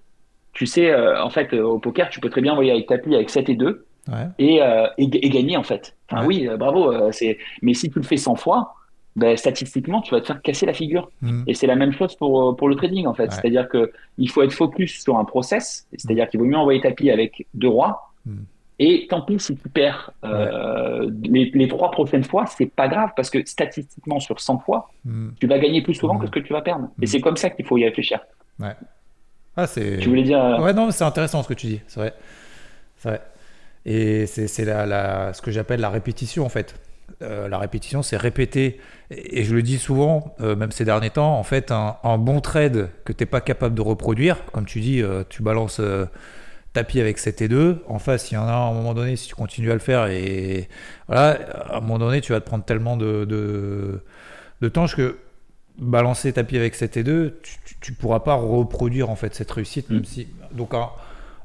Tu 0.53 0.65
sais, 0.65 0.95
en 1.19 1.29
fait, 1.29 1.53
au 1.53 1.79
poker, 1.79 2.09
tu 2.09 2.21
peux 2.21 2.29
très 2.29 2.41
bien 2.41 2.53
envoyer 2.53 2.71
avec 2.71 2.87
tapis 2.87 3.13
avec 3.13 3.29
7 3.29 3.49
et 3.49 3.55
2 3.55 3.85
ouais. 4.07 4.13
et, 4.39 4.61
et, 4.97 5.29
gagner 5.29 5.57
en 5.57 5.63
fait. 5.63 5.95
Enfin, 6.09 6.25
Oui, 6.25 6.47
bravo. 6.57 7.11
c'est 7.11 7.37
mais 7.61 7.73
si 7.73 7.91
tu 7.91 7.99
le 7.99 8.05
fais 8.05 8.17
100 8.17 8.35
fois, 8.35 8.73
ben, 9.15 9.37
statistiquement, 9.37 10.01
tu 10.01 10.13
vas 10.13 10.21
te 10.21 10.27
faire 10.27 10.41
casser 10.41 10.65
la 10.65 10.73
figure. 10.73 11.11
Mm. 11.21 11.43
Et 11.47 11.53
c'est 11.53 11.67
la 11.67 11.75
même 11.75 11.91
chose 11.91 12.15
pour, 12.15 12.49
euh, 12.49 12.55
pour 12.55 12.67
le 12.67 12.75
trading, 12.75 13.05
en 13.05 13.13
fait. 13.13 13.31
C'est-à-dire 13.31 13.69
que 13.69 13.91
il 14.17 14.29
faut 14.29 14.41
être 14.41 14.53
focus 14.53 15.01
sur 15.03 15.17
un 15.17 15.25
process. 15.25 15.87
C'est-à-dire 15.95 16.27
qu'il 16.29 16.39
vaut 16.39 16.45
mieux 16.45 16.57
envoyer 16.57 16.81
tapis 16.81 17.11
avec 17.11 17.45
deux 17.53 17.67
rois. 17.67 18.11
Mm. 18.25 18.37
Et 18.79 19.07
tant 19.07 19.21
pis 19.21 19.39
si 19.39 19.55
tu 19.55 19.69
perds 19.69 20.11
euh, 20.23 21.09
les, 21.23 21.51
les, 21.53 21.67
trois 21.67 21.91
prochaines 21.91 22.23
fois, 22.23 22.47
c'est 22.47 22.65
pas 22.65 22.87
grave 22.87 23.11
parce 23.15 23.29
que 23.29 23.45
statistiquement, 23.45 24.19
sur 24.19 24.39
100 24.39 24.59
fois, 24.59 24.89
mm. 25.05 25.29
tu 25.39 25.47
vas 25.47 25.59
gagner 25.59 25.83
plus 25.83 25.93
souvent 25.93 26.17
que 26.17 26.25
ce 26.25 26.31
que 26.31 26.39
tu 26.39 26.53
vas 26.53 26.61
perdre. 26.61 26.89
Et 27.01 27.05
c'est 27.05 27.21
comme 27.21 27.37
ça 27.37 27.51
qu'il 27.51 27.65
faut 27.65 27.77
y 27.77 27.85
réfléchir. 27.85 28.19
Ouais. 28.59 28.75
Ah, 29.55 29.67
c'est... 29.67 29.97
Tu 29.97 30.09
voulais 30.09 30.23
dire. 30.23 30.43
Euh, 30.43 30.59
ouais, 30.59 30.73
non, 30.73 30.89
c'est 30.89 31.03
intéressant 31.03 31.43
ce 31.43 31.47
que 31.47 31.53
tu 31.53 31.67
dis. 31.67 31.81
C'est 31.87 31.99
vrai. 31.99 32.13
C'est 32.97 33.09
vrai. 33.09 33.21
Et 33.85 34.25
c'est, 34.25 34.47
c'est 34.47 34.65
la, 34.65 34.87
la, 34.87 35.33
ce 35.33 35.41
que 35.41 35.51
j'appelle 35.51 35.81
la 35.81 35.89
répétition, 35.89 36.43
en 36.43 36.49
fait. 36.49 36.73
Euh, 37.21 37.47
la 37.47 37.57
répétition, 37.57 38.01
c'est 38.01 38.17
répéter. 38.17 38.79
Et, 39.11 39.43
je 39.43 39.55
le 39.55 39.61
dis 39.61 39.77
souvent, 39.77 40.35
euh, 40.41 40.55
même 40.55 40.71
ces 40.71 40.85
derniers 40.85 41.09
temps, 41.09 41.37
en 41.37 41.43
fait, 41.43 41.71
un, 41.71 42.17
bon 42.17 42.41
trade 42.41 42.89
que 43.05 43.13
tu 43.13 43.23
n'es 43.23 43.25
pas 43.25 43.41
capable 43.41 43.75
de 43.75 43.81
reproduire, 43.81 44.45
comme 44.51 44.65
tu 44.65 44.79
dis, 44.79 45.01
euh, 45.01 45.23
tu 45.29 45.43
balances 45.43 45.81
tapis 46.73 46.99
avec 46.99 47.19
7 47.19 47.41
et 47.43 47.47
2. 47.47 47.83
En 47.87 47.99
face, 47.99 48.31
il 48.31 48.35
y 48.35 48.37
en 48.37 48.47
a 48.47 48.51
à 48.51 48.55
un 48.55 48.73
moment 48.73 48.93
donné, 48.93 49.15
si 49.15 49.27
tu 49.27 49.35
continues 49.35 49.71
à 49.71 49.75
le 49.75 49.79
faire, 49.79 50.07
et 50.07 50.67
voilà, 51.07 51.39
à 51.69 51.77
un 51.77 51.81
moment 51.81 51.99
donné, 51.99 52.21
tu 52.21 52.31
vas 52.31 52.41
te 52.41 52.45
prendre 52.45 52.65
tellement 52.65 52.97
de, 52.97 53.25
de, 53.25 54.69
temps 54.69 54.87
que 54.87 55.17
balancer 55.77 56.33
tapis 56.33 56.57
avec 56.57 56.75
7 56.75 56.97
et 56.97 57.03
2, 57.03 57.39
tu 57.81 57.91
ne 57.91 57.97
pourras 57.97 58.21
pas 58.21 58.35
reproduire 58.35 59.09
en 59.09 59.15
fait 59.15 59.35
cette 59.35 59.51
réussite. 59.51 59.89
Même 59.89 60.01
mm. 60.01 60.05
si, 60.05 60.27
donc 60.51 60.73
un, 60.73 60.89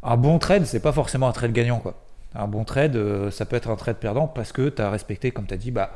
un 0.03 0.17
bon 0.17 0.39
trade, 0.39 0.65
c'est 0.65 0.81
pas 0.81 0.93
forcément 0.93 1.29
un 1.29 1.33
trade 1.33 1.53
gagnant. 1.53 1.79
quoi 1.79 2.08
un 2.35 2.47
bon 2.47 2.65
trade, 2.65 2.97
euh, 2.97 3.31
ça 3.31 3.45
peut 3.45 3.57
être 3.57 3.71
un 3.71 3.77
trade 3.77 3.97
perdant 3.97 4.27
parce 4.27 4.53
que 4.53 4.69
tu 4.69 4.83
as 4.83 4.91
respecté, 4.91 5.31
comme 5.31 5.47
tu 5.47 5.55
as 5.55 5.57
dit, 5.57 5.71
bah, 5.71 5.93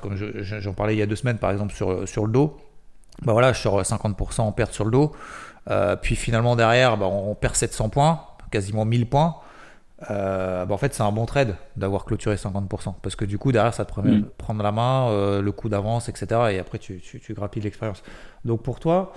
comme 0.00 0.16
j'en 0.16 0.74
parlais 0.74 0.94
il 0.94 0.98
y 0.98 1.02
a 1.02 1.06
deux 1.06 1.16
semaines 1.16 1.38
par 1.38 1.50
exemple 1.50 1.74
sur, 1.74 2.08
sur 2.08 2.26
le 2.26 2.32
dos, 2.32 2.56
bah 3.22 3.32
voilà, 3.32 3.52
je 3.52 3.60
sors 3.60 3.80
50% 3.80 4.42
en 4.42 4.52
perte 4.52 4.72
sur 4.72 4.84
le 4.84 4.90
dos, 4.90 5.12
euh, 5.70 5.96
puis 5.96 6.14
finalement 6.14 6.56
derrière, 6.56 6.96
bah, 6.96 7.06
on 7.06 7.34
perd 7.34 7.56
700 7.56 7.88
points, 7.88 8.20
quasiment 8.50 8.84
1000 8.84 9.08
points. 9.08 9.36
Euh, 10.10 10.64
bah 10.64 10.74
en 10.74 10.78
fait, 10.78 10.92
c'est 10.94 11.04
un 11.04 11.12
bon 11.12 11.26
trade 11.26 11.54
d'avoir 11.76 12.04
clôturé 12.04 12.34
50% 12.34 12.94
parce 13.02 13.14
que 13.14 13.24
du 13.24 13.38
coup, 13.38 13.52
derrière, 13.52 13.72
ça 13.72 13.84
te 13.84 13.94
permet 13.94 14.16
de 14.16 14.22
prendre 14.36 14.60
la 14.60 14.72
main, 14.72 15.40
le 15.40 15.52
coup 15.52 15.68
d'avance, 15.68 16.08
etc. 16.08 16.26
Et 16.50 16.58
après, 16.58 16.78
tu, 16.78 16.98
tu, 16.98 17.20
tu 17.20 17.34
grappilles 17.34 17.62
l'expérience. 17.62 18.02
Donc 18.44 18.62
pour 18.62 18.80
toi, 18.80 19.12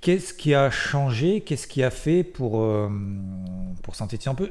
Qu'est-ce 0.00 0.32
qui 0.32 0.54
a 0.54 0.70
changé? 0.70 1.40
Qu'est-ce 1.40 1.66
qui 1.66 1.82
a 1.82 1.90
fait 1.90 2.22
pour, 2.22 2.60
euh, 2.60 2.88
pour 3.82 3.94
synthétiser 3.94 4.30
un 4.30 4.34
peu 4.34 4.50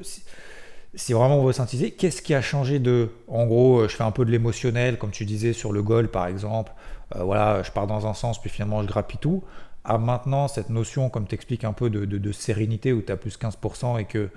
si, 0.96 1.14
vraiment 1.14 1.40
on 1.40 1.44
veut 1.44 1.54
synthétiser, 1.54 1.90
qu'est-ce 1.90 2.22
qui 2.22 2.36
a 2.36 2.42
changé 2.42 2.78
de, 2.78 3.10
en 3.28 3.48
gros, 3.48 3.80
euh, 3.80 3.88
je 3.88 3.96
fais 3.96 4.04
un 4.04 4.12
peu 4.12 4.26
de 4.26 4.32
l'émotionnel, 4.32 5.00
comme 5.00 5.10
tu 5.10 5.26
disais 5.26 5.52
sur 5.52 5.74
le 5.74 5.82
goal 5.82 6.08
par 6.08 6.28
exemple, 6.28 6.72
euh, 7.16 7.24
voilà, 7.24 7.64
je 7.64 7.72
pars 7.72 7.88
dans 7.88 8.06
un 8.06 8.14
sens, 8.14 8.40
puis 8.40 8.52
finalement 8.52 8.84
je 8.84 8.88
grappille 8.88 9.18
tout, 9.18 9.44
à 9.84 9.98
maintenant 9.98 10.48
cette 10.48 10.70
notion, 10.70 11.10
comme 11.10 11.26
tu 11.26 11.34
expliques 11.34 11.64
un 11.64 11.74
peu, 11.74 11.90
de, 11.90 12.06
de, 12.06 12.32
sérénité 12.32 12.94
où 12.94 13.02
tu 13.02 13.12
as 13.12 13.18
plus 13.18 13.40
15% 13.40 14.00
et 14.00 14.06
que 14.06 14.30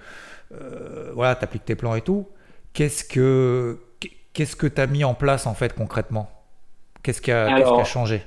voilà, 1.13 1.35
tu 1.35 1.45
appliques 1.45 1.67
tes 1.67 1.75
plans 1.75 1.95
et 1.95 2.01
tout, 2.01 2.27
qu'est-ce 2.73 3.05
que 3.05 3.79
qu'est-ce 4.33 4.57
que 4.57 4.67
tu 4.67 4.81
as 4.81 4.87
mis 4.87 5.05
en 5.05 5.15
place 5.15 5.47
en 5.47 5.55
fait 5.55 5.75
concrètement? 5.75 6.31
Qu'est-ce 7.03 7.21
qui, 7.21 7.33
a, 7.33 7.55
qu'est-ce 7.55 7.71
qui 7.71 7.81
a 7.81 7.85
changé? 7.85 8.23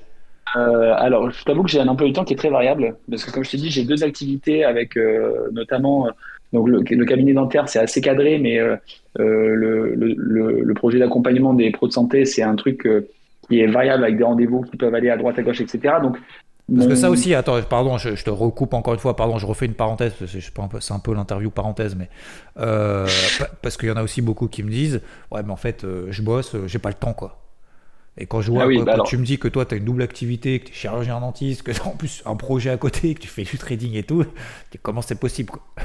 Euh, 0.55 0.93
alors, 0.97 1.29
je 1.31 1.43
t'avoue 1.43 1.63
que 1.63 1.69
j'ai 1.69 1.79
un 1.79 1.88
emploi 1.88 2.07
du 2.07 2.13
temps 2.13 2.23
qui 2.23 2.33
est 2.33 2.38
très 2.38 2.49
variable 2.49 2.95
parce 3.09 3.23
que, 3.23 3.31
comme 3.31 3.43
je 3.43 3.51
te 3.51 3.57
dis, 3.57 3.69
j'ai 3.69 3.83
deux 3.83 4.03
activités 4.03 4.63
avec 4.63 4.97
euh, 4.97 5.49
notamment 5.51 6.07
euh, 6.07 6.12
donc 6.51 6.67
le, 6.67 7.05
cabinet 7.05 7.33
dentaire, 7.33 7.69
c'est 7.69 7.77
assez 7.77 8.01
cadré, 8.01 8.39
mais 8.39 8.59
le, 9.17 9.93
le, 9.95 10.73
projet 10.73 10.97
d'accompagnement 10.97 11.53
des 11.53 11.69
pros 11.69 11.88
de 11.88 11.93
santé, 11.93 12.25
c'est 12.25 12.41
un 12.41 12.55
truc 12.55 12.88
qui 13.47 13.59
est 13.59 13.67
variable 13.67 14.03
avec 14.03 14.17
des 14.17 14.23
rendez-vous 14.23 14.62
qui 14.62 14.75
peuvent 14.75 14.95
aller 14.95 15.12
à 15.12 15.17
droite, 15.17 15.38
à 15.38 15.43
gauche, 15.43 15.62
etc. 15.62 15.97
Donc, 16.01 16.17
parce 16.75 16.88
que 16.88 16.95
ça 16.95 17.12
aussi, 17.12 17.35
attends, 17.35 17.62
pardon, 17.62 17.99
je, 17.99 18.23
te 18.23 18.29
recoupe 18.31 18.73
encore 18.73 18.95
une 18.95 18.99
fois, 18.99 19.15
pardon, 19.15 19.38
je 19.38 19.45
refais 19.45 19.67
une 19.67 19.75
parenthèse, 19.75 20.13
c'est 20.25 20.93
un 20.93 20.99
peu 20.99 21.13
l'interview 21.13 21.51
parenthèse, 21.51 21.95
mais 21.95 22.09
parce 22.55 23.77
qu'il 23.77 23.89
y 23.89 23.91
en 23.91 23.97
a 23.97 24.01
aussi 24.01 24.23
beaucoup 24.23 24.47
qui 24.47 24.63
me 24.63 24.71
disent, 24.71 25.01
ouais, 25.31 25.43
mais 25.43 25.51
en 25.51 25.55
fait, 25.55 25.85
je 26.09 26.21
bosse, 26.23 26.55
j'ai 26.65 26.79
pas 26.79 26.89
le 26.89 26.95
temps, 26.95 27.13
quoi. 27.13 27.38
Et 28.19 28.25
quand 28.25 28.41
je 28.41 28.51
vois, 28.51 28.63
ah 28.63 28.84
bah 28.86 28.93
quand, 28.97 29.03
tu 29.03 29.17
me 29.17 29.23
dis 29.23 29.39
que 29.39 29.47
toi, 29.47 29.65
tu 29.65 29.75
as 29.75 29.77
une 29.77 29.86
double 29.86 30.01
activité, 30.01 30.60
que 30.60 30.65
tu 30.65 30.71
es 30.71 30.75
chirurgien 30.75 31.21
dentiste, 31.21 31.63
que 31.63 31.71
tu 31.71 31.82
as 31.82 31.88
en 31.88 31.95
plus 31.95 32.21
un 32.25 32.36
projet 32.36 32.69
à 32.69 32.77
côté, 32.77 33.13
que 33.13 33.21
tu 33.21 33.29
fais 33.29 33.43
du 33.43 33.58
trading 33.58 33.95
et 33.95 34.03
tout, 34.03 34.25
comment 34.82 35.01
c'est 35.01 35.19
possible 35.19 35.51
quoi 35.51 35.62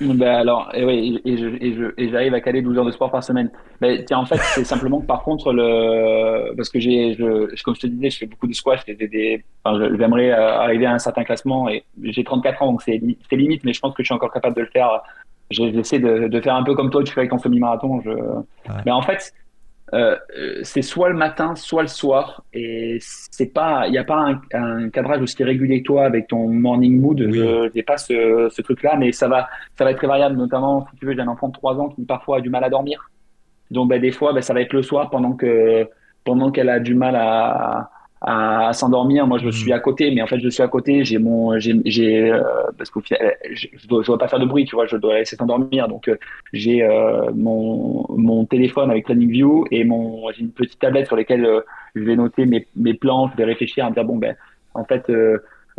Ben 0.00 0.22
alors, 0.22 0.70
et 0.72 0.82
oui, 0.82 1.20
et, 1.26 1.36
je, 1.36 1.46
et, 1.46 1.74
je, 1.74 1.92
et 1.98 2.08
j'arrive 2.08 2.32
à 2.32 2.40
caler 2.40 2.62
12 2.62 2.78
heures 2.78 2.86
de 2.86 2.90
sport 2.90 3.10
par 3.10 3.22
semaine. 3.22 3.50
Ben, 3.82 4.02
tiens, 4.06 4.16
en 4.16 4.24
fait, 4.24 4.38
c'est 4.38 4.64
simplement 4.64 4.98
que 4.98 5.04
par 5.04 5.22
contre, 5.22 5.52
le, 5.52 6.54
parce 6.56 6.70
que 6.70 6.80
j'ai, 6.80 7.12
je, 7.12 7.62
comme 7.62 7.74
je 7.74 7.80
te 7.80 7.86
disais, 7.86 8.08
je 8.08 8.16
fais 8.16 8.26
beaucoup 8.26 8.46
de 8.46 8.54
squash, 8.54 8.82
des, 8.86 8.94
des, 8.94 9.44
enfin, 9.62 9.78
j'aimerais 9.98 10.30
euh, 10.30 10.58
arriver 10.58 10.86
à 10.86 10.92
un 10.92 10.98
certain 10.98 11.22
classement 11.22 11.68
et 11.68 11.84
j'ai 12.02 12.24
34 12.24 12.62
ans, 12.62 12.70
donc 12.72 12.80
c'est, 12.80 12.98
c'est 13.28 13.36
limite, 13.36 13.62
mais 13.62 13.74
je 13.74 13.80
pense 13.80 13.92
que 13.92 14.02
je 14.02 14.06
suis 14.06 14.14
encore 14.14 14.32
capable 14.32 14.56
de 14.56 14.62
le 14.62 14.68
faire. 14.68 15.02
J'essaie 15.50 15.98
de, 15.98 16.28
de 16.28 16.40
faire 16.40 16.54
un 16.54 16.62
peu 16.62 16.74
comme 16.74 16.88
toi, 16.88 17.04
tu 17.04 17.12
fais 17.12 17.20
avec 17.20 17.30
ton 17.30 17.38
semi-marathon. 17.38 18.00
Je... 18.00 18.10
Mais 18.86 18.92
en 18.92 19.02
fait, 19.02 19.34
euh, 19.92 20.16
c'est 20.62 20.82
soit 20.82 21.08
le 21.08 21.16
matin, 21.16 21.56
soit 21.56 21.82
le 21.82 21.88
soir, 21.88 22.44
et 22.52 22.98
c'est 23.00 23.52
pas, 23.52 23.86
il 23.86 23.92
n'y 23.92 23.98
a 23.98 24.04
pas 24.04 24.34
un, 24.52 24.88
cadrage 24.90 25.22
aussi 25.22 25.42
régulier 25.42 25.82
que 25.82 25.86
toi 25.86 26.04
avec 26.04 26.28
ton 26.28 26.48
morning 26.48 27.00
mood. 27.00 27.18
Je 27.18 27.72
n'ai 27.74 27.82
pas 27.82 27.96
ce, 27.96 28.48
ce 28.50 28.62
truc-là, 28.62 28.96
mais 28.96 29.12
ça 29.12 29.28
va, 29.28 29.48
ça 29.76 29.84
va 29.84 29.90
être 29.90 29.98
très 29.98 30.06
variable. 30.06 30.36
Notamment, 30.36 30.86
si 30.90 30.96
tu 30.98 31.06
veux, 31.06 31.14
j'ai 31.14 31.20
un 31.20 31.28
enfant 31.28 31.48
de 31.48 31.54
3 31.54 31.80
ans 31.80 31.88
qui 31.88 32.04
parfois 32.04 32.38
a 32.38 32.40
du 32.40 32.50
mal 32.50 32.62
à 32.64 32.70
dormir. 32.70 33.10
Donc, 33.70 33.88
ben, 33.88 34.00
des 34.00 34.12
fois, 34.12 34.32
ben, 34.32 34.42
ça 34.42 34.54
va 34.54 34.60
être 34.60 34.72
le 34.72 34.82
soir 34.82 35.10
pendant 35.10 35.32
que, 35.32 35.88
pendant 36.24 36.50
qu'elle 36.50 36.68
a 36.68 36.80
du 36.80 36.94
mal 36.94 37.16
à, 37.16 37.90
à, 38.20 38.72
s'endormir. 38.72 39.26
Moi, 39.26 39.38
je 39.38 39.48
mmh. 39.48 39.52
suis 39.52 39.72
à 39.72 39.78
côté, 39.78 40.10
mais 40.10 40.22
en 40.22 40.26
fait, 40.26 40.40
je 40.40 40.48
suis 40.48 40.62
à 40.62 40.68
côté. 40.68 41.04
J'ai 41.04 41.18
mon, 41.18 41.58
j'ai, 41.58 42.30
euh, 42.30 42.42
parce 42.76 42.90
qu'au 42.90 43.00
final, 43.00 43.36
je, 43.50 43.66
je, 43.72 43.86
dois, 43.86 44.02
dois 44.02 44.18
pas 44.18 44.28
faire 44.28 44.38
de 44.38 44.46
bruit, 44.46 44.64
tu 44.64 44.74
vois. 44.74 44.86
Je 44.86 44.96
dois 44.96 45.18
laisser 45.18 45.36
s'endormir. 45.36 45.88
Donc, 45.88 46.08
euh, 46.08 46.16
j'ai 46.52 46.82
euh, 46.82 47.30
mon, 47.34 48.06
mon 48.10 48.44
téléphone 48.44 48.90
avec 48.90 49.06
Planning 49.06 49.30
View 49.30 49.64
et 49.70 49.84
mon, 49.84 50.30
j'ai 50.32 50.42
une 50.42 50.50
petite 50.50 50.78
tablette 50.78 51.06
sur 51.06 51.16
laquelle 51.16 51.48
je 51.94 52.02
vais 52.02 52.16
noter 52.16 52.46
mes, 52.46 52.66
mes 52.76 52.94
plans. 52.94 53.28
Je 53.28 53.36
vais 53.36 53.44
réfléchir 53.44 53.86
à 53.86 53.90
me 53.90 53.94
dire 53.94 54.04
bon 54.04 54.16
ben, 54.16 54.36
en 54.74 54.84
fait. 54.84 55.10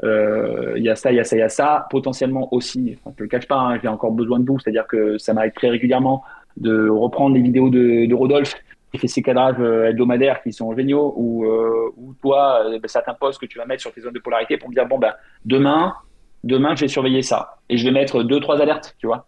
il 0.03 0.83
y 0.83 0.89
a 0.89 0.95
ça, 0.95 1.11
il 1.11 1.15
y 1.15 1.19
a 1.19 1.23
ça, 1.23 1.35
il 1.35 1.39
y 1.39 1.43
a 1.43 1.49
ça. 1.49 1.87
Potentiellement 1.89 2.53
aussi, 2.53 2.97
enfin, 2.99 3.13
je 3.17 3.23
le 3.23 3.29
cache 3.29 3.47
pas, 3.47 3.59
hein, 3.59 3.79
j'ai 3.81 3.87
encore 3.87 4.11
besoin 4.11 4.39
de 4.39 4.45
vous, 4.47 4.59
c'est-à-dire 4.59 4.87
que 4.87 5.17
ça 5.17 5.33
m'arrive 5.33 5.53
très 5.53 5.69
régulièrement 5.69 6.23
de 6.57 6.89
reprendre 6.89 7.35
les 7.35 7.41
vidéos 7.41 7.69
de, 7.69 8.07
de 8.07 8.13
Rodolphe 8.13 8.55
fait 8.99 9.07
ces 9.07 9.21
cadrages 9.21 9.55
euh, 9.59 9.89
hebdomadaires 9.89 10.41
qui 10.43 10.51
sont 10.51 10.75
géniaux, 10.75 11.13
ou, 11.15 11.45
euh, 11.45 11.91
ou 11.97 12.13
toi, 12.21 12.63
euh, 12.65 12.79
ben, 12.79 12.87
certains 12.87 13.13
posts 13.13 13.39
que 13.39 13.45
tu 13.45 13.57
vas 13.57 13.65
mettre 13.65 13.81
sur 13.81 13.93
tes 13.93 14.01
zones 14.01 14.13
de 14.13 14.19
polarité 14.19 14.57
pour 14.57 14.69
me 14.69 14.73
dire, 14.73 14.85
bon, 14.85 14.99
ben, 14.99 15.13
demain, 15.45 15.93
demain, 16.43 16.75
je 16.75 16.81
vais 16.81 16.87
surveiller 16.87 17.21
ça. 17.21 17.57
Et 17.69 17.77
je 17.77 17.85
vais 17.85 17.91
mettre 17.91 18.23
deux, 18.23 18.39
trois 18.39 18.61
alertes, 18.61 18.95
tu 18.99 19.07
vois. 19.07 19.25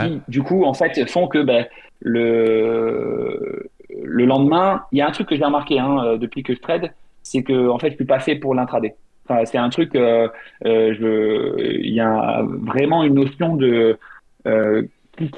Qui, 0.00 0.20
du 0.28 0.42
coup, 0.42 0.64
en 0.64 0.74
fait, 0.74 1.08
font 1.10 1.26
que 1.26 1.42
ben, 1.42 1.66
le, 2.00 3.68
le 4.02 4.24
lendemain, 4.24 4.84
il 4.92 4.98
y 4.98 5.02
a 5.02 5.08
un 5.08 5.10
truc 5.10 5.28
que 5.28 5.34
j'ai 5.34 5.44
remarqué 5.44 5.80
hein, 5.80 6.16
depuis 6.18 6.44
que 6.44 6.54
je 6.54 6.60
trade, 6.60 6.92
c'est 7.24 7.42
que 7.42 7.68
en 7.68 7.80
fait, 7.80 7.90
je 7.90 7.96
suis 7.96 8.04
pas 8.04 8.20
fait 8.20 8.36
pour 8.36 8.54
l'intraday. 8.54 8.94
Enfin, 9.28 9.44
c'est 9.44 9.58
un 9.58 9.70
truc, 9.70 9.96
euh, 9.96 10.28
je, 10.62 11.80
il 11.80 11.92
y 11.92 12.00
a 12.00 12.42
vraiment 12.44 13.02
une 13.02 13.14
notion 13.14 13.56
de 13.56 13.98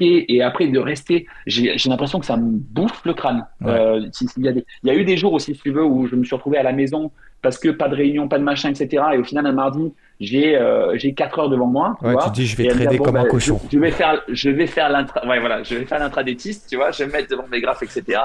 et 0.01 0.43
après 0.43 0.69
de 0.69 0.79
rester, 0.79 1.27
j'ai 1.47 1.77
l'impression 1.87 2.21
que 2.21 2.27
ça 2.27 2.37
me 2.37 2.59
bouffe 2.59 3.05
le 3.05 3.15
crâne. 3.15 3.47
Euh, 3.65 4.01
il, 4.37 4.45
y 4.45 4.49
a 4.49 4.53
il, 4.53 4.65
y 4.85 4.91
a 4.91 4.95
eu 4.95 5.05
des 5.05 5.17
jours 5.17 5.33
aussi, 5.33 5.55
si 5.55 5.61
tu 5.61 5.71
veux, 5.71 5.85
où 5.85 6.07
je 6.07 6.17
me 6.17 6.25
suis 6.25 6.35
retrouvé 6.35 6.59
à 6.59 6.63
la 6.63 6.73
maison 6.73 7.11
parce 7.43 7.59
que 7.59 7.69
pas 7.69 7.89
de 7.89 7.95
réunion, 7.95 8.27
pas 8.27 8.39
de 8.39 8.45
machin, 8.45 8.71
etc. 8.71 9.05
Et 9.15 9.19
au 9.19 9.25
final, 9.25 9.47
un 9.47 9.53
mardi, 9.53 9.93
j'ai 10.19 10.57
euh, 10.57 10.97
j'ai 10.97 11.13
4 11.13 11.39
heures 11.39 11.49
devant 11.51 11.67
moi. 11.67 11.97
Tu, 12.01 12.07
ouais, 12.07 12.15
tu 12.25 12.31
dis, 12.31 12.47
je 12.47 12.57
vais 12.57 12.69
trader 12.69 12.99
comme 12.99 13.17
un 13.17 13.25
bah, 13.25 13.29
cochon. 13.29 13.61
Je, 13.71 13.79
vais 13.79 13.91
faire, 13.91 14.23
je 14.29 14.51
vais 14.51 14.67
faire 14.67 14.89
l'intra, 14.89 15.27
ouais, 15.27 15.41
voilà, 15.41 15.63
je 15.63 15.75
vais 15.75 15.85
faire 15.85 15.99
l'intradétiste, 15.99 16.69
tu 16.71 16.77
vois, 16.77 16.91
je 16.91 17.05
vais 17.05 17.07
me 17.07 17.13
mettre 17.13 17.29
devant 17.29 17.47
mes 17.49 17.61
graphes, 17.61 17.83
etc. 17.83 18.19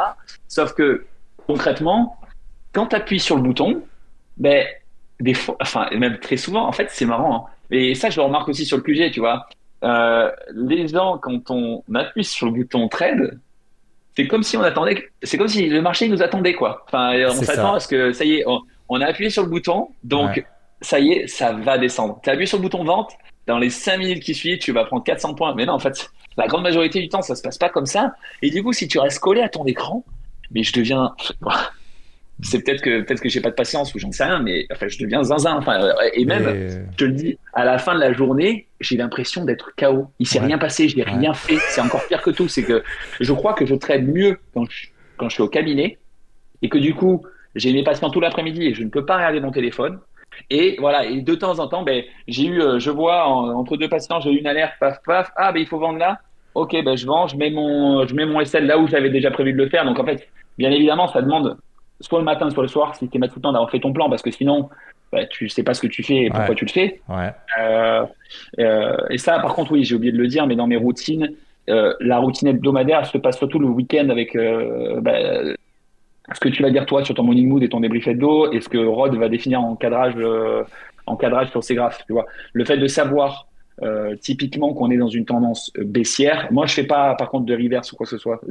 Sauf 0.47 0.73
que 0.73 1.05
concrètement, 1.45 2.17
quand 2.71 2.87
tu 2.87 2.95
appuies 2.95 3.19
sur 3.19 3.35
le 3.35 3.41
bouton, 3.41 3.83
ben, 4.37 4.65
des 5.19 5.33
fois, 5.33 5.57
enfin, 5.59 5.89
même 5.97 6.17
très 6.19 6.37
souvent, 6.37 6.65
en 6.65 6.71
fait, 6.71 6.87
c'est 6.89 7.05
marrant. 7.05 7.35
Hein. 7.35 7.51
Et 7.71 7.95
ça, 7.95 8.09
je 8.09 8.17
le 8.17 8.23
remarque 8.23 8.47
aussi 8.49 8.65
sur 8.65 8.77
le 8.77 8.83
QG, 8.83 9.11
tu 9.11 9.19
vois. 9.19 9.47
Euh, 9.83 10.31
les 10.53 10.87
gens, 10.87 11.17
quand 11.17 11.51
on 11.51 11.83
appuie 11.95 12.23
sur 12.23 12.47
le 12.47 12.53
bouton 12.53 12.87
trade, 12.87 13.39
c'est 14.15 14.27
comme 14.27 14.43
si 14.43 14.57
on 14.57 14.61
attendait, 14.61 15.09
c'est 15.23 15.37
comme 15.37 15.47
si 15.47 15.67
le 15.67 15.81
marché 15.81 16.09
nous 16.09 16.21
attendait, 16.21 16.53
quoi. 16.53 16.83
Enfin, 16.87 17.13
on 17.27 17.31
s'attend 17.31 17.75
à 17.75 17.79
ce 17.79 17.87
que, 17.87 18.11
ça 18.11 18.25
y 18.25 18.35
est, 18.35 18.45
on, 18.89 19.01
a 19.01 19.05
appuyé 19.05 19.29
sur 19.29 19.43
le 19.43 19.49
bouton, 19.49 19.89
donc 20.03 20.45
ça 20.81 20.99
y 20.99 21.13
est, 21.13 21.27
ça 21.27 21.53
va 21.53 21.77
descendre. 21.77 22.19
Tu 22.23 22.29
as 22.29 22.33
appuyé 22.33 22.47
sur 22.47 22.57
le 22.57 22.63
bouton 22.63 22.83
vente, 22.83 23.13
dans 23.47 23.57
les 23.57 23.69
5 23.69 23.97
minutes 23.97 24.23
qui 24.23 24.33
suivent, 24.33 24.59
tu 24.59 24.71
vas 24.71 24.85
prendre 24.85 25.03
400 25.03 25.35
points. 25.35 25.55
Mais 25.55 25.65
non, 25.65 25.73
en 25.73 25.79
fait, 25.79 26.11
la 26.37 26.47
grande 26.47 26.63
majorité 26.63 26.99
du 26.99 27.09
temps, 27.09 27.21
ça 27.21 27.35
se 27.35 27.41
passe 27.41 27.57
pas 27.57 27.69
comme 27.69 27.85
ça. 27.85 28.13
Et 28.41 28.49
du 28.49 28.61
coup, 28.61 28.73
si 28.73 28.87
tu 28.87 28.99
restes 28.99 29.19
collé 29.19 29.41
à 29.41 29.49
ton 29.49 29.65
écran, 29.65 30.03
mais 30.51 30.63
je 30.63 30.73
deviens, 30.73 31.15
c'est 32.41 32.63
peut-être 32.63 32.81
que 32.81 33.01
peut-être 33.01 33.21
que 33.21 33.29
j'ai 33.29 33.41
pas 33.41 33.49
de 33.49 33.55
patience 33.55 33.93
ou 33.93 33.99
j'en 33.99 34.11
sais 34.11 34.23
rien, 34.23 34.39
mais 34.39 34.65
enfin, 34.71 34.87
je 34.87 34.97
deviens 34.99 35.23
zinzin. 35.23 35.57
Enfin, 35.57 35.93
et 36.13 36.25
même, 36.25 36.71
je 36.91 36.97
te 36.97 37.03
le 37.03 37.11
dis, 37.11 37.37
à 37.53 37.65
la 37.65 37.77
fin 37.77 37.93
de 37.93 37.99
la 37.99 38.13
journée, 38.13 38.67
j'ai 38.79 38.95
l'impression 38.95 39.43
d'être 39.43 39.71
KO. 39.77 40.07
Il 40.19 40.27
s'est 40.27 40.39
rien 40.39 40.57
passé, 40.57 40.87
je 40.87 40.95
n'ai 40.95 41.03
rien 41.03 41.33
fait. 41.33 41.57
C'est 41.69 41.81
encore 41.81 42.05
pire 42.07 42.21
que 42.21 42.31
tout. 42.31 42.47
C'est 42.47 42.63
que 42.63 42.83
je 43.19 43.33
crois 43.33 43.53
que 43.53 43.65
je 43.65 43.75
traite 43.75 44.03
mieux 44.03 44.37
quand 44.53 44.69
je, 44.69 44.87
quand 45.17 45.27
je 45.27 45.33
suis 45.33 45.43
au 45.43 45.49
cabinet 45.49 45.97
et 46.61 46.69
que 46.69 46.77
du 46.77 46.93
coup, 46.93 47.25
j'ai 47.55 47.73
mes 47.73 47.83
patients 47.83 48.09
tout 48.09 48.21
l'après-midi 48.21 48.67
et 48.67 48.73
je 48.73 48.83
ne 48.83 48.89
peux 48.89 49.05
pas 49.05 49.17
regarder 49.17 49.41
mon 49.41 49.51
téléphone. 49.51 49.99
Et 50.49 50.77
voilà, 50.79 51.05
et 51.05 51.21
de 51.21 51.35
temps 51.35 51.59
en 51.59 51.67
temps, 51.67 51.83
ben, 51.83 52.03
j'ai 52.27 52.45
eu, 52.45 52.61
euh, 52.61 52.79
je 52.79 52.91
vois 52.91 53.27
entre 53.27 53.75
deux 53.75 53.89
patients, 53.89 54.21
j'ai 54.21 54.31
eu 54.31 54.37
une 54.37 54.47
alerte, 54.47 54.73
paf, 54.79 54.97
paf, 55.05 55.31
ah, 55.35 55.51
ben, 55.51 55.59
il 55.59 55.67
faut 55.67 55.79
vendre 55.79 55.99
là. 55.99 56.19
Ok, 56.55 56.75
ben, 56.83 56.95
je 56.95 57.05
vends, 57.05 57.27
je 57.27 57.35
mets 57.35 57.49
mon, 57.49 58.07
je 58.07 58.15
mets 58.15 58.25
mon 58.25 58.43
SL 58.43 58.65
là 58.65 58.77
où 58.77 58.87
j'avais 58.87 59.09
déjà 59.09 59.31
prévu 59.31 59.51
de 59.51 59.57
le 59.57 59.67
faire. 59.67 59.83
Donc, 59.83 59.99
en 59.99 60.05
fait, 60.05 60.29
bien 60.57 60.71
évidemment, 60.71 61.07
ça 61.07 61.21
demande 61.21 61.57
soit 62.01 62.19
le 62.19 62.25
matin, 62.25 62.49
soit 62.49 62.63
le 62.63 62.69
soir, 62.69 62.95
systématiquement 62.95 63.51
d'avoir 63.51 63.69
fait 63.69 63.79
ton 63.79 63.93
plan, 63.93 64.09
parce 64.09 64.21
que 64.21 64.31
sinon, 64.31 64.69
bah, 65.11 65.25
tu 65.25 65.49
sais 65.49 65.63
pas 65.63 65.73
ce 65.73 65.81
que 65.81 65.87
tu 65.87 66.03
fais 66.03 66.25
et 66.25 66.29
pourquoi 66.29 66.55
tu 66.55 66.65
le 66.65 66.71
fais. 66.71 67.01
Ouais. 67.09 67.31
Euh, 67.59 68.05
euh, 68.59 68.97
et 69.09 69.17
ça, 69.17 69.39
par 69.39 69.55
contre, 69.55 69.71
oui, 69.71 69.83
j'ai 69.83 69.95
oublié 69.95 70.11
de 70.11 70.17
le 70.17 70.27
dire, 70.27 70.45
mais 70.45 70.55
dans 70.55 70.67
mes 70.67 70.77
routines, 70.77 71.33
euh, 71.69 71.93
la 71.99 72.19
routine 72.19 72.47
hebdomadaire 72.47 73.05
se 73.05 73.17
passe 73.17 73.37
surtout 73.37 73.59
le 73.59 73.67
week-end 73.67 74.09
avec 74.09 74.35
bah, 75.01 75.13
ce 76.33 76.39
que 76.39 76.49
tu 76.49 76.61
vas 76.61 76.69
dire 76.69 76.85
toi 76.85 77.03
sur 77.03 77.15
ton 77.15 77.23
morning 77.23 77.47
mood 77.47 77.63
et 77.63 77.69
ton 77.69 77.79
débrief 77.79 78.07
d'eau 78.09 78.51
et 78.51 78.61
ce 78.61 78.69
que 78.69 78.77
Rod 78.77 79.15
va 79.15 79.29
définir 79.29 79.61
en 79.61 79.75
cadrage, 79.75 80.15
en 81.05 81.15
cadrage 81.15 81.49
sur 81.49 81.63
ses 81.63 81.75
graphes. 81.75 82.03
Tu 82.05 82.13
vois, 82.13 82.27
le 82.53 82.65
fait 82.65 82.77
de 82.77 82.87
savoir 82.87 83.48
euh, 83.81 84.15
typiquement 84.15 84.73
qu'on 84.73 84.89
est 84.91 84.97
dans 84.97 85.07
une 85.07 85.25
tendance 85.25 85.71
baissière. 85.77 86.47
Moi, 86.51 86.65
je 86.65 86.73
fais 86.73 86.83
pas, 86.83 87.15
par 87.15 87.29
contre, 87.29 87.45
de 87.45 87.55
reverse 87.55 87.91
ou 87.91 87.95
quoi 87.95 88.05
que 88.05 88.09
ce 88.09 88.17
soit. 88.17 88.41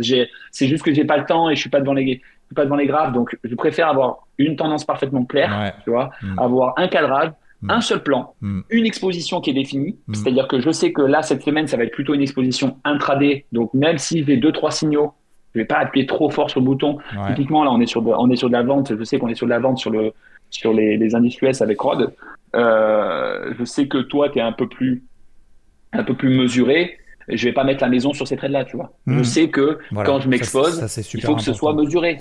C'est 0.51 0.67
juste 0.67 0.85
que 0.85 0.93
j'ai 0.93 1.05
pas 1.05 1.17
le 1.17 1.25
temps 1.25 1.51
et 1.51 1.55
je 1.55 1.61
suis 1.61 1.71
pas 1.71 1.81
devant 1.81 1.93
les, 1.93 2.21
pas 2.55 2.64
devant 2.64 2.77
les 2.77 2.87
graphes, 2.87 3.12
donc 3.12 3.37
je 3.45 3.55
préfère 3.55 3.88
avoir 3.88 4.27
une 4.38 4.57
tendance 4.57 4.85
parfaitement 4.85 5.25
claire, 5.25 5.75
tu 5.85 5.91
vois, 5.91 6.11
mm. 6.23 6.38
avoir 6.38 6.75
un 6.79 6.88
cadrage, 6.88 7.31
mm. 7.62 7.71
un 7.71 7.81
seul 7.81 8.03
plan, 8.03 8.35
mm. 8.41 8.61
une 8.71 8.87
exposition 8.87 9.41
qui 9.41 9.51
est 9.51 9.55
définie. 9.55 9.99
C'est-à-dire 10.12 10.49
que 10.49 10.61
je 10.61 10.71
sais 10.71 10.93
que 10.93 11.03
là, 11.03 11.23
cette 11.23 11.43
semaine, 11.43 11.67
ça 11.67 11.77
va 11.77 11.85
être 11.85 11.93
plutôt 11.93 12.14
une 12.14 12.23
exposition 12.23 12.79
intraday. 12.85 13.45
Donc, 13.53 13.73
même 13.75 13.99
si 13.99 14.25
j'ai 14.25 14.37
deux, 14.37 14.53
trois 14.53 14.71
signaux, 14.71 15.12
je 15.55 15.61
vais 15.61 15.67
pas 15.67 15.79
appuyer 15.79 16.07
trop 16.07 16.31
fort 16.31 16.51
sur 16.51 16.61
le 16.61 16.67
bouton. 16.67 16.99
Typiquement, 17.29 17.64
là, 17.64 17.71
on 17.71 17.81
est 17.81 17.87
sur 17.87 18.03
de, 18.03 18.11
on 18.11 18.31
est 18.31 18.37
sur 18.37 18.49
de 18.49 18.55
la 18.55 18.62
vente. 18.62 18.93
Je 18.97 19.05
sais 19.05 19.19
qu'on 19.19 19.29
est 19.29 19.35
sur 19.35 19.47
de 19.47 19.51
la 19.51 19.59
vente 19.59 19.79
sur 19.79 19.91
le, 19.91 20.12
sur 20.51 20.73
les, 20.73 20.97
les 20.97 21.14
indices 21.14 21.41
US 21.43 21.61
avec 21.62 21.81
Rod. 21.81 22.14
Euh, 22.55 23.53
je 23.59 23.64
sais 23.64 23.88
que 23.88 23.99
toi, 23.99 24.29
tu 24.31 24.38
es 24.38 24.43
un 24.43 24.53
peu 24.53 24.69
plus, 24.69 25.05
un 25.92 26.05
peu 26.05 26.14
plus 26.14 26.37
mesuré 26.37 26.98
je 27.29 27.44
vais 27.44 27.53
pas 27.53 27.64
mettre 27.64 27.83
la 27.83 27.90
maison 27.90 28.14
sur 28.14 28.27
ces 28.27 28.37
trades 28.37 28.53
là 28.53 28.64
tu 28.64 28.77
vois. 28.77 28.92
Je 29.07 29.22
sais 29.22 29.48
que 29.51 29.79
quand 29.92 30.20
je 30.20 30.29
m'expose, 30.29 30.83
il 31.12 31.20
faut 31.20 31.37
que 31.37 31.42
ce 31.42 31.53
soit 31.53 31.74
mesuré 31.74 32.20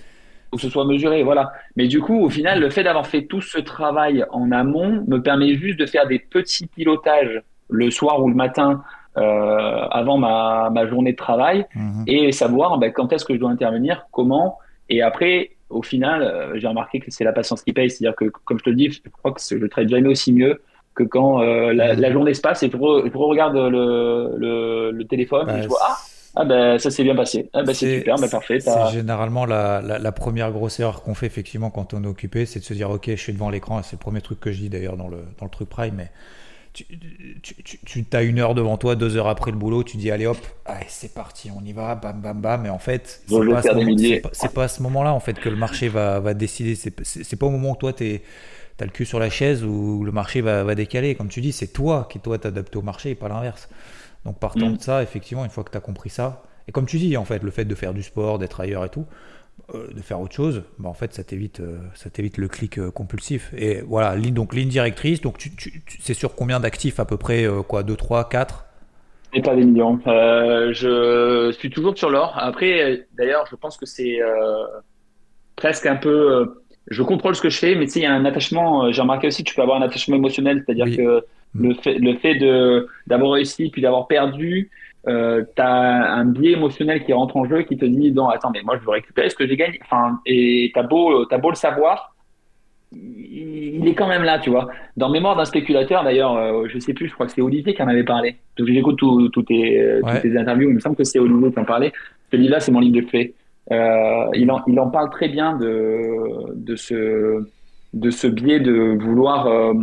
faut 0.49 0.57
que 0.57 0.61
ce 0.61 0.69
soit 0.69 0.85
mesuré, 0.85 1.23
voilà. 1.23 1.51
Mais 1.75 1.87
du 1.87 1.99
coup, 1.99 2.19
au 2.23 2.29
final, 2.29 2.59
le 2.59 2.69
fait 2.69 2.83
d'avoir 2.83 3.07
fait 3.07 3.23
tout 3.23 3.41
ce 3.41 3.57
travail 3.57 4.25
en 4.31 4.51
amont 4.51 5.03
me 5.07 5.21
permet 5.21 5.55
juste 5.55 5.79
de 5.79 5.85
faire 5.85 6.07
des 6.07 6.19
petits 6.19 6.67
pilotages 6.67 7.41
le 7.69 7.91
soir 7.91 8.23
ou 8.23 8.29
le 8.29 8.35
matin 8.35 8.83
euh, 9.17 9.87
avant 9.89 10.17
ma, 10.17 10.69
ma, 10.71 10.87
journée 10.87 11.11
de 11.11 11.17
travail 11.17 11.65
mhm. 11.75 12.03
et 12.07 12.31
savoir 12.31 12.77
ben, 12.77 12.91
quand 12.91 13.11
est-ce 13.11 13.25
que 13.25 13.33
je 13.33 13.39
dois 13.39 13.49
intervenir, 13.49 14.07
comment. 14.11 14.57
Et 14.89 15.01
après, 15.01 15.51
au 15.69 15.83
final, 15.83 16.21
euh, 16.21 16.57
j'ai 16.59 16.67
remarqué 16.67 16.99
que 16.99 17.11
c'est 17.11 17.23
la 17.23 17.33
patience 17.33 17.61
qui 17.61 17.73
paye. 17.73 17.89
C'est-à-dire 17.89 18.15
que, 18.15 18.25
comme 18.45 18.59
je 18.59 18.63
te 18.63 18.69
le 18.69 18.75
dis, 18.75 18.89
je 18.91 19.09
crois 19.09 19.33
que 19.33 19.41
je 19.41 19.65
traite 19.65 19.89
jamais 19.89 20.07
aussi 20.07 20.31
mieux 20.31 20.61
que 20.97 21.03
quand 21.03 21.41
euh, 21.41 21.73
la, 21.73 21.93
la, 21.93 22.11
journée 22.11 22.33
se 22.33 22.41
passe 22.41 22.63
et 22.63 22.71
je, 22.71 22.77
regarde 22.77 23.55
le, 23.55 24.35
le, 24.37 24.91
le 24.91 25.03
téléphone 25.05 25.47
et 25.49 25.61
je 25.61 25.67
vois 25.67 25.79
ah 25.81 25.97
ah 26.39 26.45
ben 26.45 26.77
ça 26.77 26.91
s'est 26.91 27.03
bien 27.03 27.15
passé. 27.15 27.49
Ah 27.53 27.63
ben 27.63 27.73
c'est 27.73 27.97
super, 27.97 28.15
ben 28.17 28.29
parfait. 28.29 28.59
C'est 28.59 28.91
généralement 28.91 29.45
la, 29.45 29.81
la, 29.81 30.11
première 30.11 30.51
grosse 30.51 30.79
erreur 30.79 31.01
qu'on 31.01 31.15
fait 31.15 31.25
effectivement 31.25 31.71
quand 31.71 31.95
on 31.95 32.03
est 32.03 32.07
occupé, 32.07 32.45
c'est 32.45 32.59
de 32.59 32.63
se 32.63 32.75
dire 32.75 32.91
ok 32.91 33.05
je 33.07 33.15
suis 33.15 33.33
devant 33.33 33.49
l'écran, 33.49 33.81
c'est 33.81 33.93
le 33.93 33.99
premier 33.99 34.21
truc 34.21 34.39
que 34.39 34.51
je 34.51 34.59
dis 34.59 34.69
d'ailleurs 34.69 34.97
dans 34.97 35.07
le, 35.07 35.17
dans 35.39 35.45
le 35.45 35.49
truc 35.49 35.67
Prime, 35.69 35.95
mais 35.97 36.11
tu, 37.41 37.55
tu, 37.63 38.03
tu 38.03 38.05
as 38.13 38.21
une 38.23 38.39
heure 38.39 38.53
devant 38.53 38.77
toi, 38.77 38.95
deux 38.95 39.15
heures 39.17 39.27
après 39.27 39.51
le 39.51 39.57
boulot, 39.57 39.83
tu 39.83 39.97
dis 39.97 40.11
allez 40.11 40.27
hop, 40.27 40.37
allez, 40.65 40.85
c'est 40.87 41.13
parti, 41.13 41.49
on 41.55 41.63
y 41.63 41.73
va, 41.73 41.95
bam 41.95 42.21
bam 42.21 42.39
bam, 42.39 42.61
mais 42.61 42.69
en 42.69 42.79
fait 42.79 43.21
c'est 43.27 44.21
pas, 44.21 44.29
pas, 44.29 44.49
pas, 44.49 44.63
à 44.63 44.67
ce 44.67 44.83
moment-là 44.83 45.13
en 45.13 45.19
fait 45.19 45.39
que 45.39 45.49
le 45.49 45.55
marché 45.55 45.87
va, 45.89 46.19
va 46.19 46.33
décider, 46.33 46.75
c'est 46.75 47.35
pas 47.35 47.45
au 47.45 47.51
moment 47.51 47.71
où 47.71 47.75
toi 47.75 47.93
tu 47.93 48.21
as 48.79 48.85
le 48.85 48.91
cul 48.91 49.05
sur 49.05 49.19
la 49.19 49.29
chaise 49.29 49.63
où 49.63 50.03
le 50.03 50.11
marché 50.11 50.41
va, 50.41 50.63
va 50.63 50.75
décaler, 50.75 51.15
comme 51.15 51.29
tu 51.29 51.41
dis, 51.41 51.51
c'est 51.51 51.67
toi 51.67 52.07
qui 52.11 52.19
toi 52.19 52.37
t'adaptes 52.37 52.75
au 52.75 52.81
marché 52.81 53.11
et 53.11 53.15
pas 53.15 53.27
l'inverse. 53.27 53.69
Donc 54.25 54.39
partant 54.39 54.69
mm. 54.69 54.77
de 54.77 54.81
ça, 54.81 55.03
effectivement, 55.03 55.45
une 55.45 55.51
fois 55.51 55.63
que 55.63 55.71
tu 55.71 55.77
as 55.77 55.81
compris 55.81 56.09
ça, 56.09 56.43
et 56.67 56.71
comme 56.71 56.85
tu 56.85 56.97
dis, 56.97 57.15
en 57.17 57.25
fait, 57.25 57.43
le 57.43 57.51
fait 57.51 57.65
de 57.65 57.75
faire 57.75 57.93
du 57.93 58.03
sport, 58.03 58.39
d'être 58.39 58.59
ailleurs 58.59 58.83
et 58.85 58.89
tout, 58.89 59.05
euh, 59.75 59.87
de 59.93 60.01
faire 60.01 60.21
autre 60.21 60.33
chose, 60.33 60.63
bah, 60.79 60.87
en 60.87 60.93
fait, 60.93 61.13
ça 61.13 61.25
t'évite, 61.25 61.59
euh, 61.59 61.79
ça 61.93 62.09
t'évite 62.09 62.37
le 62.37 62.47
clic 62.47 62.79
euh, 62.79 62.89
compulsif. 62.89 63.53
Et 63.57 63.81
voilà, 63.81 64.15
ligne, 64.15 64.33
donc 64.33 64.55
ligne 64.55 64.69
directrice, 64.69 65.19
donc 65.19 65.37
tu, 65.37 65.51
c'est 65.99 66.13
sur 66.13 66.35
combien 66.35 66.61
d'actifs 66.61 67.01
à 67.01 67.05
peu 67.05 67.17
près, 67.17 67.45
quoi, 67.67 67.83
2, 67.83 67.97
3, 67.97 68.29
4 68.29 68.65
Et 69.33 69.41
pas 69.41 69.55
des 69.55 69.65
millions. 69.65 69.99
Je 70.05 71.53
suis 71.59 71.69
toujours 71.69 71.97
sur 71.97 72.09
l'or. 72.09 72.33
Après, 72.37 73.07
d'ailleurs, 73.17 73.45
je 73.51 73.57
pense 73.57 73.75
que 73.75 73.85
c'est 73.85 74.19
presque 75.57 75.85
un 75.85 75.97
peu. 75.97 76.61
Je 76.89 77.03
contrôle 77.03 77.35
ce 77.35 77.41
que 77.41 77.49
je 77.49 77.57
fais, 77.57 77.75
mais 77.75 77.87
tu 77.87 77.91
sais, 77.91 77.99
il 77.99 78.03
y 78.03 78.05
a 78.05 78.13
un 78.13 78.23
attachement. 78.23 78.89
J'ai 78.93 79.01
remarqué 79.01 79.27
aussi 79.27 79.43
que 79.43 79.49
tu 79.49 79.55
peux 79.55 79.63
avoir 79.63 79.81
un 79.81 79.85
attachement 79.85 80.15
émotionnel, 80.15 80.63
c'est-à-dire 80.65 80.95
que 80.95 81.25
mm. 81.55 81.67
le 81.67 81.73
fait, 81.73 81.93
le 81.95 82.15
fait 82.15 82.35
de 82.35 82.87
d'avoir 83.07 83.31
réussi 83.31 83.69
puis 83.69 83.81
d'avoir 83.81 84.07
perdu, 84.07 84.71
euh, 85.07 85.43
tu 85.55 85.61
as 85.61 86.13
un 86.13 86.25
biais 86.25 86.53
émotionnel 86.53 87.03
qui 87.03 87.13
rentre 87.13 87.37
en 87.37 87.45
jeu 87.45 87.63
qui 87.63 87.77
te 87.77 87.85
dit 87.85 88.11
non, 88.11 88.29
attends, 88.29 88.51
mais 88.51 88.61
moi 88.63 88.77
je 88.79 88.85
veux 88.85 88.91
récupérer 88.91 89.29
ce 89.29 89.35
que 89.35 89.47
j'ai 89.47 89.55
gagné. 89.55 89.79
Enfin, 89.83 90.19
et 90.25 90.71
t'as 90.73 90.83
beau, 90.83 91.25
as 91.31 91.37
beau 91.37 91.49
le 91.49 91.55
savoir, 91.55 92.15
il 92.91 93.87
est 93.87 93.95
quand 93.95 94.07
même 94.07 94.23
là, 94.23 94.39
tu 94.39 94.49
vois. 94.49 94.69
Dans 94.95 95.09
Mémoire 95.09 95.35
d'un 95.35 95.45
spéculateur, 95.45 96.03
d'ailleurs, 96.03 96.35
euh, 96.35 96.67
je 96.67 96.79
sais 96.79 96.93
plus, 96.93 97.07
je 97.07 97.13
crois 97.13 97.25
que 97.25 97.33
c'est 97.33 97.41
Olivier 97.41 97.73
qui 97.73 97.83
en 97.83 97.87
avait 97.87 98.03
parlé. 98.03 98.37
Donc 98.57 98.67
j'écoute 98.67 98.97
toutes 98.97 99.47
tes, 99.47 99.99
tes, 100.21 100.37
interviews, 100.37 100.69
il 100.69 100.75
me 100.75 100.79
semble 100.79 100.95
que 100.95 101.03
c'est 101.03 101.19
Olivier 101.19 101.51
qui 101.51 101.59
en 101.59 101.65
parlait. 101.65 101.91
Ce 102.31 102.37
livre-là, 102.37 102.59
c'est 102.59 102.71
mon 102.71 102.79
livre 102.79 103.01
de 103.01 103.07
fait. 103.07 103.33
Euh, 103.71 104.27
il, 104.33 104.49
en, 104.49 104.61
il 104.67 104.79
en 104.79 104.89
parle 104.89 105.09
très 105.09 105.27
bien 105.27 105.57
de, 105.57 106.53
de, 106.55 106.75
ce, 106.75 107.45
de 107.93 108.09
ce 108.09 108.27
biais 108.27 108.59
de 108.59 108.97
vouloir, 108.97 109.47
euh, 109.47 109.73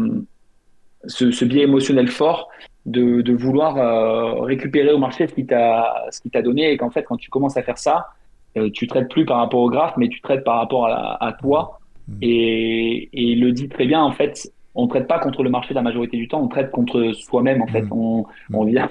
ce, 1.07 1.31
ce, 1.31 1.45
biais 1.45 1.65
émotionnel 1.65 2.09
fort, 2.09 2.49
de, 2.87 3.22
de 3.22 3.32
vouloir 3.32 3.76
euh, 3.76 4.43
récupérer 4.43 4.93
au 4.93 4.99
marché 4.99 5.26
ce 5.26 5.35
qui 5.35 5.47
t'a 5.47 6.43
donné 6.43 6.72
et 6.72 6.76
qu'en 6.76 6.91
fait, 6.91 7.05
quand 7.05 7.16
tu 7.16 7.30
commences 7.30 7.57
à 7.57 7.62
faire 7.62 7.78
ça, 7.78 8.09
euh, 8.57 8.70
tu 8.70 8.87
traites 8.87 9.09
plus 9.09 9.24
par 9.24 9.39
rapport 9.39 9.61
au 9.61 9.70
graphe, 9.70 9.95
mais 9.97 10.09
tu 10.09 10.20
traites 10.20 10.45
par 10.45 10.59
rapport 10.59 10.87
à, 10.87 11.24
à 11.24 11.32
toi 11.32 11.80
Mm. 12.09 12.18
Et, 12.22 13.09
et, 13.12 13.22
il 13.32 13.41
le 13.41 13.53
dit 13.53 13.68
très 13.68 13.87
bien, 13.87 14.03
en 14.03 14.12
fait, 14.12 14.51
on 14.74 14.85
ne 14.85 14.89
traite 14.89 15.07
pas 15.07 15.18
contre 15.18 15.43
le 15.43 15.51
marché 15.51 15.74
la 15.74 15.82
majorité 15.82 16.16
du 16.16 16.28
temps, 16.28 16.43
on 16.43 16.49
traite 16.49 16.70
contre 16.70 17.12
soi-même, 17.12 17.62
en 17.62 17.66
fait. 17.66 17.82
Mm. 17.82 17.93
On, 17.93 18.26
mm. 18.51 18.55
on, 18.55 18.64
vient, 18.64 18.91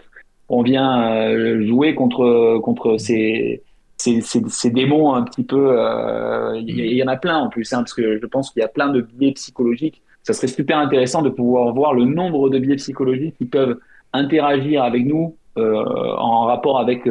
on 0.50 0.62
vient 0.64 1.04
euh, 1.04 1.66
jouer 1.66 1.96
contre, 1.96 2.60
contre 2.60 2.98
ces, 2.98 3.62
ces, 3.98 4.22
ces, 4.22 4.70
démons 4.72 5.14
un 5.14 5.24
petit 5.24 5.44
peu. 5.44 5.80
Euh, 5.80 6.60
il 6.66 6.94
y, 6.94 7.04
en 7.04 7.08
a 7.08 7.18
plein 7.18 7.38
en 7.38 7.50
plus, 7.50 7.72
hein, 7.74 7.80
parce 7.80 7.94
que 7.94 8.20
je 8.20 8.26
pense 8.26 8.52
qu'il 8.52 8.62
y 8.62 8.66
a 8.66 8.70
plein 8.70 8.90
de 8.90 9.02
biais 9.02 9.32
psychologiques. 9.34 10.02
Ça 10.24 10.34
serait 10.34 10.48
super 10.48 10.78
intéressant 10.78 11.22
de 11.22 11.30
pouvoir 11.30 11.74
voir 11.74 11.94
le 11.94 12.06
nombre 12.06 12.50
de 12.50 12.60
biais 12.60 12.78
psychologiques 12.78 13.36
qui 13.38 13.46
peuvent 13.46 13.78
interagir 14.14 14.84
avec 14.84 15.06
nous 15.06 15.36
euh, 15.58 15.84
en 16.18 16.46
rapport 16.46 16.80
avec 16.80 17.08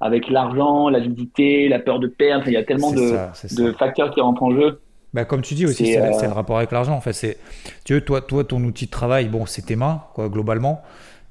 avec 0.00 0.30
l'argent, 0.30 0.88
la 0.88 0.98
liquidité, 0.98 1.68
la 1.68 1.78
peur 1.78 1.98
de 1.98 2.06
perdre. 2.06 2.46
Il 2.46 2.54
y 2.54 2.56
a 2.56 2.64
tellement 2.64 2.92
de, 2.92 3.12
de 3.54 3.72
facteurs 3.72 4.10
qui 4.10 4.20
rentrent 4.20 4.42
en 4.42 4.52
jeu. 4.52 4.80
Bah, 5.12 5.24
comme 5.24 5.42
tu 5.42 5.54
dis 5.54 5.66
aussi, 5.66 5.86
c'est 5.86 5.98
le 5.98 6.30
euh, 6.30 6.32
rapport 6.32 6.56
avec 6.56 6.70
l'argent. 6.70 6.94
En 6.94 7.00
fait, 7.00 7.12
c'est, 7.12 7.36
tu 7.84 7.94
veux, 7.94 8.00
toi, 8.00 8.20
toi, 8.20 8.44
ton 8.44 8.62
outil 8.64 8.86
de 8.86 8.90
travail, 8.90 9.28
bon, 9.28 9.44
c'est 9.44 9.62
tes 9.62 9.76
mains, 9.76 10.02
quoi, 10.14 10.28
globalement. 10.28 10.82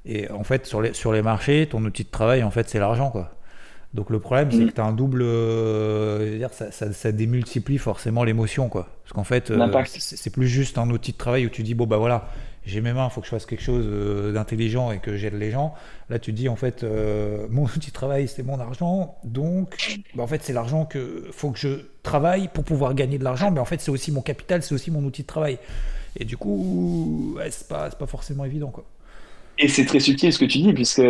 Et 0.04 0.30
en 0.30 0.44
fait, 0.44 0.66
sur 0.66 0.82
les, 0.82 0.92
sur 0.92 1.12
les 1.12 1.22
marchés, 1.22 1.66
ton 1.66 1.82
outil 1.84 2.04
de 2.04 2.10
travail, 2.10 2.42
en 2.42 2.50
fait, 2.50 2.68
c'est 2.68 2.78
l'argent, 2.78 3.10
quoi. 3.10 3.30
Donc 3.92 4.10
le 4.10 4.20
problème, 4.20 4.52
c'est 4.52 4.58
mm. 4.58 4.68
que 4.68 4.74
tu 4.74 4.80
as 4.80 4.84
un 4.84 4.92
double. 4.92 5.22
Euh, 5.22 6.38
dire, 6.38 6.52
ça, 6.52 6.70
ça, 6.70 6.92
ça, 6.92 7.10
démultiplie 7.10 7.78
forcément 7.78 8.22
l'émotion, 8.22 8.68
quoi. 8.68 8.88
Parce 9.02 9.12
qu'en 9.12 9.24
fait, 9.24 9.50
euh, 9.50 9.84
c'est 9.86 10.30
plus 10.30 10.46
juste 10.46 10.78
un 10.78 10.88
outil 10.90 11.10
de 11.10 11.16
travail 11.16 11.44
où 11.46 11.48
tu 11.48 11.64
dis, 11.64 11.74
bon, 11.74 11.86
bah 11.86 11.96
voilà, 11.96 12.28
j'ai 12.64 12.80
mes 12.80 12.92
mains, 12.92 13.08
il 13.10 13.10
faut 13.10 13.20
que 13.20 13.26
je 13.26 13.32
fasse 13.32 13.46
quelque 13.46 13.62
chose 13.62 13.84
euh, 13.88 14.32
d'intelligent 14.32 14.92
et 14.92 15.00
que 15.00 15.16
j'aide 15.16 15.34
les 15.34 15.50
gens. 15.50 15.74
Là, 16.08 16.20
tu 16.20 16.32
dis, 16.32 16.48
en 16.48 16.54
fait, 16.54 16.84
euh, 16.84 17.48
mon 17.50 17.64
outil 17.64 17.88
de 17.88 17.92
travail, 17.92 18.28
c'est 18.28 18.44
mon 18.44 18.60
argent. 18.60 19.16
Donc, 19.24 19.98
bah, 20.14 20.22
en 20.22 20.28
fait, 20.28 20.44
c'est 20.44 20.52
l'argent 20.52 20.84
que 20.84 21.26
faut 21.32 21.50
que 21.50 21.58
je 21.58 21.80
travaille 22.04 22.46
pour 22.46 22.62
pouvoir 22.62 22.94
gagner 22.94 23.18
de 23.18 23.24
l'argent. 23.24 23.50
Mais 23.50 23.58
en 23.58 23.64
fait, 23.64 23.80
c'est 23.80 23.90
aussi 23.90 24.12
mon 24.12 24.22
capital, 24.22 24.62
c'est 24.62 24.74
aussi 24.74 24.92
mon 24.92 25.02
outil 25.02 25.22
de 25.22 25.26
travail. 25.26 25.58
Et 26.16 26.24
du 26.24 26.36
coup, 26.36 27.34
ouais, 27.36 27.50
c'est 27.50 27.66
pas, 27.66 27.90
pas 27.90 28.06
forcément 28.06 28.44
évident. 28.44 28.68
Quoi. 28.68 28.84
Et 29.58 29.66
c'est 29.66 29.84
très 29.84 29.98
subtil 29.98 30.32
ce 30.32 30.38
que 30.38 30.44
tu 30.44 30.58
dis, 30.58 30.72
puisque 30.72 31.02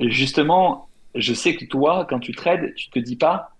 justement, 0.00 0.88
je 1.14 1.34
sais 1.34 1.56
que 1.56 1.64
toi, 1.64 2.06
quand 2.08 2.18
tu 2.18 2.32
trades, 2.32 2.74
tu 2.74 2.90
te 2.90 2.98
dis 2.98 3.16
pas, 3.16 3.50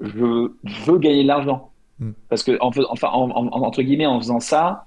je 0.00 0.10
veux 0.10 0.98
gagner 0.98 1.22
de 1.22 1.28
l'argent. 1.28 1.70
Hmm. 1.98 2.12
Parce 2.28 2.42
que, 2.42 2.56
en, 2.60 2.70
enfin, 2.90 3.08
entre 3.08 3.82
guillemets, 3.82 4.06
en 4.06 4.20
faisant 4.20 4.40
ça, 4.40 4.86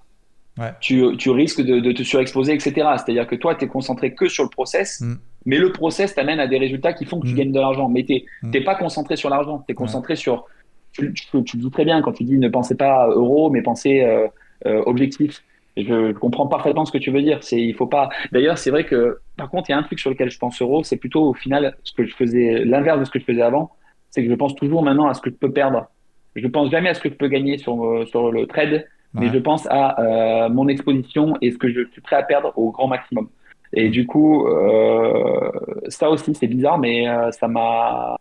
tu, 0.80 1.18
tu, 1.18 1.30
risques 1.30 1.62
de, 1.62 1.80
de, 1.80 1.92
te 1.92 2.04
surexposer, 2.04 2.54
etc. 2.54 2.74
C'est-à-dire 2.98 3.28
que 3.28 3.36
toi, 3.36 3.56
tu 3.56 3.66
es 3.66 3.68
concentré 3.68 4.14
que 4.14 4.28
sur 4.28 4.44
le 4.44 4.50
process, 4.50 5.02
mm. 5.02 5.16
mais 5.46 5.58
le 5.58 5.72
process 5.72 6.14
t'amène 6.14 6.40
à 6.40 6.48
des 6.48 6.58
résultats 6.58 6.94
qui 6.94 7.06
font 7.06 7.20
que 7.20 7.28
tu 7.28 7.34
mm. 7.34 7.38
gagnes 7.38 7.52
de 7.52 7.60
l'argent. 7.60 7.90
Mais 7.90 8.04
tu 8.04 8.22
n'es 8.44 8.62
pas 8.62 8.76
concentré 8.76 9.16
sur 9.16 9.30
l'argent, 9.30 9.64
tu 9.66 9.72
es 9.72 9.76
concentré 9.76 10.16
sur... 10.16 10.46
Tu, 10.92 11.14
tu, 11.14 11.38
le 11.38 11.64
dis 11.64 11.72
très 11.72 11.86
bien 11.86 12.02
quand 12.02 12.12
tu 12.12 12.26
dis 12.26 12.38
ne 12.38 12.50
pensez 12.50 12.76
pas 12.76 13.08
euro, 13.08 13.50
mais 13.50 13.62
pensez 13.62 14.02
euh, 14.02 14.28
euh, 14.66 14.84
objectif. 14.86 15.42
Je, 15.78 16.12
comprends 16.14 16.48
parfaitement 16.48 16.86
ce 16.86 16.92
que 16.92 16.98
tu 16.98 17.12
veux 17.12 17.22
dire. 17.22 17.44
C'est, 17.44 17.62
il 17.62 17.74
faut 17.74 17.88
pas. 17.88 18.10
D'ailleurs, 18.32 18.58
c'est 18.58 18.72
vrai 18.72 18.86
que, 18.86 19.20
par 19.38 19.50
contre, 19.50 19.70
il 19.70 19.74
y 19.74 19.76
a 19.76 19.78
un 19.78 19.84
truc 19.84 20.00
sur 20.00 20.10
lequel 20.10 20.30
je 20.30 20.38
pense 20.38 20.62
euro, 20.62 20.84
c'est 20.84 20.98
plutôt 20.98 21.24
au 21.24 21.34
final 21.34 21.76
ce 21.84 21.94
que 21.94 22.06
je 22.06 22.14
faisais, 22.16 22.66
l'inverse 22.66 23.00
de 23.00 23.06
ce 23.06 23.12
que 23.12 23.20
je 23.20 23.26
faisais 23.26 23.42
avant, 23.42 23.72
c'est 24.10 24.24
que 24.24 24.30
je 24.30 24.36
pense 24.36 24.56
toujours 24.56 24.84
maintenant 24.84 25.08
à 25.08 25.14
ce 25.14 25.22
que 25.22 25.30
je 25.30 25.36
peux 25.36 25.52
perdre. 25.52 25.88
Je 26.36 26.48
pense 26.48 26.72
jamais 26.72 26.90
à 26.90 26.94
ce 26.94 27.02
que 27.02 27.10
je 27.10 27.16
peux 27.16 27.28
gagner 27.28 27.58
sur, 27.58 27.84
euh, 27.86 28.06
sur 28.06 28.32
le 28.32 28.48
trade 28.48 28.86
mais 29.14 29.30
je 29.30 29.38
pense 29.38 29.68
à 29.70 30.00
euh, 30.00 30.50
mon 30.50 30.68
exposition 30.68 31.36
et 31.42 31.52
ce 31.52 31.58
que 31.58 31.70
je 31.70 31.82
suis 31.92 32.02
prêt 32.02 32.16
à 32.16 32.24
perdre 32.24 32.54
au 32.56 32.72
grand 32.72 32.88
maximum. 32.88 33.30
Et 33.74 33.90
du 33.90 34.06
coup, 34.06 34.48
euh, 34.48 35.52
ça 35.88 36.10
aussi, 36.10 36.34
c'est 36.36 36.48
bizarre, 36.48 36.78
mais 36.78 37.08
euh, 37.08 37.32
ça 37.32 37.48
m'a 37.48 38.18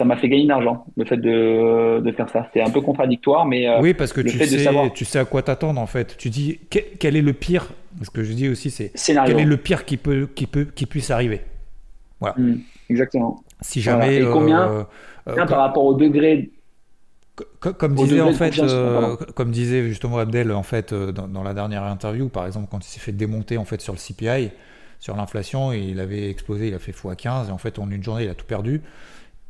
ça 0.00 0.06
m'a 0.06 0.16
fait 0.16 0.30
gagner 0.30 0.44
de 0.44 0.48
l'argent, 0.48 0.86
le 0.96 1.04
fait 1.04 1.18
de, 1.18 2.00
de 2.00 2.12
faire 2.12 2.30
ça. 2.30 2.48
C'est 2.54 2.62
un 2.62 2.70
peu 2.70 2.80
contradictoire, 2.80 3.44
mais 3.44 3.68
euh, 3.68 3.82
oui, 3.82 3.92
parce 3.92 4.14
que 4.14 4.22
tu 4.22 4.38
sais, 4.38 4.46
savoir... 4.46 4.90
tu 4.94 5.04
sais 5.04 5.18
à 5.18 5.26
quoi 5.26 5.42
t'attendre 5.42 5.78
en 5.78 5.86
fait. 5.86 6.16
Tu 6.16 6.30
dis 6.30 6.58
quel 6.70 7.16
est 7.16 7.20
le 7.20 7.34
pire? 7.34 7.68
Ce 8.00 8.08
que 8.08 8.22
je 8.22 8.32
dis 8.32 8.48
aussi, 8.48 8.70
c'est 8.70 8.92
quel 9.26 9.38
est 9.38 9.44
le 9.44 9.58
pire 9.58 9.84
qui 9.84 9.98
peut 9.98 10.26
qui 10.34 10.46
peut 10.46 10.64
qui 10.74 10.86
puisse 10.86 11.10
arriver? 11.10 11.42
Voilà. 12.18 12.34
Mmh, 12.38 12.60
exactement. 12.88 13.42
Si 13.60 13.82
jamais. 13.82 14.22
Et 14.22 14.24
combien, 14.24 14.86
combien 15.26 15.44
par 15.44 15.58
rapport 15.58 15.84
au 15.84 15.92
degré 15.92 16.48
comme 17.58 17.94
disait 17.94 18.22
en 18.22 18.32
fait, 18.32 18.58
euh, 18.58 19.16
comme 19.34 19.50
disait 19.50 19.86
justement 19.86 20.18
Abdel 20.18 20.50
en 20.52 20.62
fait 20.62 20.94
euh, 20.94 21.12
dans, 21.12 21.42
la 21.42 21.52
dernière 21.52 21.84
interview, 21.84 22.28
par 22.28 22.46
exemple 22.46 22.68
quand 22.70 22.86
il 22.86 22.88
s'est 22.88 23.00
fait 23.00 23.12
démonter 23.12 23.58
en 23.58 23.66
fait 23.66 23.82
sur 23.82 23.92
le 23.92 23.98
CPI, 23.98 24.50
sur 24.98 25.14
l'inflation, 25.16 25.72
il 25.72 26.00
avait 26.00 26.30
explosé, 26.30 26.68
il 26.68 26.74
a 26.74 26.78
fait 26.78 26.92
x15 26.92 27.48
et 27.48 27.50
en 27.50 27.58
fait 27.58 27.78
en 27.78 27.90
une 27.90 28.02
journée 28.02 28.24
il 28.24 28.30
a 28.30 28.34
tout 28.34 28.46
perdu 28.46 28.82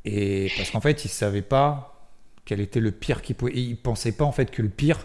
et 0.05 0.51
parce 0.57 0.71
qu'en 0.71 0.81
fait 0.81 1.05
il 1.05 1.09
savait 1.09 1.43
pas 1.43 2.09
quel 2.45 2.61
était 2.61 2.81
le 2.81 2.91
pire 2.91 3.23
qui 3.23 3.35
pouvait, 3.35 3.53
il 3.55 3.77
pensait 3.77 4.13
pas 4.13 4.25
en 4.25 4.33
fait 4.33 4.51
que 4.51 4.63
le 4.63 4.69
pire 4.69 4.99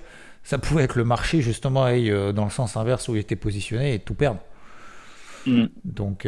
ça 0.44 0.58
pouvait 0.58 0.84
être 0.84 0.98
le 0.98 1.04
marché 1.04 1.42
justement 1.42 1.84
aille 1.84 2.12
euh, 2.12 2.32
dans 2.32 2.46
le 2.46 2.52
sens 2.52 2.78
inverse 2.78 3.08
où 3.08 3.16
il 3.16 3.20
était 3.20 3.36
positionné 3.36 3.96
et 3.96 4.00
tout 4.00 4.14
perdre. 4.14 4.40
Mm. 5.46 5.66
Donc 5.84 6.28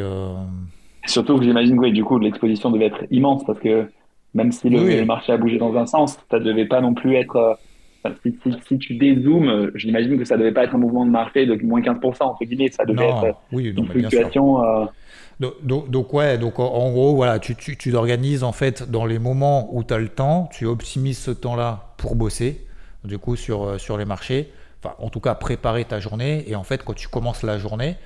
surtout 1.05 1.37
que 1.37 1.43
j'imagine 1.43 1.79
que 1.79 1.87
du 1.87 2.03
coup 2.03 2.19
l'exposition 2.19 2.71
devait 2.71 2.87
être 2.87 3.05
immense 3.09 3.43
parce 3.45 3.59
que 3.59 3.89
même 4.33 4.51
si 4.51 4.69
le, 4.69 5.05
marché 5.05 5.33
a 5.33 5.37
bougé 5.37 5.57
dans 5.57 5.75
un 5.75 5.85
sens, 5.85 6.19
ça 6.29 6.39
devait 6.39 6.65
pas 6.65 6.81
non 6.81 6.93
plus 6.93 7.15
être. 7.15 7.35
Euh, 7.35 8.11
si, 8.67 8.77
tu 8.77 8.95
dézoomes, 8.95 9.49
euh, 9.49 9.71
j'imagine 9.75 10.17
que 10.17 10.25
ça 10.25 10.37
devait 10.37 10.51
pas 10.51 10.63
être 10.63 10.75
un 10.75 10.77
mouvement 10.77 11.05
de 11.05 11.11
marché 11.11 11.45
de 11.45 11.55
moins 11.65 11.81
15%, 11.81 12.23
entre 12.23 12.45
guillemets. 12.45 12.69
Ça 12.71 12.85
devait 12.85 13.09
être 13.09 13.35
oui, 13.51 13.73
une 13.75 13.87
fluctuation. 13.87 14.61
Euh, 15.41 15.51
donc, 15.61 15.89
donc, 15.89 16.13
ouais, 16.13 16.37
donc 16.37 16.59
en 16.59 16.91
gros, 16.91 17.15
voilà, 17.15 17.39
tu, 17.39 17.55
tu, 17.55 17.77
tu 17.77 17.91
t'organises 17.91 18.43
en 18.43 18.51
fait 18.51 18.89
dans 18.89 19.05
les 19.05 19.19
moments 19.19 19.69
où 19.73 19.83
tu 19.83 19.93
as 19.93 19.97
le 19.97 20.09
temps, 20.09 20.49
tu 20.51 20.65
optimises 20.65 21.19
ce 21.19 21.31
temps-là 21.31 21.93
pour 21.97 22.15
bosser, 22.15 22.65
du 23.03 23.17
coup, 23.17 23.35
sur, 23.35 23.79
sur 23.79 23.97
les 23.97 24.05
marchés. 24.05 24.51
Enfin, 24.83 24.95
en 24.99 25.09
tout 25.09 25.19
cas, 25.19 25.35
préparer 25.35 25.85
ta 25.85 25.99
journée. 25.99 26.43
Et 26.47 26.55
en 26.55 26.63
fait, 26.63 26.83
quand 26.83 26.93
tu 26.93 27.07
commences 27.07 27.43
la 27.43 27.57
journée, 27.57 27.97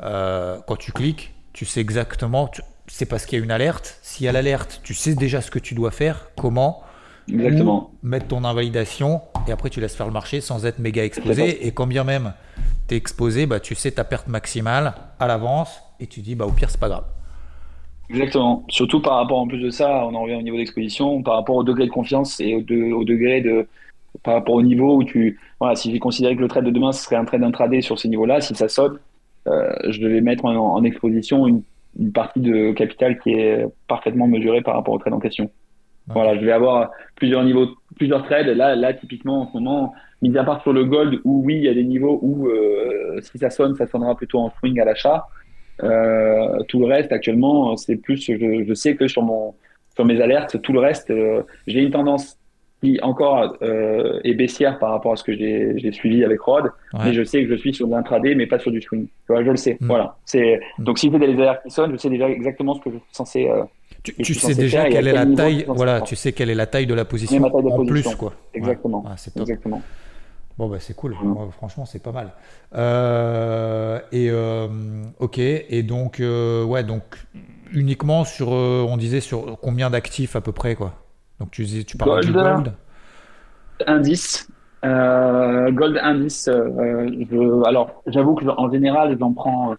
quand 0.00 0.76
tu 0.78 0.92
cliques, 0.92 1.34
tu 1.52 1.64
sais 1.64 1.80
exactement, 1.80 2.50
c'est 2.86 3.06
parce 3.06 3.26
qu'il 3.26 3.38
y 3.38 3.42
a 3.42 3.44
une 3.44 3.50
alerte. 3.50 3.98
S'il 4.02 4.26
y 4.26 4.28
a 4.28 4.32
l'alerte, 4.32 4.80
tu 4.82 4.94
sais 4.94 5.14
déjà 5.14 5.40
ce 5.40 5.50
que 5.50 5.58
tu 5.58 5.74
dois 5.74 5.90
faire, 5.90 6.28
comment. 6.36 6.82
Exactement. 7.26 7.90
mettre 8.02 8.26
ton 8.26 8.44
invalidation 8.44 9.22
et 9.48 9.52
après 9.52 9.70
tu 9.70 9.80
laisses 9.80 9.94
faire 9.94 10.04
le 10.04 10.12
marché 10.12 10.42
sans 10.42 10.66
être 10.66 10.78
méga 10.78 11.02
exposé. 11.04 11.66
Et 11.66 11.72
quand 11.72 11.86
bien 11.86 12.04
même 12.04 12.34
tu 12.86 12.94
es 12.94 12.98
exposé, 12.98 13.46
bah, 13.46 13.60
tu 13.60 13.74
sais 13.74 13.92
ta 13.92 14.04
perte 14.04 14.28
maximale 14.28 14.92
à 15.18 15.26
l'avance 15.26 15.70
et 16.00 16.06
tu 16.06 16.20
dis 16.20 16.34
bah, 16.34 16.46
au 16.46 16.50
pire, 16.50 16.70
c'est 16.70 16.80
pas 16.80 16.88
grave. 16.88 17.04
Exactement. 18.10 18.64
Surtout 18.68 19.00
par 19.00 19.16
rapport 19.16 19.38
en 19.38 19.46
plus 19.46 19.60
de 19.60 19.70
ça, 19.70 20.04
on 20.06 20.14
en 20.14 20.22
revient 20.22 20.36
au 20.36 20.42
niveau 20.42 20.56
d'exposition, 20.56 21.22
par 21.22 21.34
rapport 21.34 21.56
au 21.56 21.64
degré 21.64 21.86
de 21.86 21.90
confiance 21.90 22.38
et 22.40 22.54
au, 22.54 22.60
degré 23.04 23.40
de. 23.40 23.66
par 24.22 24.34
rapport 24.34 24.54
au 24.54 24.62
niveau 24.62 24.96
où 24.96 25.04
tu. 25.04 25.38
Voilà, 25.58 25.74
si 25.74 25.90
j'ai 25.90 25.98
considéré 25.98 26.36
que 26.36 26.40
le 26.40 26.48
trade 26.48 26.64
de 26.64 26.70
demain 26.70 26.92
ce 26.92 27.02
serait 27.02 27.16
un 27.16 27.24
trade 27.24 27.42
intraday 27.42 27.80
sur 27.80 27.98
ces 27.98 28.08
niveaux-là, 28.08 28.40
si 28.40 28.54
ça 28.54 28.68
sonne, 28.68 28.98
euh, 29.46 29.72
je 29.88 30.00
devais 30.00 30.20
mettre 30.20 30.44
en, 30.44 30.54
en 30.54 30.84
exposition 30.84 31.46
une 31.46 31.62
une 31.98 32.12
partie 32.12 32.40
de 32.40 32.72
capital 32.72 33.18
qui 33.18 33.30
est 33.30 33.66
parfaitement 33.88 34.26
mesurée 34.26 34.62
par 34.62 34.74
rapport 34.74 34.94
au 34.94 34.98
trade 34.98 35.14
en 35.14 35.20
question. 35.20 35.50
Voilà, 36.06 36.36
je 36.38 36.44
vais 36.44 36.52
avoir 36.52 36.90
plusieurs 37.16 37.42
niveaux, 37.44 37.66
plusieurs 37.96 38.24
trades. 38.24 38.48
Là, 38.48 38.76
là, 38.76 38.92
typiquement, 38.92 39.42
en 39.42 39.46
ce 39.46 39.54
moment, 39.54 39.94
mis 40.20 40.36
à 40.36 40.44
part 40.44 40.60
sur 40.60 40.74
le 40.74 40.84
gold, 40.84 41.20
où 41.24 41.42
oui, 41.46 41.56
il 41.56 41.62
y 41.62 41.68
a 41.68 41.72
des 41.72 41.84
niveaux 41.84 42.18
où 42.20 42.48
euh, 42.48 43.20
si 43.22 43.38
ça 43.38 43.48
sonne, 43.48 43.74
ça 43.74 43.86
sonnera 43.86 44.14
plutôt 44.14 44.40
en 44.40 44.50
swing 44.58 44.78
à 44.80 44.84
l'achat. 44.84 45.28
Euh, 45.82 46.62
tout 46.68 46.78
le 46.80 46.86
reste, 46.86 47.12
actuellement, 47.12 47.76
c'est 47.76 47.96
plus, 47.96 48.22
je, 48.24 48.64
je, 48.64 48.74
sais 48.74 48.94
que 48.94 49.08
sur 49.08 49.22
mon, 49.22 49.54
sur 49.94 50.04
mes 50.04 50.20
alertes, 50.20 50.60
tout 50.62 50.72
le 50.72 50.80
reste, 50.80 51.10
euh, 51.10 51.42
j'ai 51.66 51.80
une 51.80 51.90
tendance 51.90 52.38
qui 52.82 52.98
encore 53.00 53.56
euh, 53.62 54.20
est 54.24 54.34
baissière 54.34 54.78
par 54.78 54.90
rapport 54.90 55.12
à 55.12 55.16
ce 55.16 55.24
que 55.24 55.34
j'ai 55.34 55.92
suivi 55.92 56.22
avec 56.22 56.40
Rod, 56.40 56.70
mais 56.92 57.12
je 57.12 57.24
sais 57.24 57.42
que 57.42 57.48
je 57.48 57.54
suis 57.54 57.72
sur 57.72 57.86
de 57.88 57.92
l'intraday, 57.92 58.34
mais 58.34 58.46
pas 58.46 58.58
sur 58.58 58.70
du 58.70 58.82
swing. 58.82 59.06
Tu 59.06 59.12
vois, 59.28 59.42
je 59.42 59.50
le 59.50 59.56
sais. 59.56 59.78
Mm. 59.80 59.86
Voilà. 59.86 60.16
C'est 60.24 60.60
mm. 60.78 60.84
donc 60.84 60.98
si 60.98 61.10
j'ai 61.10 61.18
des 61.18 61.32
alertes 61.32 61.62
qui 61.64 61.70
sonnent, 61.70 61.92
je 61.92 61.96
sais 61.96 62.10
déjà 62.10 62.28
exactement 62.28 62.74
ce 62.74 62.80
que 62.80 62.90
je 62.90 62.96
suis 62.96 63.06
censé. 63.12 63.48
Euh, 63.48 63.62
tu, 64.02 64.34
sais 64.34 64.54
déjà 64.54 64.88
quelle 64.90 65.08
est 65.08 65.12
la 65.12 65.26
taille. 65.26 65.64
Voilà, 65.66 66.02
tu 66.02 66.14
sais 66.14 66.32
quelle 66.32 66.50
est 66.50 66.54
la 66.54 66.66
taille 66.66 66.86
de 66.86 66.94
la 66.94 67.06
position 67.06 67.42
en 67.42 67.86
plus, 67.86 68.02
quoi. 68.16 68.34
Exactement. 68.52 69.04
Exactement. 69.36 69.82
Bon, 70.58 70.68
bah, 70.68 70.76
c'est 70.78 70.94
cool. 70.94 71.16
Mm. 71.20 71.50
franchement, 71.52 71.84
c'est 71.84 72.02
pas 72.02 72.12
mal. 72.12 72.32
Euh, 72.74 74.00
et 74.12 74.30
ok. 75.18 75.38
Et 75.38 75.82
donc, 75.82 76.20
ouais, 76.20 76.84
donc 76.84 77.02
uniquement 77.72 78.24
sur, 78.24 78.48
on 78.48 78.96
disait 78.96 79.20
sur 79.20 79.58
combien 79.60 79.90
d'actifs 79.90 80.36
à 80.36 80.40
peu 80.40 80.52
près, 80.52 80.74
quoi. 80.74 80.94
Donc 81.40 81.50
tu, 81.50 81.66
tu 81.84 81.96
parles 81.96 82.10
gold, 82.10 82.26
du 82.26 82.32
gold 82.32 82.72
Indice. 83.86 84.48
Euh, 84.84 85.70
gold 85.70 85.98
indice. 86.02 86.48
Euh, 86.48 87.62
alors 87.64 88.02
j'avoue 88.06 88.34
que 88.34 88.44
en 88.46 88.70
général 88.70 89.16
j'en 89.18 89.32
prends, 89.32 89.74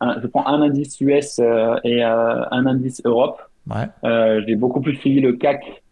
un, 0.00 0.20
je 0.20 0.26
prends 0.26 0.46
un 0.46 0.60
indice 0.60 1.00
US 1.00 1.38
euh, 1.38 1.76
et 1.84 2.02
un 2.02 2.66
indice 2.66 3.00
Europe. 3.04 3.40
Ouais. 3.68 4.42
j'ai 4.46 4.56
beaucoup 4.56 4.80
plus 4.80 4.96
suivi 4.96 5.20
le 5.20 5.34
CAC 5.34 5.82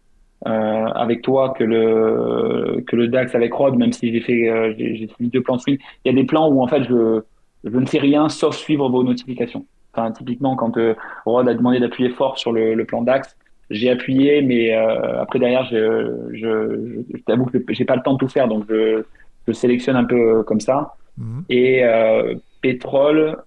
avec 0.45 1.21
toi 1.21 1.53
que 1.57 1.63
le 1.63 2.83
que 2.87 2.95
le 2.95 3.07
DAX 3.07 3.35
avec 3.35 3.53
Rod, 3.53 3.77
même 3.77 3.91
si 3.91 4.11
j'ai 4.13 4.21
fait 4.21 4.73
j'ai 4.77 5.07
suivi 5.07 5.29
deux 5.29 5.41
plans 5.41 5.57
de 5.57 5.61
suivi. 5.61 5.79
Il 6.05 6.11
y 6.11 6.11
a 6.11 6.19
des 6.19 6.25
plans 6.25 6.49
où 6.49 6.61
en 6.61 6.67
fait 6.67 6.83
je 6.83 7.21
je 7.65 7.77
ne 7.77 7.85
fais 7.85 7.99
rien 7.99 8.29
sauf 8.29 8.55
suivre 8.55 8.89
vos 8.89 9.03
notifications. 9.03 9.65
Enfin, 9.93 10.11
typiquement, 10.11 10.55
quand 10.55 10.77
Rod 11.25 11.49
a 11.49 11.53
demandé 11.53 11.79
d'appuyer 11.79 12.09
fort 12.11 12.37
sur 12.37 12.53
le, 12.53 12.73
le 12.73 12.85
plan 12.85 13.01
DAX, 13.01 13.35
j'ai 13.69 13.89
appuyé, 13.89 14.41
mais 14.41 14.75
euh, 14.75 15.21
après 15.21 15.39
derrière, 15.39 15.65
je, 15.65 16.29
je, 16.33 17.03
je, 17.13 17.21
t'avoue 17.23 17.45
que 17.45 17.59
j'ai 17.69 17.85
pas 17.85 17.95
le 17.95 18.01
temps 18.01 18.13
de 18.13 18.17
tout 18.17 18.27
faire, 18.27 18.47
donc 18.47 18.65
je, 18.69 19.03
je 19.47 19.53
sélectionne 19.53 19.95
un 19.95 20.05
peu 20.05 20.43
comme 20.43 20.59
ça. 20.59 20.95
Mhm. 21.17 21.43
Et 21.49 21.83
euh, 21.83 22.35
pétrole, 22.61 23.37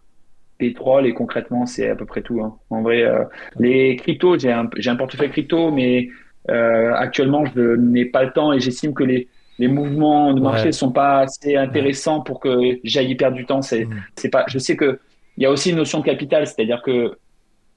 pétrole 0.59 1.07
et 1.07 1.15
concrètement, 1.15 1.67
c'est 1.67 1.91
à 1.91 1.97
peu 1.97 2.05
près 2.05 2.23
tout. 2.23 2.41
Hein. 2.41 2.57
En 2.71 2.83
vrai, 2.83 3.03
euh, 3.03 3.25
les 3.59 3.97
cryptos, 3.97 4.39
j'ai 4.39 4.53
un, 4.53 4.69
j'ai 4.77 4.91
un 4.91 4.97
portefeuille 4.97 5.31
crypto, 5.31 5.71
mais 5.71 6.09
euh, 6.51 6.93
actuellement, 6.95 7.45
je 7.45 7.77
n'ai 7.77 8.05
pas 8.05 8.25
le 8.25 8.33
temps 8.33 8.53
et 8.53 8.61
j'estime 8.61 8.95
que 8.95 9.05
les, 9.05 9.29
les 9.59 9.69
mouvements 9.69 10.33
de 10.35 10.41
marché 10.41 10.67
ne 10.67 10.73
sont 10.73 10.93
pas 10.93 11.21
assez 11.21 11.57
intéressants 11.57 12.21
pour 12.21 12.41
que 12.41 12.79
j'aille 12.85 13.11
y 13.11 13.15
perdre 13.15 13.37
du 13.37 13.47
temps. 13.47 13.63
C'est, 13.63 13.87
c'est 14.17 14.31
pas, 14.31 14.45
je 14.49 14.59
sais 14.59 14.77
que 14.77 14.99
il 15.37 15.45
y 15.45 15.47
a 15.47 15.51
aussi 15.51 15.71
une 15.71 15.77
notion 15.77 16.01
de 16.01 16.05
capital, 16.05 16.47
c'est-à-dire 16.47 16.83
que 16.83 17.17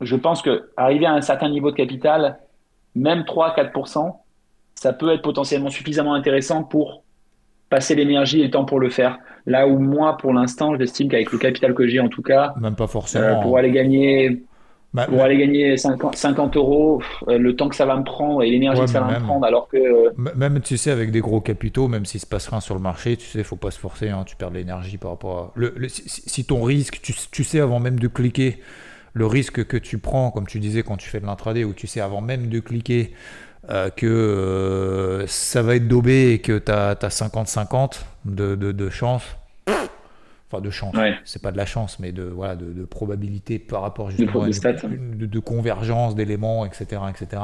je 0.02 0.16
pense 0.16 0.42
que 0.42 0.70
arriver 0.76 1.06
à 1.06 1.14
un 1.14 1.22
certain 1.22 1.50
niveau 1.50 1.72
de 1.72 1.76
capital, 1.76 2.40
même 2.96 3.22
3-4%, 3.22 4.14
ça 4.76 4.94
peut 4.94 5.14
être 5.14 5.22
potentiellement 5.22 5.70
suffisamment 5.70 6.14
intéressant 6.14 6.64
pour 6.64 7.04
passer 7.70 7.96
l'énergie 7.96 8.42
et 8.42 8.46
le 8.46 8.52
temps 8.52 8.66
pour 8.66 8.80
le 8.80 8.90
faire. 8.90 9.20
Là 9.46 9.68
où 9.68 9.80
moi, 9.80 10.18
pour 10.18 10.34
l'instant, 10.34 10.76
j'estime 10.78 11.08
qu'avec 11.08 11.32
le 11.32 11.38
capital 11.38 11.74
que 11.74 11.88
j'ai, 11.88 12.00
en 12.00 12.10
tout 12.10 12.22
cas, 12.22 12.54
même 12.60 12.76
pas 12.76 12.88
forcément. 12.88 13.26
Euh, 13.26 13.42
pour 13.42 13.58
aller 13.58 13.72
gagner, 13.72 14.44
bah, 14.96 15.08
pour 15.08 15.22
aller 15.22 15.38
gagner 15.38 15.78
50, 15.78 16.16
50 16.16 16.58
euros, 16.58 17.02
euh, 17.28 17.38
le 17.38 17.56
temps 17.56 17.70
que 17.70 17.76
ça 17.76 17.86
va 17.86 17.96
me 17.98 18.04
prendre 18.04 18.42
et 18.42 18.50
l'énergie 18.50 18.82
que 18.82 18.88
ça 18.88 19.02
va 19.02 19.20
me 19.20 19.24
prendre, 19.24 19.46
alors 19.46 19.68
que 19.68 19.78
euh, 19.78 20.12
même 20.36 20.60
tu 20.62 20.78
sais 20.78 20.92
avec 20.92 21.12
des 21.12 21.22
gros 21.22 21.42
capitaux, 21.42 21.88
même 21.88 22.06
s'il 22.06 22.20
se 22.20 22.26
passe 22.26 22.48
rien 22.48 22.60
sur 22.60 22.76
le 22.76 22.82
marché, 22.82 23.18
tu 23.18 23.28
sais, 23.28 23.44
faut 23.44 23.56
pas 23.56 23.72
se 23.72 23.80
forcer, 23.80 24.10
hein, 24.10 24.24
tu 24.26 24.36
perds 24.36 24.52
de 24.52 24.58
l'énergie 24.58 24.98
par 24.98 25.12
rapport 25.12 25.38
à 25.38 25.52
le, 25.56 25.76
si, 25.88 26.46
ton 26.46 26.64
risque, 26.64 27.00
tu, 27.02 27.14
tu 27.32 27.44
sais 27.44 27.60
avant 27.60 27.80
même 27.80 28.00
de 28.00 28.08
cliquer 28.08 28.60
le 29.14 29.26
risque 29.26 29.66
que 29.66 29.78
tu 29.78 29.98
prends, 29.98 30.32
comme 30.32 30.48
tu 30.48 30.60
disais 30.60 30.84
quand 30.84 30.98
tu 30.98 31.10
fais 31.10 31.20
de 31.20 31.26
l'intraday, 31.26 31.64
où 31.64 31.74
tu 31.74 31.88
sais 31.88 32.02
avant 32.02 32.22
même 32.22 32.48
de 32.48 32.60
cliquer 32.60 33.14
euh, 33.70 33.90
que 33.90 34.06
euh, 34.06 35.28
ça 35.28 35.64
va 35.64 35.76
être 35.76 35.88
daubé 35.88 36.34
et 36.34 36.40
que 36.40 36.60
tu 36.60 36.72
as, 36.72 36.94
50-50 36.96 38.02
de, 38.26 38.56
de, 38.56 38.90
chance. 38.90 39.24
Enfin, 40.56 40.62
de 40.62 40.70
chance, 40.70 40.96
c'est 41.24 41.42
pas 41.42 41.52
de 41.52 41.58
la 41.58 41.66
chance, 41.66 42.00
mais 42.00 42.12
de, 42.12 42.24
voilà, 42.24 42.56
de, 42.56 42.86
probabilité 42.86 43.60
par 43.60 43.82
rapport 43.82 44.12
justement 44.12 44.44
à 44.44 44.48
une, 44.48 45.18
de, 45.18 45.40
convergence 45.40 46.16
d'éléments, 46.16 46.66
etc. 46.66 47.02
etc. 47.10 47.42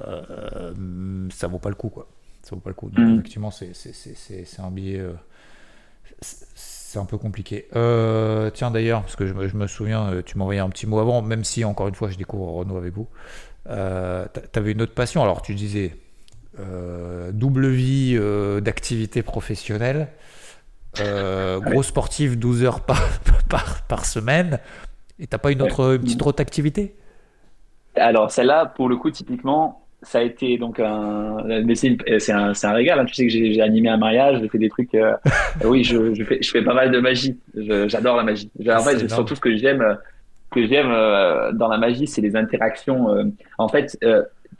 Euh, 0.00 0.72
ça 1.30 1.46
vaut 1.46 1.58
pas 1.58 1.68
le 1.68 1.74
coup, 1.74 1.88
quoi. 1.88 2.08
Ça 2.42 2.54
vaut 2.54 2.60
pas 2.60 2.70
le 2.70 2.74
coup. 2.74 2.90
Donc, 2.90 3.04
mm. 3.04 3.14
effectivement, 3.14 3.50
c'est 3.50 4.60
un 4.60 4.70
billet 4.70 5.02
c'est 6.94 7.00
un 7.00 7.04
peu 7.04 7.18
compliqué. 7.18 7.66
Euh, 7.74 8.50
tiens 8.50 8.70
d'ailleurs, 8.70 9.02
parce 9.02 9.16
que 9.16 9.26
je, 9.26 9.56
me 9.56 9.66
souviens, 9.66 10.12
euh, 10.12 10.22
tu 10.24 10.38
m'envoyais 10.38 10.60
un 10.60 10.68
petit 10.68 10.86
mot 10.86 11.00
avant, 11.00 11.22
même 11.22 11.42
si 11.42 11.64
encore 11.64 11.88
une 11.88 11.94
fois 11.94 12.08
je 12.08 12.16
découvre 12.16 12.52
Renault 12.52 12.76
avec 12.76 12.94
vous. 12.94 13.08
Euh, 13.68 14.26
tu 14.52 14.58
avais 14.58 14.72
une 14.72 14.82
autre 14.82 14.94
passion, 14.94 15.22
alors 15.22 15.42
tu 15.42 15.54
disais 15.54 15.96
double 17.32 17.66
vie 17.66 18.16
d'activité 18.62 19.22
professionnelle, 19.22 20.06
gros 21.60 21.82
sportif 21.82 22.36
12 22.38 22.64
heures 22.64 22.80
par, 22.80 23.02
par, 23.48 23.82
par 23.82 24.04
semaine, 24.04 24.58
et 25.18 25.26
t'as 25.26 25.38
pas 25.38 25.52
une 25.52 25.62
autre 25.62 25.96
petite 25.96 26.22
autre 26.22 26.40
activité 26.40 26.96
Alors 27.96 28.30
celle-là, 28.30 28.66
pour 28.66 28.88
le 28.88 28.96
coup, 28.96 29.10
typiquement, 29.10 29.84
ça 30.04 30.18
a 30.18 30.22
été 30.22 30.58
donc 30.58 30.80
un, 30.80 31.38
c'est 31.74 32.32
un, 32.32 32.52
un, 32.62 32.72
régal. 32.72 32.98
Hein. 32.98 33.04
Tu 33.06 33.14
sais 33.14 33.26
que 33.26 33.32
j'ai 33.32 33.60
animé 33.60 33.88
un 33.88 33.96
mariage, 33.96 34.38
j'ai 34.40 34.48
fait 34.48 34.58
des 34.58 34.68
trucs. 34.68 34.94
Euh, 34.94 35.14
oui, 35.64 35.82
je, 35.82 36.14
je, 36.14 36.24
fais, 36.24 36.38
je 36.40 36.50
fais 36.50 36.62
pas 36.62 36.74
mal 36.74 36.90
de 36.90 37.00
magie. 37.00 37.38
J'adore 37.54 38.16
la 38.16 38.22
magie. 38.22 38.50
En 38.68 38.80
fait, 38.80 39.08
surtout 39.08 39.34
ce 39.34 39.40
que 39.40 39.56
j'aime, 39.56 39.98
que 40.50 40.66
j'aime 40.66 40.90
euh, 40.90 41.52
dans 41.52 41.68
la 41.68 41.78
magie, 41.78 42.06
c'est 42.06 42.20
les 42.20 42.36
interactions. 42.36 43.10
Euh, 43.10 43.24
en 43.58 43.68
fait, 43.68 43.98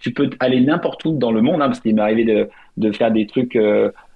tu 0.01 0.13
peux 0.13 0.31
aller 0.41 0.61
n'importe 0.61 1.05
où 1.05 1.17
dans 1.17 1.33
le 1.33 1.43
monde, 1.43 1.63
hein, 1.63 1.67
parce 1.67 1.81
qu'il 1.81 1.95
m'est 1.95 2.03
arrivé 2.03 2.25
de, 2.25 2.49
de, 2.77 2.93
faire 2.93 3.11
des 3.11 3.27
trucs 3.27 3.59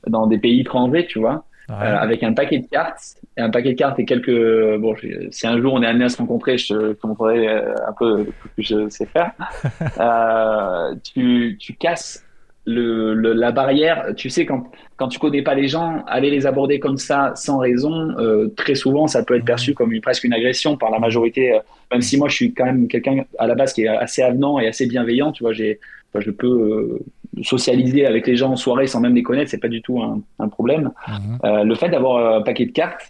dans 0.07 0.27
des 0.27 0.39
pays 0.39 0.61
étrangers, 0.61 1.07
tu 1.07 1.19
vois. 1.19 1.45
Euh, 1.71 1.75
avec 1.75 2.23
un 2.23 2.33
paquet 2.33 2.61
de 2.61 2.67
cartes, 2.67 3.17
un 3.37 3.51
paquet 3.51 3.73
de 3.73 3.79
cartes 3.79 3.99
et 3.99 4.07
quelques. 4.07 4.79
Bon, 4.79 4.95
si 5.31 5.47
un 5.47 5.61
jour 5.61 5.75
on 5.75 5.83
est 5.83 5.87
amené 5.87 6.07
à 6.07 6.09
se 6.09 6.17
rencontrer, 6.17 6.57
je 6.57 6.93
te 6.93 7.07
montrerai 7.07 7.47
euh, 7.47 7.75
un 7.87 7.93
peu 7.93 8.25
ce 8.25 8.49
que 8.57 8.63
je 8.63 8.89
sais 8.89 9.07
faire. 9.07 9.33
euh, 10.01 10.95
tu, 11.03 11.57
tu 11.61 11.75
casses 11.75 12.25
le, 12.69 13.33
la 13.33 13.53
barrière. 13.53 14.15
Tu 14.17 14.31
sais, 14.31 14.47
quand, 14.47 14.65
quand 14.97 15.09
tu 15.09 15.19
connais 15.19 15.43
pas 15.43 15.55
les 15.55 15.69
gens, 15.69 16.05
aller 16.07 16.31
les 16.31 16.47
aborder 16.47 16.79
comme 16.79 16.97
ça, 16.97 17.33
sans 17.35 17.59
raison, 17.59 18.15
euh, 18.19 18.49
très 18.57 18.75
souvent, 18.75 19.07
ça 19.07 19.25
peut 19.25 19.37
être 19.37 19.45
perçu 19.45 19.75
comme 19.75 19.93
une, 19.93 20.01
presque 20.01 20.25
une 20.25 20.35
agression 20.35 20.77
par 20.77 20.91
la 20.91 20.99
majorité. 20.99 21.55
Euh, 21.55 21.61
même 21.91 22.03
si 22.03 22.19
moi, 22.19 22.29
je 22.29 22.35
suis 22.35 22.53
quand 22.53 22.67
même 22.67 22.89
quelqu'un 22.89 23.25
à 23.39 23.47
la 23.47 23.55
base 23.55 23.73
qui 23.73 23.83
est 23.83 23.89
assez 23.89 24.23
avenant 24.23 24.59
et 24.59 24.69
assez 24.69 24.87
bienveillant, 24.87 25.33
tu 25.33 25.43
vois, 25.43 25.53
j'ai, 25.53 25.81
je 26.15 26.31
peux 26.31 27.01
socialiser 27.43 28.07
avec 28.07 28.27
les 28.27 28.37
gens 28.37 28.51
en 28.53 28.57
soirée 28.57 28.87
sans 28.87 29.01
même 29.01 29.15
les 29.15 29.23
connaître, 29.23 29.51
c'est 29.51 29.61
pas 29.61 29.69
du 29.69 29.83
tout 29.83 30.03
un, 30.03 30.49
problème. 30.49 30.91
Mhm. 31.07 31.39
Euh, 31.45 31.65
le 31.65 31.75
fait 31.75 31.89
d'avoir 31.89 32.37
un 32.37 32.43
paquet 32.43 32.67
de 32.67 32.73
cartes, 32.73 33.09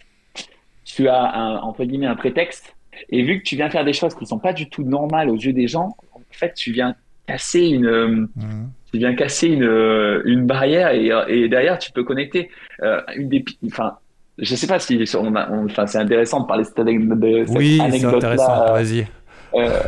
tu 0.85 1.07
as 1.07 1.21
un, 1.21 1.57
entre 1.57 1.83
guillemets 1.85 2.07
un 2.07 2.15
prétexte, 2.15 2.75
et 3.09 3.23
vu 3.23 3.39
que 3.39 3.43
tu 3.43 3.55
viens 3.55 3.69
faire 3.69 3.85
des 3.85 3.93
choses 3.93 4.15
qui 4.15 4.25
sont 4.25 4.39
pas 4.39 4.53
du 4.53 4.69
tout 4.69 4.83
normales 4.83 5.29
aux 5.29 5.35
yeux 5.37 5.53
des 5.53 5.67
gens, 5.67 5.95
en 6.13 6.21
fait, 6.31 6.53
tu 6.53 6.71
viens 6.71 6.95
casser 7.27 7.67
une, 7.67 8.27
mhm. 8.35 8.69
tu 8.91 8.97
viens 8.97 9.15
casser 9.15 9.47
une, 9.47 10.21
une 10.25 10.45
barrière 10.45 10.91
et, 10.91 11.11
et, 11.27 11.47
derrière 11.47 11.77
tu 11.77 11.91
peux 11.91 12.03
connecter 12.03 12.49
euh, 12.81 13.01
une 13.15 13.29
des, 13.29 13.45
enfin. 13.65 13.97
Je 14.41 14.55
sais 14.55 14.67
pas 14.67 14.79
si 14.79 14.97
on, 15.17 15.35
enfin, 15.35 15.85
c'est 15.85 15.97
intéressant 15.97 16.39
de 16.39 16.45
parler 16.45 16.63
de 16.63 16.69
cette 16.69 16.79
anecdote. 16.79 17.19
De 17.19 17.45
oui, 17.49 17.81
c'est 17.91 18.05
intéressant. 18.05 18.73
Vas-y. 18.73 19.05
Euh, 19.55 19.79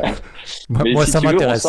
moi, 0.70 1.06
ça 1.06 1.22
m'intéresse. 1.22 1.68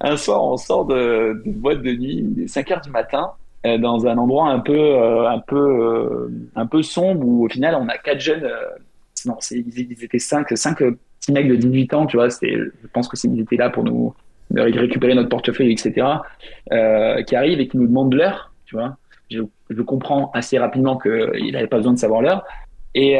Un 0.00 0.16
soir, 0.16 0.42
on 0.44 0.56
sort 0.56 0.86
de, 0.86 1.42
boîte 1.46 1.82
de 1.82 1.92
nuit, 1.92 2.48
5 2.48 2.70
heures 2.70 2.80
du 2.80 2.90
matin, 2.90 3.32
euh, 3.66 3.78
dans 3.78 4.06
un 4.06 4.18
endroit 4.18 4.48
un 4.48 4.60
peu, 4.60 4.76
euh, 4.76 5.26
un 5.26 5.38
peu, 5.38 5.56
euh, 5.56 6.28
un 6.54 6.66
peu 6.66 6.82
sombre 6.82 7.26
où 7.26 7.46
au 7.46 7.48
final 7.48 7.74
on 7.76 7.88
a 7.88 7.96
quatre 7.96 8.20
jeunes. 8.20 8.46
non, 9.24 9.36
ils, 9.50 10.04
étaient 10.04 10.18
cinq, 10.18 10.48
cinq 10.54 10.78
petits 10.78 11.32
mecs 11.32 11.48
de 11.48 11.56
18 11.56 11.94
ans, 11.94 12.06
tu 12.06 12.18
vois. 12.18 12.28
je 12.28 12.86
pense 12.92 13.08
que 13.08 13.16
ils 13.26 13.40
étaient 13.40 13.56
là 13.56 13.70
pour 13.70 13.84
nous 13.84 14.14
récupérer 14.54 15.14
notre 15.14 15.30
portefeuille, 15.30 15.72
etc. 15.72 16.06
qui 17.26 17.36
arrivent 17.36 17.60
et 17.60 17.68
qui 17.68 17.78
nous 17.78 17.86
demandent 17.86 18.14
l'heure, 18.14 18.52
tu 18.66 18.76
vois. 18.76 18.98
Je, 19.30 19.40
je, 19.70 19.80
comprends 19.80 20.30
assez 20.32 20.58
rapidement 20.58 20.98
qu'il 20.98 21.52
n'avait 21.52 21.66
pas 21.66 21.78
besoin 21.78 21.94
de 21.94 21.98
savoir 21.98 22.20
l'heure. 22.20 22.44
Et, 22.94 23.18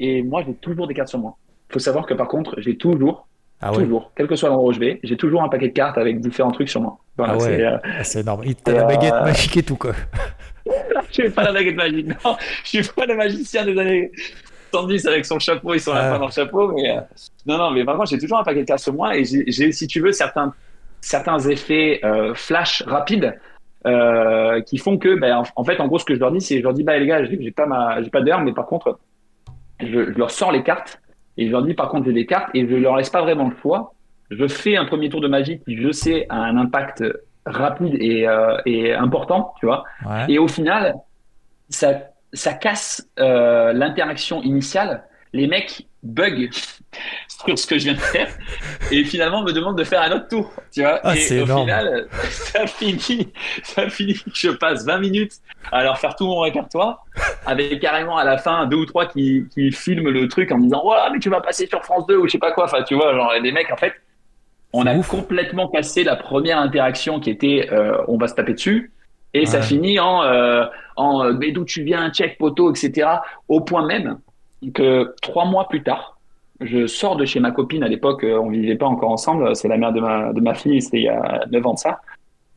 et 0.00 0.22
moi, 0.24 0.42
j'ai 0.44 0.54
toujours 0.54 0.88
des 0.88 0.94
cartes 0.94 1.08
sur 1.08 1.20
moi. 1.20 1.36
Il 1.70 1.74
faut 1.74 1.78
savoir 1.78 2.04
que 2.06 2.14
par 2.14 2.26
contre, 2.26 2.56
j'ai 2.58 2.76
toujours 2.76 3.28
ah 3.62 3.70
toujours, 3.70 4.10
quel 4.16 4.26
que 4.26 4.34
soit 4.34 4.48
l'endroit 4.48 4.70
où 4.70 4.72
je 4.72 4.80
vais, 4.80 4.98
j'ai 5.04 5.16
toujours 5.16 5.42
un 5.44 5.48
paquet 5.48 5.68
de 5.68 5.72
cartes 5.72 5.96
avec 5.96 6.20
différents 6.20 6.50
trucs 6.50 6.68
sur 6.68 6.80
moi. 6.80 6.98
ah 7.18 7.36
ouais, 7.36 7.62
euh, 7.62 7.78
ah, 7.84 8.02
c'est 8.02 8.20
énorme. 8.20 8.42
Il 8.44 8.56
t'a 8.56 8.72
la 8.72 8.84
baguette 8.84 9.12
euh, 9.12 9.24
magique 9.24 9.56
et 9.56 9.62
tout, 9.62 9.76
quoi. 9.76 9.92
je 11.12 11.22
n'ai 11.22 11.30
pas 11.30 11.44
la 11.44 11.52
baguette 11.52 11.76
magique, 11.76 12.08
non. 12.08 12.36
Je 12.64 12.82
suis 12.82 12.82
pas 12.82 13.06
le 13.06 13.16
magicien 13.16 13.64
des 13.64 13.78
années 13.78 14.10
70 14.72 15.06
avec 15.06 15.24
son 15.24 15.38
chapeau, 15.38 15.74
ils 15.74 15.80
sont 15.80 15.94
là 15.94 16.18
dans 16.18 16.26
le 16.26 16.32
chapeau. 16.32 16.72
Mais, 16.72 16.90
euh, 16.90 17.00
Non, 17.46 17.56
non, 17.56 17.70
mais 17.70 17.84
contre, 17.84 18.06
j'ai 18.06 18.18
toujours 18.18 18.38
un 18.38 18.44
paquet 18.44 18.62
de 18.62 18.66
cartes 18.66 18.82
sur 18.82 18.94
moi 18.94 19.16
et 19.16 19.24
j'ai, 19.24 19.70
si 19.70 19.86
tu 19.86 20.00
veux, 20.00 20.10
certains, 20.10 20.52
certains 21.00 21.38
effets 21.38 22.00
flash 22.34 22.82
rapides 22.84 23.38
qui 24.66 24.78
font 24.78 24.98
que, 24.98 25.14
ben, 25.14 25.44
en, 25.54 25.64
fait, 25.64 25.78
en 25.78 25.86
gros, 25.86 26.00
ce 26.00 26.04
que 26.04 26.16
je 26.16 26.20
leur 26.20 26.32
dis, 26.32 26.40
c'est 26.40 26.58
je 26.58 26.64
leur 26.64 26.74
dis, 26.74 26.82
bah 26.82 26.98
les 26.98 27.06
gars, 27.06 27.24
j'ai, 27.24 27.50
pas, 27.52 27.66
ma, 27.66 28.02
j'ai 28.02 28.10
pas 28.10 28.22
d'heure, 28.22 28.40
mais 28.40 28.52
par 28.52 28.66
contre, 28.66 28.98
je, 29.78 30.12
je 30.12 30.18
leur 30.18 30.32
sors 30.32 30.50
les 30.50 30.64
cartes 30.64 31.01
et 31.36 31.46
je 31.46 31.52
leur 31.52 31.62
dis 31.62 31.74
par 31.74 31.88
contre 31.88 32.06
j'ai 32.06 32.12
des 32.12 32.26
cartes 32.26 32.50
et 32.54 32.68
je 32.68 32.74
leur 32.76 32.96
laisse 32.96 33.10
pas 33.10 33.22
vraiment 33.22 33.48
le 33.48 33.56
choix. 33.62 33.94
je 34.30 34.46
fais 34.46 34.76
un 34.76 34.84
premier 34.84 35.08
tour 35.08 35.20
de 35.20 35.28
magie 35.28 35.60
qui, 35.60 35.76
je 35.76 35.90
sais, 35.92 36.26
a 36.28 36.36
un 36.36 36.56
impact 36.56 37.04
rapide 37.46 37.96
et, 38.00 38.26
euh, 38.26 38.56
et 38.66 38.92
important, 38.92 39.54
tu 39.58 39.66
vois. 39.66 39.84
Et 40.28 40.38
au 40.38 40.48
final, 40.48 40.94
ça, 41.68 41.92
ça 42.32 42.54
casse 42.54 43.08
euh, 43.18 43.72
l'interaction 43.72 44.42
initiale. 44.42 45.04
Les 45.32 45.46
mecs 45.46 45.86
bug 46.02 46.50
sur 47.28 47.58
ce 47.58 47.66
que 47.66 47.78
je 47.78 47.84
viens 47.84 47.94
de 47.94 48.00
faire 48.00 48.28
et 48.90 49.04
finalement 49.04 49.42
me 49.42 49.52
demande 49.52 49.78
de 49.78 49.84
faire 49.84 50.02
un 50.02 50.10
autre 50.12 50.28
tour 50.28 50.52
tu 50.72 50.80
vois. 50.80 51.00
Ah, 51.04 51.16
et 51.16 51.40
au 51.40 51.46
final 51.46 52.08
ça 52.30 52.66
finit 52.66 53.32
ça 53.62 53.88
finit 53.88 54.14
que 54.14 54.30
je 54.34 54.50
passe 54.50 54.84
20 54.84 54.98
minutes 54.98 55.34
à 55.70 55.84
leur 55.84 55.98
faire 55.98 56.16
tout 56.16 56.26
mon 56.26 56.40
répertoire 56.40 57.04
avec 57.46 57.80
carrément 57.80 58.16
à 58.16 58.24
la 58.24 58.36
fin 58.36 58.66
deux 58.66 58.78
ou 58.78 58.86
trois 58.86 59.06
qui, 59.06 59.46
qui 59.54 59.70
filment 59.70 60.10
le 60.10 60.26
truc 60.26 60.50
en 60.50 60.58
me 60.58 60.64
disant 60.64 60.82
voilà 60.82 61.08
mais 61.12 61.20
tu 61.20 61.30
vas 61.30 61.40
passer 61.40 61.66
sur 61.66 61.84
France 61.84 62.06
2 62.08 62.16
ou 62.16 62.26
je 62.26 62.32
sais 62.32 62.38
pas 62.38 62.52
quoi. 62.52 62.64
Enfin 62.64 62.82
tu 62.82 62.94
vois 62.94 63.14
genre 63.14 63.32
des 63.40 63.52
mecs 63.52 63.70
en 63.70 63.76
fait 63.76 63.94
on 64.72 64.86
a 64.86 64.94
complètement 65.04 65.68
cassé 65.68 66.02
la 66.02 66.16
première 66.16 66.58
interaction 66.58 67.20
qui 67.20 67.30
était 67.30 67.68
euh, 67.70 67.96
on 68.08 68.16
va 68.16 68.26
se 68.26 68.34
taper 68.34 68.54
dessus 68.54 68.90
et 69.34 69.46
ça 69.46 69.62
finit 69.62 70.00
en 70.00 70.24
euh, 70.24 70.64
en 70.96 71.32
mais 71.32 71.52
d'où 71.52 71.64
tu 71.64 71.84
viens 71.84 72.10
check 72.10 72.38
poteau 72.38 72.70
etc 72.70 73.08
au 73.48 73.60
point 73.60 73.86
même 73.86 74.18
que 74.70 75.14
trois 75.20 75.44
mois 75.44 75.68
plus 75.68 75.82
tard, 75.82 76.18
je 76.60 76.86
sors 76.86 77.16
de 77.16 77.24
chez 77.24 77.40
ma 77.40 77.50
copine. 77.50 77.82
À 77.82 77.88
l'époque, 77.88 78.24
euh, 78.24 78.38
on 78.38 78.50
vivait 78.50 78.76
pas 78.76 78.86
encore 78.86 79.10
ensemble. 79.10 79.56
C'est 79.56 79.68
la 79.68 79.76
mère 79.76 79.92
de 79.92 80.00
ma, 80.00 80.32
de 80.32 80.40
ma 80.40 80.54
fille. 80.54 80.80
C'était 80.80 80.98
il 80.98 81.04
y 81.04 81.08
a 81.08 81.44
9 81.50 81.66
ans 81.66 81.74
de 81.74 81.78
ça. 81.78 82.00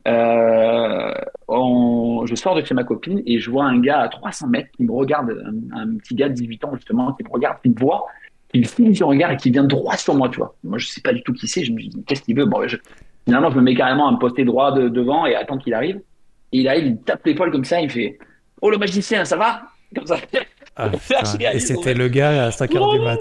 Euh, 0.06 1.12
je 1.48 2.34
sors 2.36 2.54
de 2.54 2.64
chez 2.64 2.74
ma 2.74 2.84
copine 2.84 3.22
et 3.26 3.40
je 3.40 3.50
vois 3.50 3.64
un 3.64 3.80
gars 3.80 4.00
à 4.00 4.08
300 4.08 4.46
mètres 4.48 4.70
qui 4.76 4.84
me 4.84 4.92
regarde, 4.92 5.36
un, 5.72 5.96
petit 5.96 6.14
gars 6.14 6.28
de 6.28 6.34
18 6.34 6.64
ans 6.64 6.74
justement, 6.76 7.12
qui 7.12 7.24
me 7.24 7.30
regarde, 7.30 7.56
qui 7.60 7.70
me 7.70 7.74
voit, 7.74 8.06
qui 8.52 8.60
me 8.60 8.64
filme 8.64 8.94
son 8.94 9.08
regard 9.08 9.32
et 9.32 9.36
qui 9.36 9.50
vient 9.50 9.64
droit 9.64 9.96
sur 9.96 10.14
moi, 10.14 10.28
tu 10.28 10.38
vois. 10.38 10.54
Moi, 10.62 10.78
je 10.78 10.86
sais 10.86 11.00
pas 11.00 11.12
du 11.12 11.22
tout 11.22 11.32
qui 11.32 11.48
c'est. 11.48 11.64
Je 11.64 11.72
me 11.72 11.78
dis, 11.78 11.90
qu'est-ce 12.06 12.22
qu'il 12.22 12.36
veut? 12.36 12.46
Bon, 12.46 12.64
finalement, 13.24 13.50
je 13.50 13.56
me 13.56 13.62
mets 13.62 13.74
carrément 13.74 14.08
à 14.08 14.12
me 14.12 14.18
poster 14.18 14.44
droit 14.44 14.72
devant 14.72 15.26
et 15.26 15.34
attends 15.34 15.58
qu'il 15.58 15.74
arrive. 15.74 16.00
Et 16.52 16.60
il 16.60 16.68
arrive, 16.68 16.86
il 16.86 16.98
tape 16.98 17.26
l'épaule 17.26 17.50
comme 17.50 17.64
ça, 17.64 17.80
il 17.80 17.90
fait, 17.90 18.18
oh 18.62 18.70
le 18.70 18.78
magicien, 18.78 19.24
ça 19.24 19.36
va 19.36 19.62
Comme 19.94 20.06
ça. 20.06 20.16
Ah, 20.76 20.90
et 21.54 21.58
c'était 21.58 21.94
le 21.94 22.08
gars 22.08 22.46
à 22.46 22.50
5h 22.50 22.92
du 22.92 23.00
mat. 23.00 23.18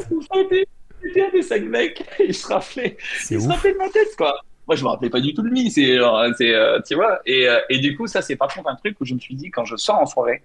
C'était 1.02 1.22
un 1.22 1.30
des 1.32 1.42
5 1.42 1.64
mecs, 1.66 2.04
il 2.20 2.34
se 2.34 2.48
rappelait, 2.48 2.98
il 3.30 3.42
se 3.42 3.48
rappelait 3.48 3.74
de 3.74 3.78
ma 3.78 3.90
tête, 3.90 4.16
quoi. 4.18 4.36
Moi, 4.68 4.76
je 4.76 4.84
me 4.84 4.90
rappelais 4.90 5.12
pas 5.12 5.22
du 5.22 5.34
tout 5.34 5.44
de 5.44 5.50
lui, 5.50 5.70
c'est, 5.70 6.00
c'est, 6.38 6.54
euh, 6.56 6.80
tu 6.86 6.96
vois. 6.96 7.20
Et, 7.26 7.48
euh, 7.48 7.60
et 7.70 7.78
du 7.78 7.96
coup, 7.96 8.08
ça, 8.08 8.22
c'est 8.24 8.36
par 8.36 8.54
contre 8.54 8.70
un 8.70 8.76
truc 8.76 9.00
où 9.00 9.06
je 9.06 9.14
me 9.14 9.20
suis 9.20 9.36
dit, 9.36 9.52
quand 9.52 9.64
je 9.64 9.76
sors 9.76 10.00
en 10.00 10.08
soirée, 10.08 10.42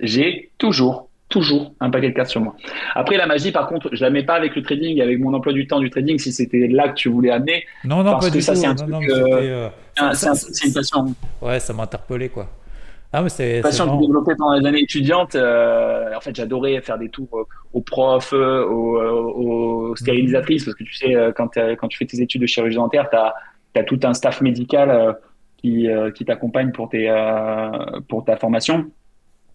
j'ai 0.00 0.52
toujours, 0.58 1.08
toujours 1.28 1.74
un 1.80 1.90
paquet 1.90 2.10
de 2.10 2.14
cartes 2.14 2.30
sur 2.30 2.40
moi. 2.40 2.54
Après, 2.94 3.16
la 3.16 3.26
magie, 3.26 3.50
par 3.50 3.66
contre, 3.66 3.90
je 3.92 4.00
la 4.00 4.10
mets 4.10 4.22
pas 4.22 4.34
avec 4.34 4.54
le 4.54 4.62
trading, 4.62 5.02
avec 5.02 5.18
mon 5.18 5.34
emploi 5.34 5.52
du 5.52 5.66
temps 5.66 5.80
du 5.80 5.90
trading, 5.90 6.18
si 6.18 6.32
c'était 6.32 6.68
là 6.68 6.88
que 6.88 6.94
tu 6.94 7.08
voulais 7.08 7.30
amener. 7.30 7.66
Non, 7.84 8.04
non, 8.04 8.12
parce 8.12 8.26
pas 8.26 8.30
que 8.30 8.36
du 8.36 8.42
ça, 8.42 8.54
tout. 8.54 8.60
c'est 8.60 8.66
un 8.66 8.74
non, 8.74 9.00
truc, 9.00 9.10
euh, 9.10 9.68
c'est 10.14 10.66
une 10.66 10.72
passion. 10.72 11.14
Ouais, 11.42 11.58
ça 11.58 11.72
m'a 11.72 11.82
interpellé, 11.82 12.28
quoi. 12.28 12.48
Ah, 13.12 13.22
mais 13.22 13.30
c'est. 13.30 13.60
passion 13.62 13.86
que 13.86 13.92
j'ai 13.92 14.06
développée 14.06 14.34
pendant 14.36 14.58
les 14.58 14.66
années 14.66 14.82
étudiantes. 14.82 15.34
Euh, 15.34 16.14
en 16.14 16.20
fait, 16.20 16.34
j'adorais 16.36 16.80
faire 16.82 16.98
des 16.98 17.08
tours 17.08 17.46
aux 17.72 17.80
profs, 17.80 18.32
aux, 18.32 19.00
aux, 19.00 19.96
stérilisatrices, 19.96 20.64
parce 20.64 20.76
que 20.76 20.84
tu 20.84 20.94
sais, 20.94 21.14
quand, 21.34 21.48
quand 21.78 21.88
tu 21.88 21.98
fais 21.98 22.04
tes 22.04 22.20
études 22.20 22.42
de 22.42 22.46
chirurgie 22.46 22.76
dentaire, 22.76 23.08
tu 23.08 23.16
as, 23.16 23.34
as, 23.76 23.84
tout 23.84 24.00
un 24.02 24.12
staff 24.12 24.40
médical 24.42 25.16
qui, 25.56 25.88
qui 26.14 26.24
t'accompagne 26.24 26.70
pour, 26.72 26.90
tes, 26.90 27.10
pour 28.08 28.24
ta 28.24 28.36
formation. 28.36 28.90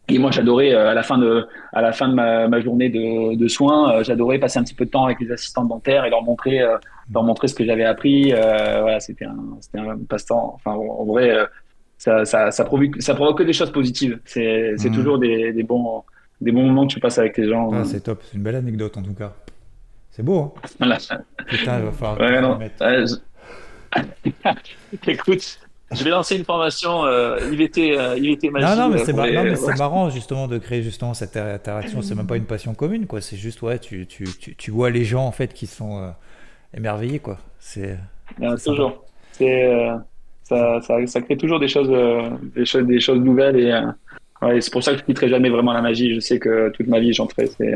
Et 0.10 0.20
moi, 0.20 0.32
j'adorais 0.32 0.74
à 0.74 0.94
la 0.94 1.04
fin 1.04 1.18
de 1.18 1.48
à 1.72 1.82
la 1.82 1.94
fin 1.94 2.10
de 2.10 2.14
ma, 2.14 2.48
ma 2.50 2.60
journée 2.60 2.90
de, 2.90 3.36
de 3.36 3.48
soins, 3.48 4.02
j'adorais 4.04 4.40
passer 4.40 4.60
un 4.60 4.64
petit 4.64 4.76
peu 4.76 4.86
de 4.86 4.90
temps 4.90 5.06
avec 5.06 5.20
les 5.22 5.32
assistants 5.32 5.64
dentaires 5.64 6.06
et 6.06 6.10
leur 6.10 6.24
montrer 6.24 6.60
leur 7.14 7.24
montrer 7.24 7.48
ce 7.48 7.56
que 7.56 7.64
j'avais 7.64 7.86
appris. 7.86 8.32
voilà, 8.32 9.00
c'était 9.00 9.26
un 9.26 9.38
c'était 9.62 9.78
un 9.78 9.98
passe-temps. 10.10 10.54
Enfin, 10.56 10.72
en 10.72 11.06
vrai, 11.06 11.48
ça, 12.04 12.26
ça, 12.26 12.52
ça, 12.52 12.66
provoque, 12.66 13.02
ça 13.02 13.16
provoque 13.16 13.38
que 13.38 13.44
des 13.44 13.54
choses 13.54 13.72
positives. 13.72 14.20
C'est 14.26 14.74
mmh. 14.74 14.92
toujours 14.92 15.20
des, 15.20 15.54
des, 15.54 15.64
bons, 15.64 16.04
des 16.42 16.52
bons 16.52 16.64
moments 16.64 16.86
que 16.86 16.92
tu 16.92 17.00
passes 17.00 17.18
avec 17.18 17.38
les 17.38 17.48
gens. 17.48 17.72
Ah, 17.72 17.86
c'est 17.86 18.02
top, 18.02 18.22
c'est 18.26 18.36
une 18.36 18.44
belle 18.44 18.58
anecdote 18.58 18.98
en 18.98 19.04
tout 19.04 19.14
cas. 19.14 19.34
C'est 20.12 20.22
beau. 20.22 20.54
Hein 20.58 20.68
voilà. 20.80 20.98
Putain, 21.48 21.80
il 21.80 21.86
va 21.86 21.92
falloir. 21.94 22.20
Ouais, 22.20 22.42
non. 22.42 22.58
Ouais, 22.58 23.06
je... 23.08 24.02
Écoute, 25.12 25.60
je 25.94 26.04
vais 26.04 26.10
lancer 26.10 26.36
une 26.36 26.44
formation 26.44 27.06
euh, 27.06 27.40
IVT, 27.54 27.98
euh, 27.98 28.18
IVT 28.18 28.50
magie. 28.50 28.66
Non, 28.66 28.76
non, 28.76 28.90
mais 28.90 28.98
c'est 28.98 29.14
ouais. 29.14 29.78
marrant 29.78 30.10
justement 30.10 30.50
de 30.50 30.58
créer 30.58 30.84
justement 30.84 31.14
cette 31.14 31.38
interaction. 31.38 32.02
C'est 32.02 32.16
même 32.16 32.28
pas 32.28 32.36
une 32.36 32.44
passion 32.44 32.74
commune, 32.74 33.08
quoi. 33.08 33.22
C'est 33.22 33.38
juste, 33.38 33.62
ouais, 33.62 33.80
tu, 33.80 34.08
tu, 34.08 34.26
tu, 34.26 34.58
tu, 34.58 34.72
vois 34.72 34.90
les 34.90 35.06
gens 35.06 35.26
en 35.26 35.32
fait 35.32 35.54
qui 35.54 35.68
sont 35.68 36.00
euh, 36.00 36.10
émerveillés, 36.76 37.20
quoi. 37.20 37.38
C'est. 37.60 37.98
toujours. 38.66 39.06
C'est. 39.32 39.72
Ça, 40.44 40.82
ça, 40.82 40.96
ça, 41.08 41.22
crée 41.22 41.38
toujours 41.38 41.60
des 41.60 41.68
choses, 41.68 41.90
euh, 41.90 42.30
des 42.56 42.66
choses, 42.66 42.86
des 42.86 43.00
choses 43.00 43.20
nouvelles 43.20 43.58
et 43.58 43.72
euh, 43.72 43.86
ouais, 44.42 44.60
c'est 44.60 44.72
pour 44.72 44.84
ça 44.84 44.92
que 44.92 45.00
je 45.00 45.04
quitterai 45.04 45.30
jamais 45.30 45.50
vraiment 45.50 45.72
la 45.72 45.82
magie. 45.82 46.14
Je 46.14 46.20
sais 46.20 46.38
que 46.38 46.70
toute 46.70 46.88
ma 46.88 47.00
vie 47.00 47.14
j'en 47.14 47.28
ferai. 47.28 47.48
C'est 47.48 47.76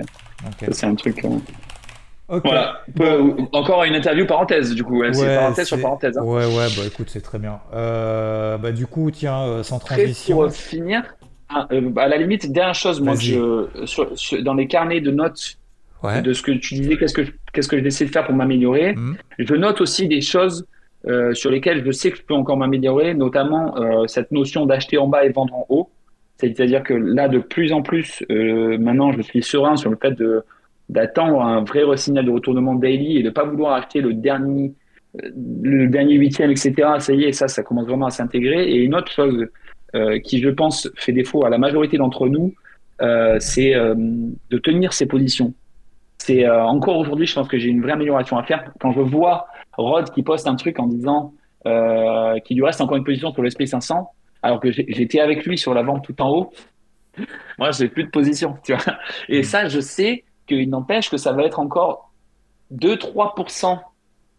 okay. 0.65 0.85
un 0.85 0.95
truc. 0.95 1.23
Euh... 1.23 1.29
Okay. 2.29 2.49
Voilà. 2.49 2.81
Bon. 2.93 3.47
Encore 3.53 3.85
une 3.85 3.95
interview 3.95 4.25
parenthèse 4.25 4.75
du 4.75 4.83
coup. 4.83 4.99
Ouais, 4.99 5.13
c'est 5.13 5.33
parenthèse 5.33 5.67
sur 5.67 5.81
parenthèse. 5.81 6.17
Hein. 6.17 6.23
Ouais 6.23 6.45
ouais 6.45 6.67
bah 6.75 6.83
écoute 6.85 7.07
c'est 7.09 7.21
très 7.21 7.39
bien. 7.39 7.61
Euh, 7.73 8.57
bah 8.57 8.73
du 8.73 8.85
coup 8.85 9.11
tiens 9.11 9.63
sans 9.63 9.79
transition. 9.79 10.37
Pour 10.37 10.51
finir, 10.51 11.03
à, 11.47 11.67
à 11.69 12.07
la 12.09 12.17
limite 12.17 12.51
dernière 12.51 12.75
chose 12.75 12.99
moi 12.99 13.15
je 13.15 13.67
sur, 13.85 14.17
sur, 14.19 14.43
dans 14.43 14.55
les 14.55 14.67
carnets 14.67 14.99
de 14.99 15.11
notes 15.11 15.57
ouais. 16.03 16.21
de 16.21 16.33
ce 16.33 16.41
que 16.41 16.51
tu 16.51 16.75
disais 16.75 16.97
qu'est-ce 16.97 17.13
que 17.13 17.21
qu'est-ce 17.53 17.67
que 17.67 17.81
j'essaie 17.81 18.05
de 18.05 18.11
faire 18.11 18.25
pour 18.25 18.35
m'améliorer. 18.35 18.93
Mmh. 18.93 19.15
Je 19.39 19.55
note 19.55 19.81
aussi 19.81 20.07
des 20.07 20.21
choses 20.21 20.67
euh, 21.07 21.33
sur 21.33 21.49
lesquels 21.49 21.85
je 21.85 21.91
sais 21.91 22.11
que 22.11 22.17
je 22.17 22.23
peux 22.23 22.33
encore 22.33 22.57
m'améliorer, 22.57 23.13
notamment 23.13 23.77
euh, 23.77 24.07
cette 24.07 24.31
notion 24.31 24.65
d'acheter 24.65 24.97
en 24.97 25.07
bas 25.07 25.23
et 25.23 25.29
vendre 25.29 25.53
en 25.55 25.65
haut. 25.69 25.89
C'est-à-dire 26.37 26.83
que 26.83 26.93
là, 26.93 27.29
de 27.29 27.39
plus 27.39 27.71
en 27.71 27.81
plus, 27.81 28.25
euh, 28.29 28.77
maintenant, 28.77 29.13
je 29.13 29.21
suis 29.21 29.41
serein 29.41 29.77
sur 29.77 29.89
le 29.89 29.97
fait 30.01 30.11
de 30.11 30.43
d'attendre 30.89 31.41
un 31.41 31.65
vrai 31.65 31.83
signal 31.97 32.25
de 32.25 32.31
retournement 32.31 32.73
daily 32.73 33.17
et 33.17 33.23
de 33.23 33.29
pas 33.29 33.43
vouloir 33.43 33.73
acheter 33.73 33.99
le 33.99 34.13
dernier 34.13 34.73
le 35.13 35.87
dernier 35.87 36.15
huitième, 36.15 36.51
etc. 36.51 36.73
Ça 36.99 37.13
y 37.13 37.23
est, 37.23 37.31
ça, 37.31 37.47
ça 37.47 37.63
commence 37.63 37.87
vraiment 37.87 38.05
à 38.05 38.09
s'intégrer. 38.09 38.69
Et 38.69 38.77
une 38.77 38.95
autre 38.95 39.11
chose 39.11 39.47
qui, 40.23 40.39
je 40.39 40.49
pense, 40.49 40.89
fait 40.95 41.11
défaut 41.11 41.43
à 41.43 41.49
la 41.49 41.57
majorité 41.57 41.97
d'entre 41.97 42.27
nous, 42.27 42.53
c'est 43.39 43.73
de 43.73 44.57
tenir 44.59 44.93
ses 44.93 45.07
positions. 45.07 45.53
C'est 46.19 46.47
encore 46.47 46.97
aujourd'hui, 46.97 47.25
je 47.25 47.33
pense 47.33 47.47
que 47.47 47.57
j'ai 47.57 47.69
une 47.69 47.81
vraie 47.81 47.93
amélioration 47.93 48.37
à 48.37 48.43
faire. 48.43 48.71
Quand 48.79 48.91
je 48.91 49.01
vois 49.01 49.47
Rod 49.77 50.11
qui 50.11 50.23
poste 50.23 50.47
un 50.47 50.55
truc 50.55 50.79
en 50.79 50.87
disant 50.87 51.33
euh, 51.65 52.39
qu'il 52.39 52.57
lui 52.57 52.65
reste 52.65 52.81
encore 52.81 52.97
une 52.97 53.03
position 53.03 53.31
sur 53.31 53.41
le 53.41 53.49
SP500, 53.49 54.07
alors 54.41 54.59
que 54.59 54.71
j'étais 54.71 55.19
avec 55.19 55.45
lui 55.45 55.57
sur 55.57 55.73
la 55.73 55.83
vente 55.83 56.03
tout 56.03 56.19
en 56.21 56.29
haut. 56.29 56.53
Moi, 57.59 57.71
j'ai 57.71 57.89
plus 57.89 58.03
de 58.03 58.09
position, 58.09 58.55
tu 58.63 58.73
vois. 58.73 58.95
Et 59.29 59.43
ça, 59.43 59.67
je 59.67 59.79
sais 59.79 60.23
qu'il 60.47 60.69
n'empêche 60.69 61.09
que 61.09 61.17
ça 61.17 61.33
va 61.33 61.43
être 61.43 61.59
encore 61.59 62.11
2-3% 62.73 63.79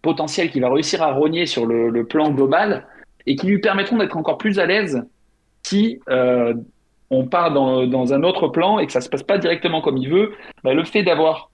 potentiel 0.03 0.51
qui 0.51 0.61
va 0.61 0.71
réussir 0.71 1.03
à 1.03 1.13
rogner 1.13 1.47
sur 1.47 1.67
le, 1.67 1.91
le, 1.91 2.07
plan 2.07 2.31
global 2.31 2.87
et 3.27 3.37
qui 3.37 3.47
lui 3.47 3.59
permettront 3.59 3.99
d'être 3.99 4.17
encore 4.17 4.39
plus 4.39 4.59
à 4.59 4.67
l'aise 4.67 5.03
si 5.65 5.99
euh, 6.09 6.55
on 7.11 7.27
part 7.27 7.53
dans, 7.53 7.87
dans, 7.87 8.15
un 8.15 8.23
autre 8.23 8.49
plan 8.49 8.79
et 8.79 8.87
que 8.87 8.93
ça 8.93 9.01
se 9.01 9.09
passe 9.09 9.23
pas 9.23 9.39
directement 9.39 9.81
comme 9.81 9.97
il 9.97 10.09
veut. 10.09 10.33
Bah, 10.63 10.73
le 10.73 10.85
fait 10.85 11.03
d'avoir 11.03 11.51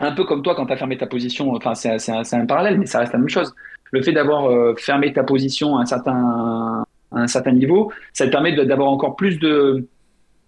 un 0.00 0.12
peu 0.12 0.24
comme 0.24 0.42
toi 0.42 0.54
quand 0.54 0.66
tu 0.66 0.72
as 0.72 0.76
fermé 0.76 0.96
ta 0.96 1.06
position, 1.06 1.52
enfin 1.54 1.74
c'est 1.74 2.10
un, 2.10 2.22
un, 2.32 2.46
parallèle, 2.46 2.78
mais 2.78 2.86
ça 2.86 3.00
reste 3.00 3.12
la 3.12 3.18
même 3.18 3.28
chose. 3.28 3.54
Le 3.92 4.02
fait 4.02 4.12
d'avoir 4.12 4.50
euh, 4.50 4.74
fermé 4.76 5.12
ta 5.12 5.22
position 5.22 5.76
à 5.76 5.82
un 5.82 5.86
certain, 5.86 6.84
à 7.12 7.18
un 7.18 7.26
certain 7.26 7.52
niveau, 7.52 7.92
ça 8.12 8.26
te 8.26 8.30
permet 8.30 8.52
d'avoir 8.52 8.88
encore 8.88 9.16
plus 9.16 9.38
de 9.38 9.86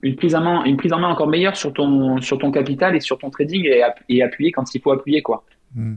une 0.02 0.16
prise 0.16 0.34
en 0.34 0.40
main, 0.40 0.64
une 0.64 0.76
prise 0.76 0.92
en 0.92 0.98
main 0.98 1.08
encore 1.08 1.28
meilleure 1.28 1.56
sur 1.56 1.72
ton 1.72 2.20
sur 2.20 2.38
ton 2.38 2.50
capital 2.50 2.96
et 2.96 3.00
sur 3.00 3.18
ton 3.18 3.30
trading 3.30 3.64
et, 3.66 3.84
et 4.08 4.22
appuyer 4.22 4.50
quand 4.50 4.74
il 4.74 4.80
faut 4.80 4.90
appuyer 4.90 5.22
quoi. 5.22 5.44
Mm. 5.74 5.94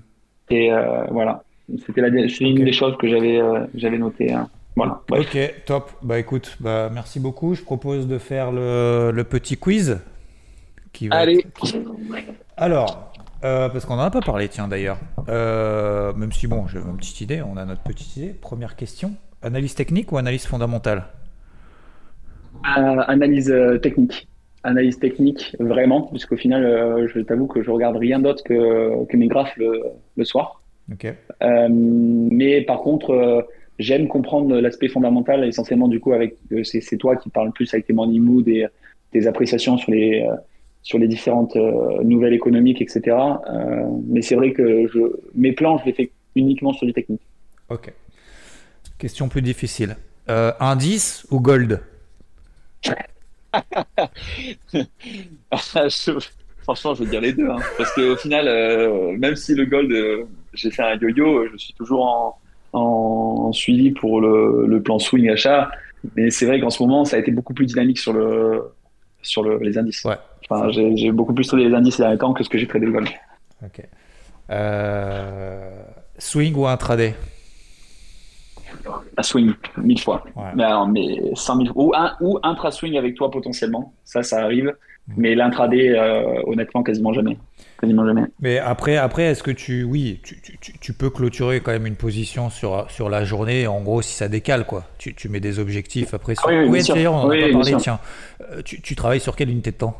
Et 0.49 0.71
euh, 0.71 1.05
voilà, 1.09 1.43
c'était 1.85 2.01
une 2.01 2.53
okay. 2.53 2.63
des 2.63 2.73
choses 2.73 2.97
que 2.97 3.07
j'avais 3.07 3.39
euh, 3.39 3.65
j'avais 3.73 3.97
noté. 3.97 4.33
Hein. 4.33 4.49
Voilà. 4.75 5.01
Bref. 5.07 5.27
Ok, 5.33 5.63
top. 5.65 5.91
Bah 6.01 6.19
écoute, 6.19 6.57
bah 6.59 6.89
merci 6.93 7.19
beaucoup. 7.19 7.55
Je 7.55 7.61
propose 7.61 8.07
de 8.07 8.17
faire 8.17 8.51
le, 8.51 9.11
le 9.11 9.23
petit 9.23 9.55
quiz. 9.55 9.99
Qui 10.91 11.07
va 11.07 11.17
Allez. 11.17 11.39
Être... 11.39 11.77
Alors, 12.57 13.13
euh, 13.45 13.69
parce 13.69 13.85
qu'on 13.85 13.95
n'en 13.95 14.03
a 14.03 14.11
pas 14.11 14.21
parlé, 14.21 14.47
tiens 14.49 14.67
d'ailleurs. 14.67 14.97
Euh, 15.29 16.13
même 16.13 16.31
si, 16.31 16.47
bon, 16.47 16.67
j'ai 16.67 16.79
une 16.79 16.97
petite 16.97 17.21
idée, 17.21 17.41
on 17.41 17.57
a 17.57 17.65
notre 17.65 17.83
petite 17.83 18.17
idée. 18.17 18.33
Première 18.33 18.75
question 18.75 19.13
analyse 19.43 19.75
technique 19.75 20.11
ou 20.11 20.17
analyse 20.17 20.47
fondamentale 20.47 21.03
euh, 22.77 23.01
Analyse 23.07 23.53
technique. 23.83 24.27
Analyse 24.63 24.97
technique, 24.97 25.55
vraiment, 25.59 26.03
puisqu'au 26.03 26.37
final, 26.37 26.65
euh, 26.65 27.07
je 27.13 27.19
t'avoue 27.19 27.45
que 27.45 27.61
je 27.61 27.69
regarde 27.69 27.97
rien 27.97 28.17
d'autre 28.17 28.43
que, 28.43 29.05
que, 29.05 29.15
mes 29.15 29.27
graphes 29.27 29.55
le, 29.57 29.83
le 30.17 30.25
soir. 30.25 30.63
Okay. 30.91 31.13
mais 31.41 32.61
par 32.61 32.79
contre, 32.79 33.47
j'aime 33.79 34.07
comprendre 34.07 34.59
l'aspect 34.59 34.87
fondamental, 34.87 35.43
essentiellement, 35.43 35.87
du 35.87 35.99
coup, 35.99 36.13
avec 36.13 36.37
c'est 36.63 36.97
toi 36.97 37.15
qui 37.15 37.29
parles 37.29 37.51
plus 37.51 37.71
avec 37.73 37.85
tes 37.85 37.93
morning 37.93 38.21
mood 38.21 38.47
et 38.47 38.65
tes 39.11 39.27
appréciations 39.27 39.77
sur 39.77 39.91
les 39.91 40.27
sur 40.85 40.99
les 40.99 41.07
différentes 41.07 41.55
euh, 41.55 42.03
nouvelles 42.03 42.33
économiques, 42.33 42.79
etc. 42.79 43.17
Euh, 43.49 43.85
mais 44.07 44.21
c'est 44.21 44.35
vrai 44.35 44.53
que 44.53 44.87
je, 44.87 44.99
mes 45.33 45.51
plans, 45.51 45.79
je 45.79 45.85
les 45.85 45.93
fais 45.93 46.11
uniquement 46.35 46.73
sur 46.73 46.85
du 46.85 46.93
technique. 46.93 47.23
Ok. 47.69 47.91
Question 48.99 49.27
plus 49.27 49.41
difficile. 49.41 49.97
Euh, 50.29 50.51
indice 50.59 51.25
ou 51.31 51.39
gold? 51.39 51.81
Franchement, 56.61 56.93
je 56.93 57.03
veux 57.03 57.09
dire 57.09 57.21
les 57.21 57.33
deux. 57.33 57.49
Hein. 57.49 57.57
parce 57.77 57.91
qu'au 57.95 58.15
final, 58.15 58.47
euh, 58.47 59.17
même 59.17 59.35
si 59.35 59.55
le 59.55 59.65
gold, 59.65 59.91
euh, 59.91 60.25
j'ai 60.53 60.69
fait 60.69 60.83
un 60.83 60.95
yo-yo, 60.97 61.47
je 61.51 61.57
suis 61.57 61.73
toujours 61.73 62.39
en, 62.73 63.51
suivi 63.53 63.89
pour 63.91 64.21
le, 64.21 64.79
plan 64.83 64.99
swing 64.99 65.29
achat. 65.29 65.71
Mais 66.15 66.29
c'est 66.29 66.45
vrai 66.45 66.59
qu'en 66.59 66.69
ce 66.69 66.83
moment, 66.83 67.05
ça 67.05 67.15
a 67.15 67.19
été 67.19 67.31
beaucoup 67.31 67.55
plus 67.55 67.65
dynamique 67.65 67.97
sur, 67.97 68.13
le, 68.13 68.61
sur 69.25 69.43
le, 69.43 69.57
les 69.59 69.77
indices. 69.77 70.03
Ouais. 70.03 70.17
Enfin, 70.49 70.69
j'ai 70.69 71.11
beaucoup 71.11 71.33
plus 71.33 71.47
tradé 71.47 71.67
les 71.67 71.75
indices 71.75 71.95
ces 71.95 72.03
derniers 72.03 72.17
temps 72.17 72.33
que 72.33 72.43
ce 72.43 72.49
que 72.49 72.57
j'ai 72.57 72.67
tradé 72.67 72.85
le 72.85 72.91
gold. 72.91 73.09
Ok. 73.63 73.81
swing 76.17 76.55
ou 76.55 76.67
intraday? 76.67 77.15
Un 79.17 79.23
swing, 79.23 79.53
mille 79.77 79.99
fois. 79.99 80.23
Mais, 80.55 80.63
alors, 80.63 80.87
mais 80.87 81.21
100 81.33 81.57
000, 81.57 81.69
ou, 81.75 81.93
un, 81.95 82.15
ou 82.21 82.39
intra-swing 82.43 82.97
avec 82.97 83.15
toi 83.15 83.31
potentiellement, 83.31 83.93
ça, 84.03 84.21
ça 84.23 84.43
arrive. 84.43 84.75
Mm. 85.07 85.13
Mais 85.17 85.35
l'intraday, 85.35 85.89
euh, 85.89 86.41
honnêtement, 86.45 86.83
quasiment 86.83 87.13
jamais. 87.13 87.37
Quasiment 87.79 88.05
jamais. 88.05 88.23
Mais 88.39 88.57
après, 88.57 88.97
après 88.97 89.23
est-ce 89.23 89.43
que 89.43 89.51
tu, 89.51 89.83
oui, 89.83 90.19
tu, 90.23 90.41
tu, 90.41 90.73
tu, 90.79 90.93
peux 90.93 91.09
clôturer 91.09 91.59
quand 91.59 91.71
même 91.71 91.85
une 91.85 91.95
position 91.95 92.49
sur, 92.49 92.89
sur 92.89 93.09
la 93.09 93.25
journée, 93.25 93.67
en 93.67 93.81
gros, 93.81 94.01
si 94.01 94.13
ça 94.13 94.27
décale, 94.27 94.65
quoi. 94.65 94.85
Tu, 94.97 95.13
tu 95.13 95.27
mets 95.27 95.41
des 95.41 95.59
objectifs 95.59 96.13
après. 96.13 96.35
Sur... 96.35 96.47
Ah 96.47 96.53
oui, 96.53 96.67
oui, 96.69 96.83
d'ailleurs, 96.87 97.13
on 97.13 97.17
en 97.17 97.29
a 97.29 97.35
pas 97.35 97.51
parlé, 97.51 97.75
tiens. 97.77 97.99
Euh, 98.41 98.61
tu, 98.63 98.81
tu 98.81 98.95
travailles 98.95 99.19
sur 99.19 99.35
quelle 99.35 99.49
unité 99.49 99.71
de 99.71 99.77
temps? 99.77 99.97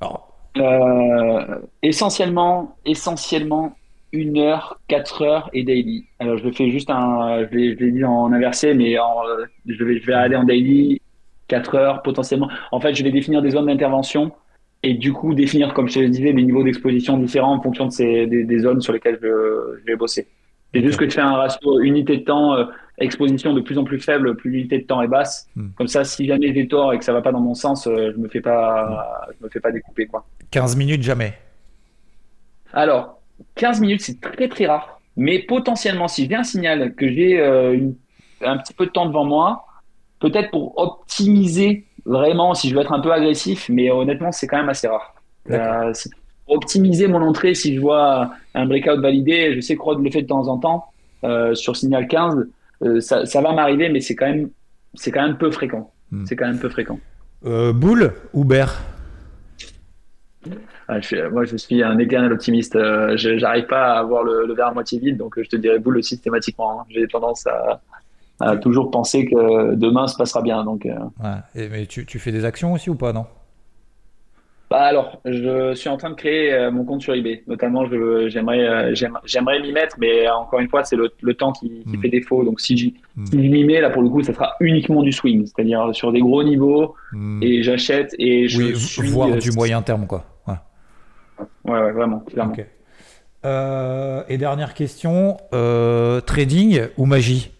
Alors, 0.00 0.30
euh, 0.58 1.56
essentiellement, 1.82 2.76
essentiellement 2.84 3.76
une 4.12 4.38
heure, 4.38 4.80
quatre 4.88 5.22
heures 5.22 5.50
et 5.52 5.62
daily. 5.62 6.06
Alors 6.18 6.36
je 6.36 6.44
le 6.44 6.52
fais 6.52 6.70
juste 6.70 6.90
un, 6.90 7.46
je 7.50 7.56
l'ai 7.56 7.92
dit 7.92 8.04
en 8.04 8.32
inversé, 8.32 8.74
mais 8.74 8.96
je, 9.66 9.84
vais, 9.84 10.00
je 10.00 10.06
vais 10.06 10.14
aller 10.14 10.36
en 10.36 10.44
daily, 10.44 11.00
quatre 11.46 11.76
heures 11.76 12.02
potentiellement. 12.02 12.48
En 12.72 12.80
fait, 12.80 12.94
je 12.94 13.04
vais 13.04 13.12
définir 13.12 13.42
des 13.42 13.50
zones 13.50 13.66
d'intervention 13.66 14.32
et 14.82 14.94
du 14.94 15.12
coup 15.12 15.34
définir, 15.34 15.74
comme 15.74 15.88
je 15.88 16.00
te 16.00 16.06
disais, 16.06 16.32
des 16.32 16.42
niveaux 16.42 16.62
d'exposition 16.64 17.18
différents 17.18 17.54
en 17.54 17.62
fonction 17.62 17.86
de 17.86 17.92
ces, 17.92 18.26
des, 18.26 18.58
zones 18.58 18.80
sur 18.80 18.92
lesquelles 18.92 19.18
je, 19.22 19.84
vais 19.86 19.96
bosser. 19.96 20.26
C'est 20.72 20.82
juste 20.82 20.98
que 20.98 21.04
tu 21.04 21.12
fais 21.12 21.20
un 21.20 21.36
ratio 21.36 21.80
unité 21.80 22.18
de 22.18 22.24
temps, 22.24 22.54
euh, 22.54 22.64
exposition 22.98 23.52
de 23.52 23.60
plus 23.60 23.76
en 23.76 23.84
plus 23.84 23.98
faible, 23.98 24.36
plus 24.36 24.50
l'unité 24.50 24.78
de 24.78 24.84
temps 24.84 25.02
est 25.02 25.08
basse. 25.08 25.48
Hmm. 25.56 25.70
Comme 25.76 25.88
ça, 25.88 26.04
si 26.04 26.26
jamais 26.26 26.54
j'ai 26.54 26.68
tort 26.68 26.92
et 26.94 26.98
que 26.98 27.04
ça 27.04 27.12
va 27.12 27.22
pas 27.22 27.32
dans 27.32 27.40
mon 27.40 27.54
sens, 27.54 27.86
euh, 27.86 28.12
je 28.14 28.18
me 28.18 28.28
fais 28.28 28.40
pas, 28.40 29.28
je 29.38 29.44
me 29.44 29.50
fais 29.50 29.60
pas 29.60 29.72
découper 29.72 30.06
quoi. 30.06 30.24
15 30.50 30.76
minutes 30.76 31.02
jamais. 31.02 31.34
Alors, 32.72 33.20
15 33.56 33.80
minutes, 33.80 34.02
c'est 34.02 34.20
très 34.20 34.48
très 34.48 34.66
rare. 34.66 35.00
Mais 35.16 35.40
potentiellement, 35.40 36.08
si 36.08 36.26
j'ai 36.28 36.34
un 36.34 36.44
signal 36.44 36.94
que 36.94 37.08
j'ai 37.08 37.40
euh, 37.40 37.90
un 38.42 38.56
petit 38.58 38.72
peu 38.72 38.86
de 38.86 38.90
temps 38.90 39.06
devant 39.06 39.24
moi, 39.24 39.66
peut-être 40.20 40.50
pour 40.50 40.78
optimiser 40.78 41.86
vraiment, 42.04 42.54
si 42.54 42.68
je 42.68 42.74
veux 42.74 42.80
être 42.80 42.92
un 42.92 43.00
peu 43.00 43.12
agressif, 43.12 43.68
mais 43.68 43.90
honnêtement, 43.90 44.32
c'est 44.32 44.46
quand 44.46 44.58
même 44.58 44.68
assez 44.68 44.88
rare. 44.88 45.14
Euh, 45.50 45.92
pour 46.46 46.56
optimiser 46.56 47.06
mon 47.08 47.22
entrée, 47.22 47.54
si 47.54 47.74
je 47.74 47.80
vois 47.80 48.32
un 48.54 48.66
breakout 48.66 49.00
validé, 49.00 49.54
je 49.54 49.60
sais 49.60 49.76
que 49.76 49.82
Rod 49.82 50.02
le 50.02 50.10
fait 50.10 50.22
de 50.22 50.26
temps 50.26 50.48
en 50.48 50.58
temps 50.58 50.86
euh, 51.24 51.54
sur 51.54 51.76
signal 51.76 52.08
15, 52.08 52.46
ça, 53.00 53.26
ça, 53.26 53.40
va 53.40 53.52
m'arriver, 53.52 53.88
mais 53.90 54.00
c'est 54.00 54.14
quand 54.14 54.26
même 54.26 54.50
c'est 54.94 55.10
quand 55.10 55.22
même 55.22 55.36
peu 55.36 55.50
fréquent. 55.50 55.90
Hmm. 56.10 56.24
C'est 56.26 56.34
quand 56.34 56.46
même 56.46 56.58
peu 56.58 56.68
fréquent. 56.70 56.98
boule 57.42 58.12
ou 58.32 58.44
bear? 58.44 58.74
Ah, 60.88 60.98
moi, 61.30 61.44
je 61.44 61.56
suis 61.56 61.82
un 61.82 61.98
éternel 61.98 62.32
optimiste. 62.32 62.74
Euh, 62.74 63.16
je 63.16 63.30
n'arrive 63.30 63.66
pas 63.66 63.94
à 63.94 63.98
avoir 64.00 64.24
le, 64.24 64.52
verre 64.54 64.68
à 64.68 64.74
moitié 64.74 64.98
vide, 64.98 65.16
donc 65.16 65.38
euh, 65.38 65.44
je 65.44 65.48
te 65.48 65.56
dirais 65.56 65.78
boule 65.78 66.02
systématiquement. 66.02 66.80
Hein. 66.80 66.84
J'ai 66.90 67.06
tendance 67.06 67.46
à, 67.46 67.80
toujours 68.60 68.90
penser 68.90 69.26
que 69.26 69.74
demain 69.74 70.06
se 70.06 70.16
passera 70.16 70.42
bien. 70.42 70.64
Donc, 70.64 70.86
euh. 70.86 70.96
mais 71.54 71.86
tu, 71.86 72.18
fais 72.18 72.32
des 72.32 72.44
actions 72.44 72.72
aussi 72.72 72.90
ou 72.90 72.94
pas, 72.94 73.12
non? 73.12 73.26
Bah 74.70 74.82
alors, 74.82 75.20
je 75.24 75.74
suis 75.74 75.88
en 75.88 75.96
train 75.96 76.10
de 76.10 76.14
créer 76.14 76.70
mon 76.70 76.84
compte 76.84 77.02
sur 77.02 77.12
eBay. 77.12 77.42
Notamment, 77.48 77.86
j'aimerais, 78.28 78.94
j'aimerais 79.24 79.60
m'y 79.60 79.72
mettre, 79.72 79.96
mais 79.98 80.28
encore 80.30 80.60
une 80.60 80.68
fois, 80.68 80.84
c'est 80.84 80.94
le, 80.94 81.34
temps 81.34 81.50
qui, 81.50 81.82
hmm. 81.84 82.00
fait 82.00 82.08
défaut. 82.08 82.44
Donc, 82.44 82.60
si 82.60 82.76
j'y 82.76 82.94
hmm. 83.16 83.36
m'y 83.36 83.64
mets, 83.64 83.80
là 83.80 83.90
pour 83.90 84.02
le 84.02 84.08
coup, 84.08 84.22
ça 84.22 84.32
sera 84.32 84.54
uniquement 84.60 85.02
du 85.02 85.10
swing, 85.10 85.44
c'est-à-dire 85.46 85.92
sur 85.92 86.12
des 86.12 86.20
gros 86.20 86.44
niveaux, 86.44 86.94
hmm. 87.12 87.42
et 87.42 87.64
j'achète 87.64 88.14
et 88.18 88.46
je 88.46 88.62
oui, 88.62 88.76
suis, 88.76 89.08
voir 89.08 89.36
du 89.36 89.50
moyen 89.50 89.82
terme, 89.82 90.06
quoi. 90.06 90.24
Ouais, 91.64 91.92
vraiment, 91.92 92.20
clairement. 92.20 92.54
Euh, 93.44 94.22
et 94.28 94.38
dernière 94.38 94.74
question, 94.74 95.38
euh, 95.54 96.20
trading 96.20 96.82
ou 96.96 97.06
magie? 97.06 97.52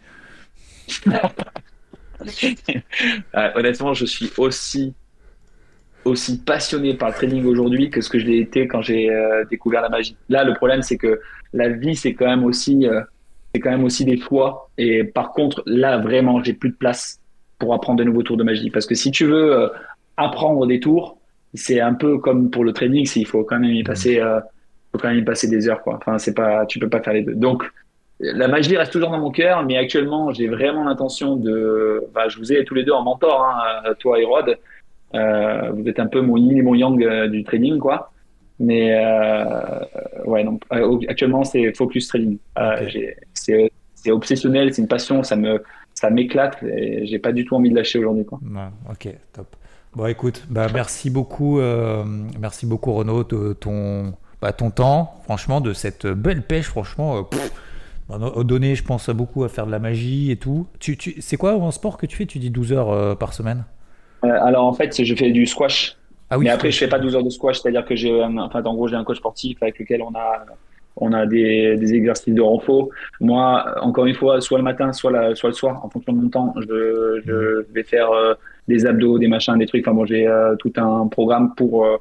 Euh, 3.34 3.48
Honnêtement, 3.54 3.94
je 3.94 4.06
suis 4.06 4.30
aussi 4.36 4.94
aussi 6.06 6.38
passionné 6.38 6.94
par 6.94 7.10
le 7.10 7.14
trading 7.14 7.44
aujourd'hui 7.44 7.90
que 7.90 8.00
ce 8.00 8.08
que 8.08 8.18
je 8.18 8.24
l'ai 8.24 8.38
été 8.38 8.66
quand 8.66 8.80
j'ai 8.80 9.10
découvert 9.50 9.82
la 9.82 9.90
magie. 9.90 10.16
Là, 10.30 10.44
le 10.44 10.54
problème, 10.54 10.80
c'est 10.80 10.96
que 10.96 11.20
la 11.52 11.68
vie, 11.68 11.94
c'est 11.94 12.14
quand 12.14 12.26
même 12.26 12.42
aussi 12.42 12.86
c'est 13.52 13.60
quand 13.60 13.70
même 13.70 13.84
aussi 13.84 14.06
des 14.06 14.18
choix. 14.18 14.70
Et 14.78 15.04
par 15.04 15.32
contre, 15.32 15.62
là, 15.66 15.98
vraiment, 15.98 16.42
j'ai 16.42 16.54
plus 16.54 16.70
de 16.70 16.74
place 16.74 17.20
pour 17.58 17.74
apprendre 17.74 17.98
de 17.98 18.04
nouveaux 18.04 18.22
tours 18.22 18.38
de 18.38 18.44
magie. 18.44 18.70
Parce 18.70 18.86
que 18.86 18.94
si 18.94 19.10
tu 19.10 19.26
veux 19.26 19.70
apprendre 20.16 20.66
des 20.66 20.80
tours, 20.80 21.18
c'est 21.54 21.80
un 21.80 21.94
peu 21.94 22.18
comme 22.18 22.50
pour 22.50 22.64
le 22.64 22.72
training, 22.72 23.08
il 23.16 23.26
faut 23.26 23.44
quand 23.44 23.58
même 23.58 23.72
y 23.72 23.82
passer, 23.82 24.20
euh, 24.20 24.40
faut 24.92 24.98
quand 24.98 25.08
même 25.08 25.18
y 25.18 25.24
passer 25.24 25.48
des 25.48 25.68
heures, 25.68 25.82
quoi. 25.82 25.96
Enfin, 25.96 26.18
c'est 26.18 26.34
pas, 26.34 26.66
tu 26.66 26.78
peux 26.78 26.88
pas 26.88 27.02
faire 27.02 27.12
les 27.12 27.22
deux. 27.22 27.34
Donc, 27.34 27.64
la 28.20 28.48
magie 28.48 28.76
reste 28.76 28.92
toujours 28.92 29.10
dans 29.10 29.18
mon 29.18 29.30
cœur, 29.30 29.64
mais 29.64 29.76
actuellement, 29.76 30.30
j'ai 30.32 30.46
vraiment 30.46 30.84
l'intention 30.84 31.36
de, 31.36 32.04
bah, 32.14 32.28
je 32.28 32.38
vous 32.38 32.52
ai 32.52 32.64
tous 32.64 32.74
les 32.74 32.84
deux 32.84 32.92
en 32.92 33.02
mentor, 33.02 33.42
hein, 33.42 33.94
toi 33.98 34.20
et 34.20 34.24
Rod. 34.24 34.58
Euh, 35.14 35.70
vous 35.72 35.88
êtes 35.88 35.98
un 35.98 36.06
peu 36.06 36.20
mon 36.20 36.36
yin 36.36 36.56
et 36.56 36.62
mon 36.62 36.74
yang 36.74 37.02
euh, 37.02 37.28
du 37.28 37.42
trading, 37.44 37.78
quoi. 37.78 38.12
Mais 38.58 38.94
euh, 38.94 39.80
ouais, 40.26 40.44
non. 40.44 40.60
Actuellement, 41.08 41.44
c'est 41.44 41.74
focus 41.74 42.08
trading. 42.08 42.38
C'est 43.34 44.10
obsessionnel, 44.10 44.72
c'est 44.72 44.82
une 44.82 44.88
passion, 44.88 45.22
ça 45.22 45.36
me, 45.36 45.62
ça 45.94 46.08
m'éclate 46.08 46.62
et 46.62 47.06
j'ai 47.06 47.18
pas 47.18 47.32
du 47.32 47.44
tout 47.44 47.54
envie 47.54 47.68
de 47.68 47.76
lâcher 47.76 47.98
aujourd'hui, 47.98 48.24
quoi. 48.24 48.38
ok, 48.90 49.08
top. 49.34 49.56
Bon, 49.94 50.06
écoute, 50.06 50.46
bah, 50.48 50.68
merci 50.72 51.10
beaucoup, 51.10 51.60
merci 52.38 52.64
beaucoup 52.64 52.94
Renaud 52.94 53.24
de 53.24 53.52
ton, 53.52 54.14
bah, 54.40 54.52
ton 54.52 54.70
temps, 54.70 55.20
franchement, 55.24 55.60
de 55.60 55.74
cette 55.74 56.06
belle 56.06 56.42
pêche, 56.42 56.66
franchement. 56.66 57.28
Pff, 58.10 58.44
donné, 58.44 58.74
je 58.74 58.84
pense 58.84 59.10
beaucoup 59.10 59.44
à 59.44 59.48
faire 59.48 59.66
de 59.66 59.70
la 59.70 59.78
magie 59.78 60.30
et 60.30 60.36
tout. 60.36 60.66
Tu, 60.78 60.96
tu, 60.96 61.20
c'est 61.20 61.36
quoi 61.36 61.54
en 61.54 61.70
sport 61.70 61.96
que 61.96 62.06
tu 62.06 62.16
fais? 62.16 62.26
Tu 62.26 62.38
dis 62.38 62.50
12 62.50 62.72
heures 62.72 62.90
euh, 62.90 63.14
par 63.14 63.32
semaine? 63.32 63.64
Alors 64.22 64.66
en 64.66 64.72
fait, 64.72 65.02
je 65.02 65.14
fais 65.14 65.30
du 65.30 65.46
squash. 65.46 65.96
Ah 66.28 66.38
oui, 66.38 66.44
mais 66.44 66.50
après, 66.50 66.70
je 66.70 66.78
fais 66.78 66.88
pas 66.88 66.98
12 66.98 67.16
heures 67.16 67.24
de 67.24 67.30
squash, 67.30 67.60
c'est-à-dire 67.60 67.84
que 67.84 67.96
j'ai, 67.96 68.22
enfin, 68.22 68.62
en 68.62 68.74
gros, 68.74 68.86
j'ai 68.86 68.96
un 68.96 69.04
coach 69.04 69.16
sportif 69.16 69.60
avec 69.62 69.78
lequel 69.78 70.02
on 70.02 70.14
a, 70.14 70.44
on 70.96 71.12
a 71.12 71.26
des, 71.26 71.76
des 71.76 71.94
exercices 71.94 72.34
de 72.34 72.42
renfort. 72.42 72.88
Moi, 73.20 73.64
encore 73.80 74.06
une 74.06 74.14
fois, 74.14 74.40
soit 74.40 74.58
le 74.58 74.64
matin, 74.64 74.92
soit, 74.92 75.10
la, 75.10 75.34
soit 75.34 75.48
le 75.48 75.54
soir, 75.54 75.84
en 75.84 75.88
fonction 75.88 76.12
de 76.12 76.18
mon 76.18 76.28
temps, 76.28 76.54
je, 76.58 77.20
je 77.24 77.32
mmh. 77.32 77.64
vais 77.72 77.82
faire 77.82 78.10
des 78.70 78.86
abdos, 78.86 79.18
des 79.18 79.28
machins, 79.28 79.58
des 79.58 79.66
trucs. 79.66 79.86
Enfin 79.86 79.94
bon, 79.94 80.06
j'ai 80.06 80.26
euh, 80.26 80.56
tout 80.56 80.72
un 80.76 81.08
programme 81.08 81.54
pour 81.54 81.84
euh, 81.84 81.96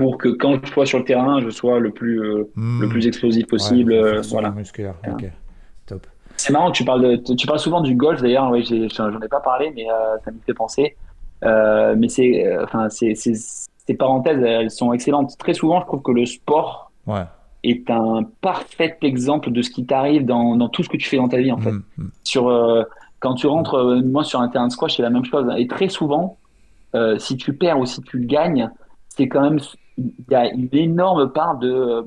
pour 0.00 0.18
que 0.18 0.28
quand 0.28 0.64
je 0.64 0.70
sois 0.70 0.86
sur 0.86 0.98
le 0.98 1.04
terrain, 1.04 1.40
je 1.40 1.50
sois 1.50 1.78
le 1.78 1.90
plus 1.90 2.20
euh, 2.22 2.50
le 2.56 2.88
plus 2.88 3.06
explosif 3.06 3.46
possible. 3.46 4.20
voilà. 4.30 4.50
Musculaire. 4.50 4.94
Top. 5.86 6.06
C'est 6.36 6.52
marrant, 6.52 6.70
tu 6.70 6.84
parles 6.84 7.02
de, 7.02 7.34
tu 7.34 7.46
parles 7.46 7.58
souvent 7.58 7.82
du 7.82 7.94
golf 7.94 8.22
d'ailleurs. 8.22 8.50
Oui, 8.50 8.64
j'en 8.94 9.20
ai, 9.20 9.28
pas 9.28 9.40
parlé, 9.40 9.72
mais 9.74 9.86
ça 10.24 10.30
me 10.30 10.38
fait 10.46 10.54
penser. 10.54 10.96
mais 11.42 12.08
c'est 12.08 12.62
enfin 12.62 12.88
ces 12.88 13.94
parenthèses, 13.98 14.42
elles 14.42 14.70
sont 14.70 14.92
excellentes. 14.92 15.36
Très 15.38 15.54
souvent, 15.54 15.80
je 15.80 15.86
trouve 15.86 16.02
que 16.02 16.12
le 16.12 16.24
sport 16.26 16.92
est 17.62 17.90
un 17.90 18.22
parfait 18.40 18.96
exemple 19.02 19.50
de 19.50 19.60
ce 19.60 19.70
qui 19.70 19.84
t'arrive 19.84 20.24
dans, 20.24 20.56
dans, 20.56 20.70
tout 20.70 20.82
ce 20.82 20.88
que 20.88 20.96
tu 20.96 21.08
fais 21.08 21.18
dans 21.18 21.28
ta 21.28 21.36
vie 21.36 21.52
en 21.52 21.58
fait. 21.58 21.72
Mm, 21.72 21.82
mm. 21.98 22.10
Sur 22.24 22.48
quand 23.20 23.34
tu 23.34 23.46
rentres, 23.46 23.74
euh, 23.74 24.00
moi, 24.02 24.24
sur 24.24 24.40
un 24.40 24.48
terrain 24.48 24.66
de 24.66 24.72
squash, 24.72 24.96
c'est 24.96 25.02
la 25.02 25.10
même 25.10 25.24
chose. 25.24 25.46
Et 25.56 25.66
très 25.66 25.88
souvent, 25.88 26.38
euh, 26.94 27.18
si 27.18 27.36
tu 27.36 27.52
perds 27.52 27.78
ou 27.78 27.86
si 27.86 28.02
tu 28.02 28.24
gagnes, 28.24 28.70
c'est 29.08 29.28
quand 29.28 29.42
même, 29.42 29.58
il 30.00 30.32
y 30.32 30.34
a 30.34 30.50
une 30.52 30.68
énorme 30.72 31.32
part 31.32 31.58
de, 31.58 32.04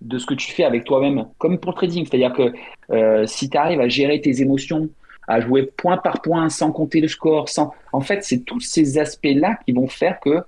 de 0.00 0.18
ce 0.18 0.26
que 0.26 0.34
tu 0.34 0.50
fais 0.50 0.64
avec 0.64 0.84
toi-même, 0.84 1.26
comme 1.38 1.58
pour 1.58 1.72
le 1.72 1.76
trading. 1.76 2.06
C'est-à-dire 2.06 2.32
que 2.32 2.52
euh, 2.92 3.26
si 3.26 3.48
tu 3.48 3.56
arrives 3.56 3.80
à 3.80 3.88
gérer 3.88 4.20
tes 4.20 4.42
émotions, 4.42 4.88
à 5.28 5.40
jouer 5.40 5.70
point 5.76 5.96
par 5.96 6.22
point 6.22 6.48
sans 6.48 6.72
compter 6.72 7.00
le 7.00 7.08
score, 7.08 7.48
sans, 7.48 7.72
en 7.92 8.00
fait, 8.00 8.24
c'est 8.24 8.44
tous 8.44 8.60
ces 8.60 8.98
aspects-là 8.98 9.58
qui 9.64 9.72
vont 9.72 9.86
faire 9.86 10.18
que 10.20 10.40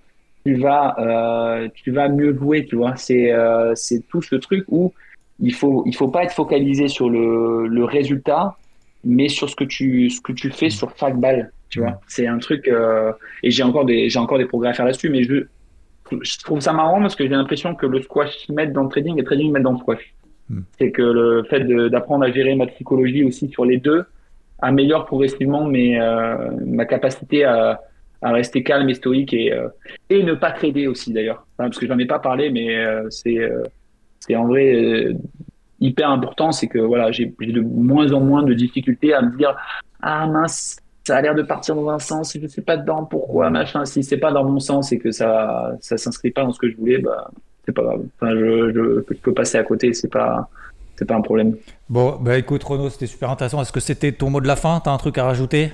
tu 0.44 0.54
vas, 0.54 0.96
euh, 0.98 1.68
tu 1.74 1.92
vas 1.92 2.08
mieux 2.08 2.36
jouer, 2.36 2.66
tu 2.66 2.76
vois. 2.76 2.96
C'est, 2.96 3.32
euh, 3.32 3.74
c'est 3.76 4.06
tout 4.08 4.22
ce 4.22 4.34
truc 4.34 4.64
où 4.68 4.92
il 5.40 5.54
faut, 5.54 5.84
il 5.86 5.94
faut 5.94 6.08
pas 6.08 6.24
être 6.24 6.34
focalisé 6.34 6.88
sur 6.88 7.08
le, 7.08 7.66
le 7.68 7.84
résultat, 7.84 8.56
mais 9.04 9.28
sur 9.28 9.48
ce 9.48 9.56
que 9.56 9.64
tu 9.64 10.10
ce 10.10 10.20
que 10.20 10.32
tu 10.32 10.50
fais 10.50 10.70
sur 10.70 10.92
chaque 10.96 11.18
balle 11.18 11.50
tu 11.68 11.80
vois 11.80 12.00
c'est 12.06 12.26
un 12.26 12.38
truc 12.38 12.68
euh, 12.68 13.12
et 13.42 13.50
j'ai 13.50 13.62
encore 13.62 13.84
des 13.84 14.08
j'ai 14.08 14.18
encore 14.18 14.38
des 14.38 14.44
progrès 14.44 14.70
à 14.70 14.74
faire 14.74 14.84
là-dessus 14.84 15.10
mais 15.10 15.24
je 15.24 15.46
je 16.10 16.38
trouve 16.38 16.60
ça 16.60 16.72
marrant 16.72 17.00
parce 17.00 17.16
que 17.16 17.24
j'ai 17.24 17.30
l'impression 17.30 17.74
que 17.74 17.86
le 17.86 18.02
squash 18.02 18.48
met 18.48 18.66
dans 18.66 18.82
le 18.82 18.88
trading 18.88 19.14
et 19.14 19.20
le 19.20 19.24
trading 19.24 19.52
met 19.52 19.60
dans 19.60 19.72
le 19.72 19.78
squash 19.78 20.14
Hmm. 20.48 20.60
C'est 20.78 20.90
que 20.90 21.02
le 21.02 21.44
fait 21.44 21.64
d'apprendre 21.90 22.24
à 22.24 22.32
gérer 22.32 22.54
ma 22.54 22.66
psychologie 22.66 23.24
aussi 23.24 23.48
sur 23.48 23.64
les 23.64 23.78
deux 23.78 24.04
améliore 24.60 25.06
progressivement 25.06 25.64
mes, 25.64 26.00
euh, 26.00 26.50
ma 26.66 26.84
capacité 26.84 27.44
à, 27.44 27.80
à, 28.20 28.32
rester 28.32 28.62
calme 28.62 28.88
et 28.88 28.94
stoïque 28.94 29.32
et, 29.32 29.52
euh, 29.52 29.68
et 30.10 30.22
ne 30.22 30.34
pas 30.34 30.52
trader 30.52 30.86
aussi 30.86 31.12
d'ailleurs. 31.12 31.46
parce 31.56 31.78
que 31.78 31.86
j'en 31.86 31.98
ai 31.98 32.06
pas 32.06 32.18
parlé, 32.18 32.50
mais 32.50 32.76
euh, 32.76 33.06
c'est 33.10 33.38
c'est 34.20 34.36
en 34.36 34.46
vrai 34.46 35.16
hyper 35.80 36.10
important. 36.10 36.52
C'est 36.52 36.68
que 36.68 36.78
voilà, 36.78 37.10
j'ai 37.10 37.26
de 37.26 37.60
moins 37.60 38.12
en 38.12 38.20
moins 38.20 38.42
de 38.42 38.54
difficultés 38.54 39.14
à 39.14 39.22
me 39.22 39.36
dire 39.36 39.56
ah 40.00 40.26
mince, 40.26 40.76
ça 41.04 41.16
a 41.16 41.22
l'air 41.22 41.34
de 41.34 41.42
partir 41.42 41.74
dans 41.74 41.88
un 41.88 41.98
sens, 41.98 42.36
je 42.40 42.46
sais 42.46 42.62
pas 42.62 42.76
dedans, 42.76 43.04
pourquoi, 43.04 43.50
machin. 43.50 43.84
Si 43.84 44.02
c'est 44.02 44.18
pas 44.18 44.32
dans 44.32 44.44
mon 44.44 44.60
sens 44.60 44.92
et 44.92 44.98
que 44.98 45.10
ça, 45.10 45.72
ça 45.80 45.96
s'inscrit 45.96 46.30
pas 46.30 46.42
dans 46.42 46.52
ce 46.52 46.58
que 46.58 46.70
je 46.70 46.76
voulais, 46.76 46.98
bah, 46.98 47.30
c'est 47.64 47.72
pas 47.72 47.82
grave. 47.82 48.02
Enfin, 48.20 48.32
je, 48.32 48.72
je, 48.72 49.14
peux 49.14 49.34
passer 49.34 49.58
à 49.58 49.64
côté, 49.64 49.92
c'est 49.94 50.08
pas, 50.10 50.48
c'est 50.96 51.04
pas 51.04 51.16
un 51.16 51.20
problème. 51.20 51.56
Bon, 51.88 52.16
bah 52.20 52.38
écoute, 52.38 52.62
Renaud, 52.62 52.88
c'était 52.88 53.06
super 53.06 53.30
intéressant. 53.30 53.60
Est-ce 53.60 53.72
que 53.72 53.80
c'était 53.80 54.12
ton 54.12 54.30
mot 54.30 54.40
de 54.40 54.46
la 54.46 54.56
fin? 54.56 54.80
T'as 54.82 54.92
un 54.92 54.98
truc 54.98 55.18
à 55.18 55.24
rajouter 55.24 55.72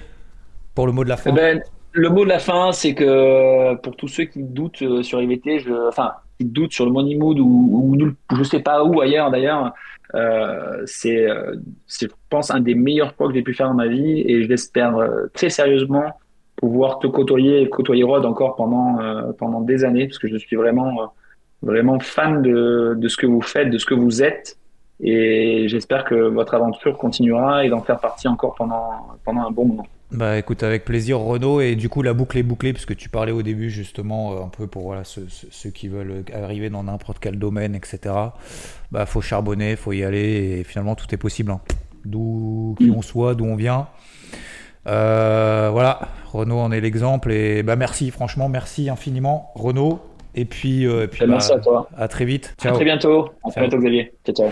pour 0.74 0.86
le 0.86 0.92
mot 0.92 1.04
de 1.04 1.10
la 1.10 1.18
fin? 1.18 1.30
Eh 1.30 1.34
ben, 1.34 1.62
Le 1.92 2.08
mot 2.08 2.24
de 2.24 2.30
la 2.30 2.38
fin, 2.38 2.72
c'est 2.72 2.94
que 2.94 3.74
pour 3.76 3.96
tous 3.96 4.08
ceux 4.08 4.24
qui 4.24 4.42
doutent 4.42 4.82
euh, 4.82 5.02
sur 5.02 5.20
IVT, 5.20 5.60
je, 5.60 5.88
enfin, 5.88 6.12
qui 6.38 6.46
doutent 6.46 6.72
sur 6.72 6.86
le 6.86 6.92
Money 6.92 7.16
Mood 7.16 7.38
ou, 7.38 7.98
ou, 7.98 8.36
je 8.36 8.42
sais 8.44 8.60
pas 8.60 8.82
où 8.84 9.00
ailleurs 9.00 9.30
d'ailleurs, 9.30 9.74
euh, 10.14 10.82
c'est, 10.86 11.26
je 11.26 12.06
pense, 12.30 12.50
un 12.50 12.60
des 12.60 12.74
meilleurs 12.74 13.14
poids 13.14 13.28
que 13.28 13.34
j'ai 13.34 13.42
pu 13.42 13.54
faire 13.54 13.68
dans 13.68 13.74
ma 13.74 13.88
vie 13.88 14.20
et 14.20 14.42
je 14.42 14.48
l'espère 14.48 14.96
euh, 14.96 15.26
très 15.34 15.50
sérieusement 15.50 16.18
pouvoir 16.56 16.98
te 16.98 17.06
côtoyer 17.06 17.62
et 17.62 17.68
côtoyer 17.68 18.02
Rod 18.02 18.24
encore 18.24 18.56
pendant, 18.56 19.00
euh, 19.00 19.32
pendant 19.38 19.60
des 19.60 19.84
années 19.84 20.06
parce 20.06 20.18
que 20.18 20.28
je 20.28 20.36
suis 20.36 20.56
vraiment, 20.56 21.12
vraiment 21.62 22.00
fan 22.00 22.42
de, 22.42 22.94
de 22.96 23.08
ce 23.08 23.16
que 23.16 23.26
vous 23.26 23.42
faites, 23.42 23.70
de 23.70 23.78
ce 23.78 23.86
que 23.86 23.94
vous 23.94 24.22
êtes 24.22 24.58
et 25.00 25.68
j'espère 25.68 26.04
que 26.04 26.14
votre 26.14 26.54
aventure 26.54 26.98
continuera 26.98 27.64
et 27.64 27.68
d'en 27.68 27.80
faire 27.80 28.00
partie 28.00 28.26
encore 28.26 28.54
pendant, 28.56 28.90
pendant 29.24 29.46
un 29.46 29.50
bon 29.50 29.66
moment. 29.66 29.86
Bah 30.10 30.38
écoute, 30.38 30.62
avec 30.62 30.86
plaisir 30.86 31.18
Renaud, 31.18 31.60
et 31.60 31.76
du 31.76 31.90
coup 31.90 32.00
la 32.00 32.14
boucle 32.14 32.38
est 32.38 32.42
bouclée, 32.42 32.72
puisque 32.72 32.96
tu 32.96 33.10
parlais 33.10 33.32
au 33.32 33.42
début 33.42 33.68
justement 33.68 34.32
euh, 34.32 34.44
un 34.44 34.48
peu 34.48 34.66
pour 34.66 34.84
voilà, 34.84 35.02
ceux, 35.04 35.70
qui 35.70 35.88
veulent 35.88 36.24
arriver 36.32 36.70
dans 36.70 36.82
n'importe 36.82 37.18
quel 37.20 37.38
domaine, 37.38 37.74
etc. 37.74 38.14
Bah 38.90 39.04
faut 39.04 39.20
charbonner, 39.20 39.76
faut 39.76 39.92
y 39.92 40.04
aller, 40.04 40.60
et 40.60 40.64
finalement 40.64 40.94
tout 40.94 41.06
est 41.12 41.18
possible. 41.18 41.50
Hein. 41.50 41.60
D'où 42.06 42.74
qui 42.78 42.90
on 42.90 43.02
soit, 43.02 43.34
d'où 43.34 43.44
on 43.44 43.56
vient. 43.56 43.88
Euh, 44.86 45.68
voilà, 45.70 46.00
Renaud 46.32 46.58
en 46.58 46.72
est 46.72 46.80
l'exemple, 46.80 47.30
et 47.30 47.62
bah 47.62 47.76
merci, 47.76 48.10
franchement 48.10 48.48
merci 48.48 48.88
infiniment 48.88 49.52
Renaud, 49.56 50.00
et 50.34 50.46
puis, 50.46 50.86
euh, 50.86 51.06
puis 51.06 51.26
merci 51.26 51.50
bah, 51.50 51.56
à 51.56 51.60
toi. 51.60 51.88
À 51.96 52.08
très 52.08 52.24
vite. 52.24 52.54
Ciao. 52.58 52.72
À 52.72 52.76
très 52.76 52.84
bientôt. 52.84 53.28
À 53.44 53.50
très 53.50 53.60
bientôt 53.60 53.78
Xavier. 53.78 54.14
Ciao 54.24 54.34
ciao. 54.34 54.50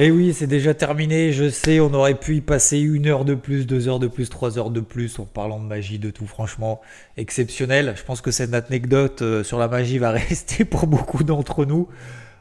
Et 0.00 0.06
eh 0.06 0.10
oui, 0.10 0.32
c'est 0.32 0.46
déjà 0.46 0.72
terminé. 0.72 1.30
Je 1.30 1.50
sais, 1.50 1.78
on 1.78 1.92
aurait 1.92 2.14
pu 2.14 2.36
y 2.36 2.40
passer 2.40 2.78
une 2.78 3.06
heure 3.06 3.26
de 3.26 3.34
plus, 3.34 3.66
deux 3.66 3.86
heures 3.86 3.98
de 3.98 4.06
plus, 4.06 4.30
trois 4.30 4.58
heures 4.58 4.70
de 4.70 4.80
plus 4.80 5.18
en 5.18 5.26
parlant 5.26 5.60
de 5.60 5.66
magie, 5.66 5.98
de 5.98 6.08
tout. 6.08 6.26
Franchement, 6.26 6.80
exceptionnel. 7.18 7.92
Je 7.94 8.02
pense 8.02 8.22
que 8.22 8.30
cette 8.30 8.54
anecdote 8.54 9.20
euh, 9.20 9.44
sur 9.44 9.58
la 9.58 9.68
magie 9.68 9.98
va 9.98 10.10
rester 10.12 10.64
pour 10.64 10.86
beaucoup 10.86 11.22
d'entre 11.22 11.66
nous. 11.66 11.86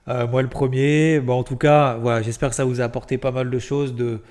Euh, 0.08 0.26
moi, 0.26 0.42
le 0.42 0.48
premier. 0.48 1.20
Bon, 1.20 1.34
en 1.34 1.44
tout 1.44 1.58
cas, 1.58 1.98
voilà, 1.98 2.22
j'espère 2.22 2.48
que 2.48 2.56
ça 2.56 2.64
vous 2.64 2.80
a 2.80 2.86
apporté 2.86 3.18
pas 3.18 3.32
mal 3.32 3.50
de 3.50 3.60
choses. 3.60 3.94
De, 3.94 4.22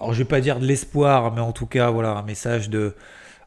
alors, 0.00 0.14
je 0.14 0.20
vais 0.20 0.24
pas 0.24 0.40
dire 0.40 0.58
de 0.58 0.64
l'espoir, 0.64 1.30
mais 1.34 1.42
en 1.42 1.52
tout 1.52 1.66
cas, 1.66 1.90
voilà, 1.90 2.12
un 2.12 2.22
message 2.22 2.70
de 2.70 2.94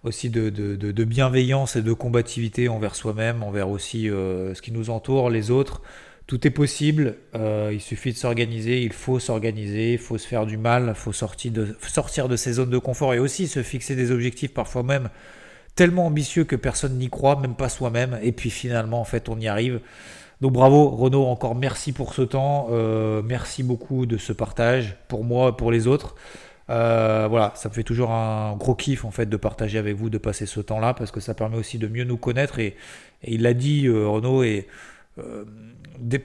aussi 0.03 0.29
de, 0.29 0.51
de, 0.51 1.03
bienveillance 1.03 1.75
et 1.75 1.81
de 1.81 1.93
combativité 1.93 2.69
envers 2.69 2.93
soi-même, 2.93 3.41
envers 3.41 3.69
aussi 3.69 4.07
euh, 4.07 4.53
ce 4.53 4.61
qui 4.61 4.71
nous 4.71 4.91
entoure, 4.91 5.31
les 5.31 5.49
autres. 5.49 5.81
Tout 6.27 6.47
est 6.47 6.51
possible, 6.51 7.17
euh, 7.35 7.69
il 7.71 7.79
suffit 7.79 8.11
de 8.11 8.17
s'organiser, 8.17 8.81
il 8.81 8.93
faut 8.93 9.19
s'organiser, 9.19 9.93
il 9.93 9.99
faut 9.99 10.17
se 10.17 10.27
faire 10.27 10.47
du 10.47 10.57
mal, 10.57 10.85
il 10.87 10.95
faut 10.95 11.13
sortir 11.13 11.51
de, 11.51 11.77
sortir 11.87 12.27
ses 12.37 12.53
zones 12.53 12.71
de 12.71 12.79
confort 12.79 13.13
et 13.13 13.19
aussi 13.19 13.47
se 13.47 13.61
fixer 13.61 13.95
des 13.95 14.09
objectifs 14.09 14.51
parfois 14.51 14.81
même 14.81 15.09
tellement 15.75 16.07
ambitieux 16.07 16.43
que 16.43 16.55
personne 16.55 16.97
n'y 16.97 17.09
croit, 17.09 17.39
même 17.39 17.53
pas 17.53 17.69
soi-même, 17.69 18.17
et 18.23 18.31
puis 18.31 18.49
finalement 18.49 19.01
en 19.01 19.03
fait 19.03 19.29
on 19.29 19.39
y 19.39 19.47
arrive. 19.47 19.81
Donc 20.41 20.53
bravo 20.53 20.89
Renaud, 20.89 21.25
encore 21.25 21.53
merci 21.53 21.91
pour 21.91 22.15
ce 22.15 22.23
temps, 22.23 22.69
euh, 22.71 23.21
merci 23.23 23.61
beaucoup 23.61 24.07
de 24.07 24.17
ce 24.17 24.33
partage 24.33 24.97
pour 25.07 25.23
moi 25.23 25.55
pour 25.55 25.71
les 25.71 25.85
autres. 25.85 26.15
Euh, 26.71 27.27
voilà, 27.29 27.53
ça 27.55 27.69
me 27.69 27.73
fait 27.75 27.83
toujours 27.83 28.09
un 28.09 28.55
gros 28.55 28.73
kiff 28.73 29.05
en 29.05 29.11
fait 29.11 29.27
de 29.27 29.37
partager 29.37 29.77
avec 29.77 29.95
vous, 29.95 30.09
de 30.09 30.17
passer 30.17 30.47
ce 30.47 30.59
temps-là, 30.59 30.95
parce 30.95 31.11
que 31.11 31.19
ça 31.19 31.35
permet 31.35 31.57
aussi 31.57 31.77
de 31.77 31.87
mieux 31.87 32.03
nous 32.03 32.17
connaître. 32.17 32.57
Et 32.57 32.75
il 33.23 33.43
l'a 33.43 33.53
dit 33.53 33.87
Renaud, 33.87 34.41
et 34.41 34.67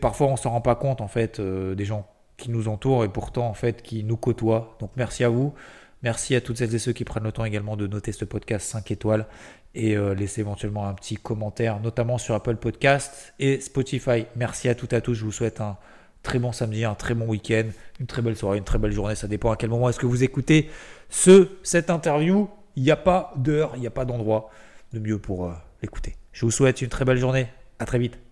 parfois 0.01 0.29
on 0.29 0.37
s'en 0.37 0.51
rend 0.51 0.61
pas 0.61 0.75
compte 0.75 1.01
en 1.01 1.09
fait 1.09 1.41
euh, 1.41 1.75
des 1.75 1.85
gens 1.85 2.07
qui 2.37 2.51
nous 2.51 2.69
entourent 2.69 3.05
et 3.05 3.09
pourtant 3.09 3.47
en 3.47 3.55
fait 3.55 3.83
qui 3.83 4.05
nous 4.05 4.17
côtoient. 4.17 4.77
Donc 4.81 4.91
merci 4.97 5.25
à 5.25 5.29
vous. 5.29 5.55
Merci 6.03 6.35
à 6.35 6.41
toutes 6.41 6.57
celles 6.57 6.75
et 6.75 6.79
ceux 6.79 6.93
qui 6.93 7.05
prennent 7.05 7.25
le 7.25 7.33
temps 7.33 7.45
également 7.45 7.77
de 7.77 7.87
noter 7.87 8.13
ce 8.13 8.25
podcast 8.25 8.71
5 8.71 8.91
étoiles 8.91 9.27
et 9.75 9.97
euh, 9.97 10.15
laisser 10.15 10.41
éventuellement 10.41 10.87
un 10.87 10.95
petit 10.95 11.17
commentaire, 11.17 11.81
notamment 11.81 12.19
sur 12.19 12.35
Apple 12.35 12.57
Podcast 12.57 13.35
et 13.39 13.61
Spotify. 13.61 14.27
Merci 14.37 14.69
à 14.69 14.75
toutes 14.75 14.93
et 14.95 14.97
à 14.97 15.01
tous. 15.01 15.15
Je 15.15 15.25
vous 15.25 15.33
souhaite 15.33 15.61
un 15.61 15.77
très 16.23 16.39
bon 16.39 16.53
samedi, 16.53 16.85
un 16.85 16.95
très 16.95 17.15
bon 17.15 17.27
week-end, 17.27 17.65
une 18.01 18.07
très 18.07 18.23
belle 18.23 18.37
soirée, 18.37 18.59
une 18.59 18.65
très 18.65 18.79
belle 18.79 18.93
journée. 18.93 19.15
Ça 19.15 19.29
dépend 19.29 19.51
à 19.51 19.57
quel 19.57 19.71
moment 19.71 19.89
est-ce 19.89 20.01
que 20.01 20.07
vous 20.07 20.25
écoutez 20.25 20.71
ce, 21.09 21.49
cette 21.63 21.91
interview. 21.91 22.49
Il 22.77 22.83
n'y 22.83 22.91
a 22.91 22.97
pas 22.97 23.33
d'heure, 23.37 23.73
il 23.75 23.81
n'y 23.81 23.87
a 23.87 23.91
pas 23.91 24.05
d'endroit 24.05 24.51
de 24.93 24.99
mieux 24.99 25.19
pour 25.19 25.47
euh, 25.47 25.53
l'écouter. 25.83 26.17
Je 26.33 26.45
vous 26.45 26.51
souhaite 26.51 26.83
une 26.83 26.89
très 26.89 27.05
belle 27.05 27.19
journée. 27.19 27.49
À 27.79 27.85
très 27.85 27.99
vite. 27.99 28.30